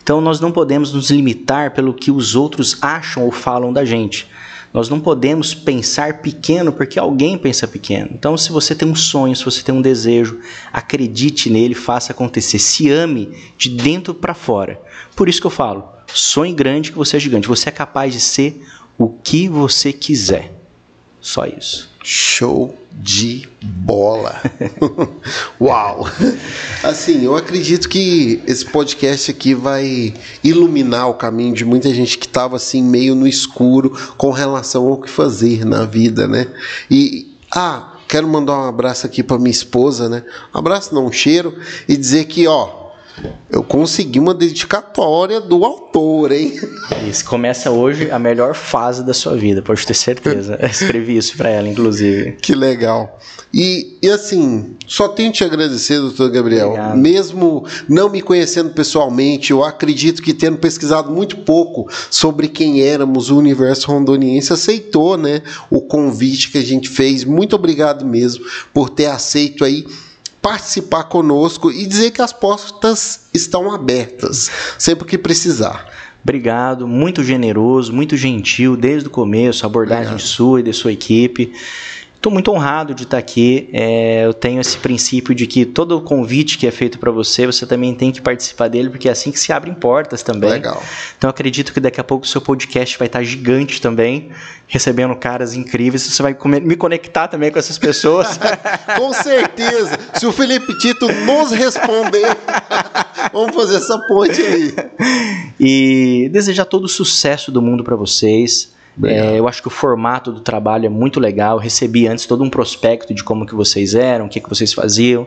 [0.00, 4.28] Então nós não podemos nos limitar pelo que os outros acham ou falam da gente.
[4.72, 8.10] Nós não podemos pensar pequeno porque alguém pensa pequeno.
[8.12, 10.38] Então, se você tem um sonho, se você tem um desejo,
[10.72, 14.80] acredite nele, faça acontecer, se ame de dentro para fora.
[15.16, 17.48] Por isso que eu falo: sonhe grande que você é gigante.
[17.48, 18.64] Você é capaz de ser
[18.96, 20.59] o que você quiser.
[21.20, 21.88] Só isso.
[22.02, 24.40] Show de bola.
[25.60, 26.06] Uau!
[26.82, 32.26] Assim, eu acredito que esse podcast aqui vai iluminar o caminho de muita gente que
[32.26, 36.46] estava assim meio no escuro com relação ao que fazer na vida, né?
[36.90, 40.24] E ah, quero mandar um abraço aqui para minha esposa, né?
[40.54, 42.79] Um abraço, não um cheiro e dizer que, ó,
[43.50, 46.58] eu consegui uma dedicatória do autor, hein?
[47.08, 50.58] Isso começa hoje a melhor fase da sua vida, pode ter certeza.
[50.60, 52.32] Eu escrevi isso para ela, inclusive.
[52.32, 53.18] Que legal.
[53.52, 56.68] E, e assim, só tenho te agradecer, doutor Gabriel.
[56.68, 56.96] Obrigado.
[56.96, 63.30] Mesmo não me conhecendo pessoalmente, eu acredito que tendo pesquisado muito pouco sobre quem éramos,
[63.30, 67.24] o universo rondoniense aceitou, né, o convite que a gente fez.
[67.24, 69.84] Muito obrigado mesmo por ter aceito aí
[70.40, 75.86] participar conosco e dizer que as portas estão abertas sempre que precisar.
[76.22, 80.26] Obrigado, muito generoso, muito gentil desde o começo, a abordagem Obrigado.
[80.26, 81.52] sua e da sua equipe.
[82.20, 83.70] Estou muito honrado de estar aqui.
[83.72, 87.66] É, eu tenho esse princípio de que todo convite que é feito para você, você
[87.66, 90.50] também tem que participar dele, porque é assim que se abrem portas também.
[90.50, 90.82] Legal.
[91.16, 94.28] Então acredito que daqui a pouco o seu podcast vai estar gigante também,
[94.66, 96.02] recebendo caras incríveis.
[96.02, 98.38] Você vai me conectar também com essas pessoas.
[98.98, 99.98] com certeza.
[100.12, 102.36] Se o Felipe Tito nos responder,
[103.32, 104.74] vamos fazer essa ponte aí.
[105.58, 108.78] E desejar todo o sucesso do mundo para vocês.
[109.04, 111.56] É, eu acho que o formato do trabalho é muito legal.
[111.56, 114.72] Eu recebi antes todo um prospecto de como que vocês eram, o que, que vocês
[114.72, 115.26] faziam.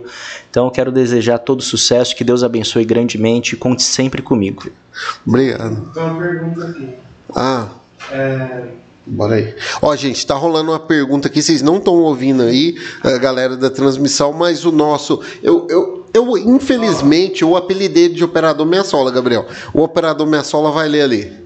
[0.50, 4.70] Então eu quero desejar todo sucesso, que Deus abençoe grandemente e conte sempre comigo.
[5.26, 5.92] Obrigado.
[5.94, 6.90] Tem uma pergunta aqui.
[7.36, 7.68] Ah.
[8.12, 8.64] É...
[9.06, 9.54] Bora aí.
[9.82, 13.70] Ó, gente, tá rolando uma pergunta aqui, vocês não estão ouvindo aí, a galera da
[13.70, 15.20] transmissão, mas o nosso.
[15.42, 19.46] Eu, eu, eu infelizmente, eu apelidei de operador Minha Sola, Gabriel.
[19.74, 21.43] O operador Minha Sola vai ler ali.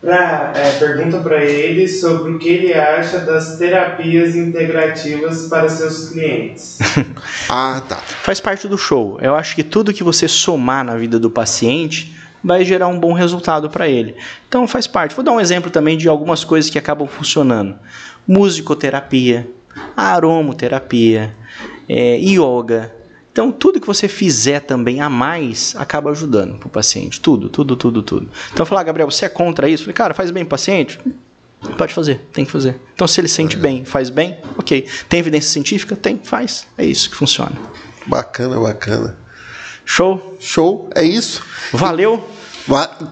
[0.00, 6.08] Pra, é, pergunta para ele sobre o que ele acha das terapias integrativas para seus
[6.08, 6.78] clientes.
[7.50, 7.96] ah, tá.
[7.96, 9.18] Faz parte do show.
[9.20, 13.12] Eu acho que tudo que você somar na vida do paciente vai gerar um bom
[13.12, 14.16] resultado para ele.
[14.48, 15.14] Então faz parte.
[15.14, 17.78] Vou dar um exemplo também de algumas coisas que acabam funcionando:
[18.26, 19.50] musicoterapia,
[19.94, 21.36] aromoterapia,
[21.86, 22.99] é, yoga.
[23.40, 27.18] Então, tudo que você fizer também a mais acaba ajudando para o paciente.
[27.18, 28.28] Tudo, tudo, tudo, tudo.
[28.52, 29.84] Então, falar, ah, Gabriel, você é contra isso?
[29.84, 31.00] falei, cara, faz bem pro paciente?
[31.78, 32.78] Pode fazer, tem que fazer.
[32.92, 33.58] Então, se ele sente é.
[33.58, 34.86] bem, faz bem, ok.
[35.08, 35.96] Tem evidência científica?
[35.96, 36.66] Tem, faz.
[36.76, 37.52] É isso que funciona.
[38.04, 39.16] Bacana, bacana.
[39.86, 40.36] Show?
[40.38, 41.42] Show, é isso.
[41.72, 42.22] Valeu.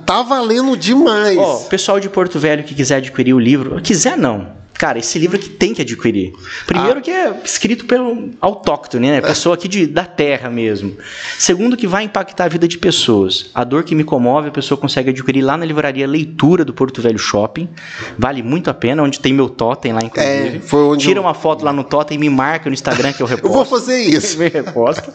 [0.04, 1.38] Tá valendo demais.
[1.38, 5.36] Ó, pessoal de Porto Velho que quiser adquirir o livro, quiser não, Cara, esse livro
[5.36, 6.32] aqui tem que adquirir.
[6.64, 7.02] Primeiro ah.
[7.02, 9.20] que é escrito pelo autóctone, né?
[9.20, 10.96] Pessoa aqui de, da terra mesmo.
[11.36, 13.50] Segundo que vai impactar a vida de pessoas.
[13.52, 17.02] A dor que me comove, a pessoa consegue adquirir lá na livraria Leitura do Porto
[17.02, 17.68] Velho Shopping.
[18.16, 20.58] Vale muito a pena, onde tem meu totem lá, inclusive.
[20.58, 21.24] É, foi onde Tira eu...
[21.24, 23.48] uma foto lá no totem e me marca no Instagram que eu reposto.
[23.50, 24.38] eu vou fazer isso.
[24.38, 25.12] me reposto.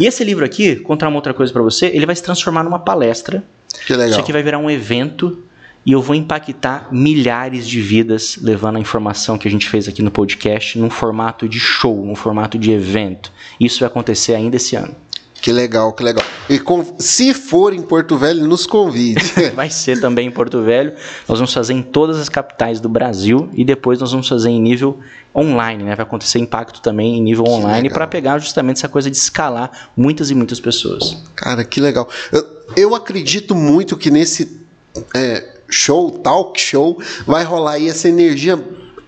[0.00, 2.80] E esse livro aqui, contar uma outra coisa para você, ele vai se transformar numa
[2.80, 3.44] palestra.
[3.86, 4.10] Que legal.
[4.10, 5.44] Isso aqui vai virar um evento
[5.84, 10.02] e eu vou impactar milhares de vidas levando a informação que a gente fez aqui
[10.02, 13.32] no podcast num formato de show, num formato de evento.
[13.58, 14.94] Isso vai acontecer ainda esse ano.
[15.40, 16.24] Que legal, que legal.
[16.48, 19.20] E com, se for em Porto Velho, nos convide.
[19.54, 20.92] Vai ser também em Porto Velho.
[21.28, 24.60] Nós vamos fazer em todas as capitais do Brasil e depois nós vamos fazer em
[24.60, 24.98] nível
[25.34, 25.94] online, né?
[25.94, 30.30] Vai acontecer impacto também em nível online para pegar justamente essa coisa de escalar muitas
[30.30, 31.16] e muitas pessoas.
[31.36, 32.08] Cara, que legal.
[32.32, 32.44] Eu,
[32.76, 34.66] eu acredito muito que nesse
[35.14, 38.56] é, show, talk show, vai rolar aí essa energia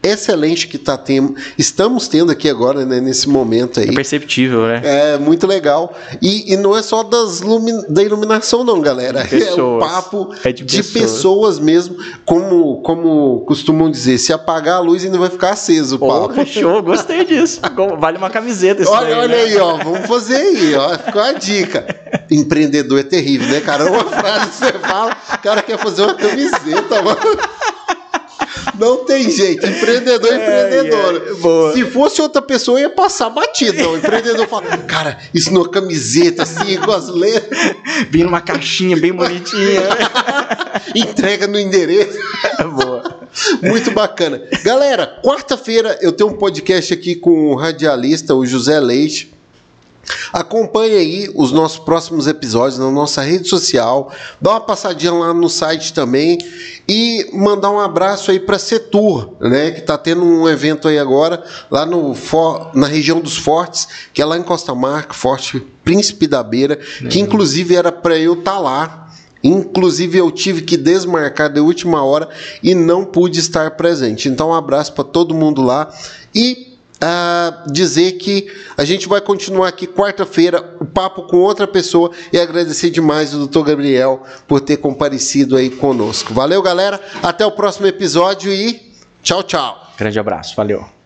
[0.03, 3.89] excelente que tá tendo, estamos tendo aqui agora, né, nesse momento aí.
[3.89, 4.81] É perceptível, né?
[4.85, 5.95] É, muito legal.
[6.21, 7.41] E, e não é só das
[7.89, 9.27] da iluminação, não, galera.
[9.41, 10.93] É o papo é de, de pessoas.
[10.93, 11.59] pessoas.
[11.59, 16.45] mesmo, como, como costumam dizer, se apagar a luz ainda vai ficar aceso o papo.
[16.47, 17.61] show, gostei disso.
[17.99, 19.43] Vale uma camiseta Olha, daí, olha né?
[19.43, 21.87] aí, ó, vamos fazer aí, ó, ficou a dica.
[22.31, 23.91] Empreendedor é terrível, né, cara?
[23.91, 27.21] Uma frase que você fala, o cara quer fazer uma camiseta, mano.
[28.79, 29.67] Não tem jeito.
[29.67, 31.71] Empreendedor é empreendedor.
[31.71, 33.83] É, Se fosse outra pessoa, ia passar batido.
[33.83, 33.93] Não.
[33.93, 37.77] O empreendedor fala, cara, isso numa camiseta, assim, com as letras.
[38.11, 39.83] Vem numa caixinha bem bonitinha.
[40.95, 42.19] Entrega no endereço.
[42.75, 43.21] Boa.
[43.63, 44.43] Muito bacana.
[44.65, 49.40] Galera, quarta-feira eu tenho um podcast aqui com o radialista, o José Leite.
[50.33, 55.49] Acompanhe aí os nossos próximos episódios na nossa rede social, dá uma passadinha lá no
[55.49, 56.39] site também
[56.89, 61.43] e mandar um abraço aí para Setur, né, que está tendo um evento aí agora
[61.71, 62.15] lá no
[62.75, 66.77] na região dos Fortes, que é lá em Costa Marca, Forte Príncipe da Beira,
[67.09, 69.07] que inclusive era para eu estar tá lá.
[69.43, 72.29] Inclusive eu tive que desmarcar de última hora
[72.63, 74.29] e não pude estar presente.
[74.29, 75.91] Então um abraço para todo mundo lá
[76.35, 76.70] e
[77.03, 82.39] uh, dizer que a gente vai continuar aqui quarta-feira o papo com outra pessoa e
[82.39, 86.33] agradecer demais o doutor Gabriel por ter comparecido aí conosco.
[86.35, 87.01] Valeu, galera.
[87.23, 89.93] Até o próximo episódio e tchau, tchau.
[89.97, 90.55] Grande abraço.
[90.57, 91.00] Valeu.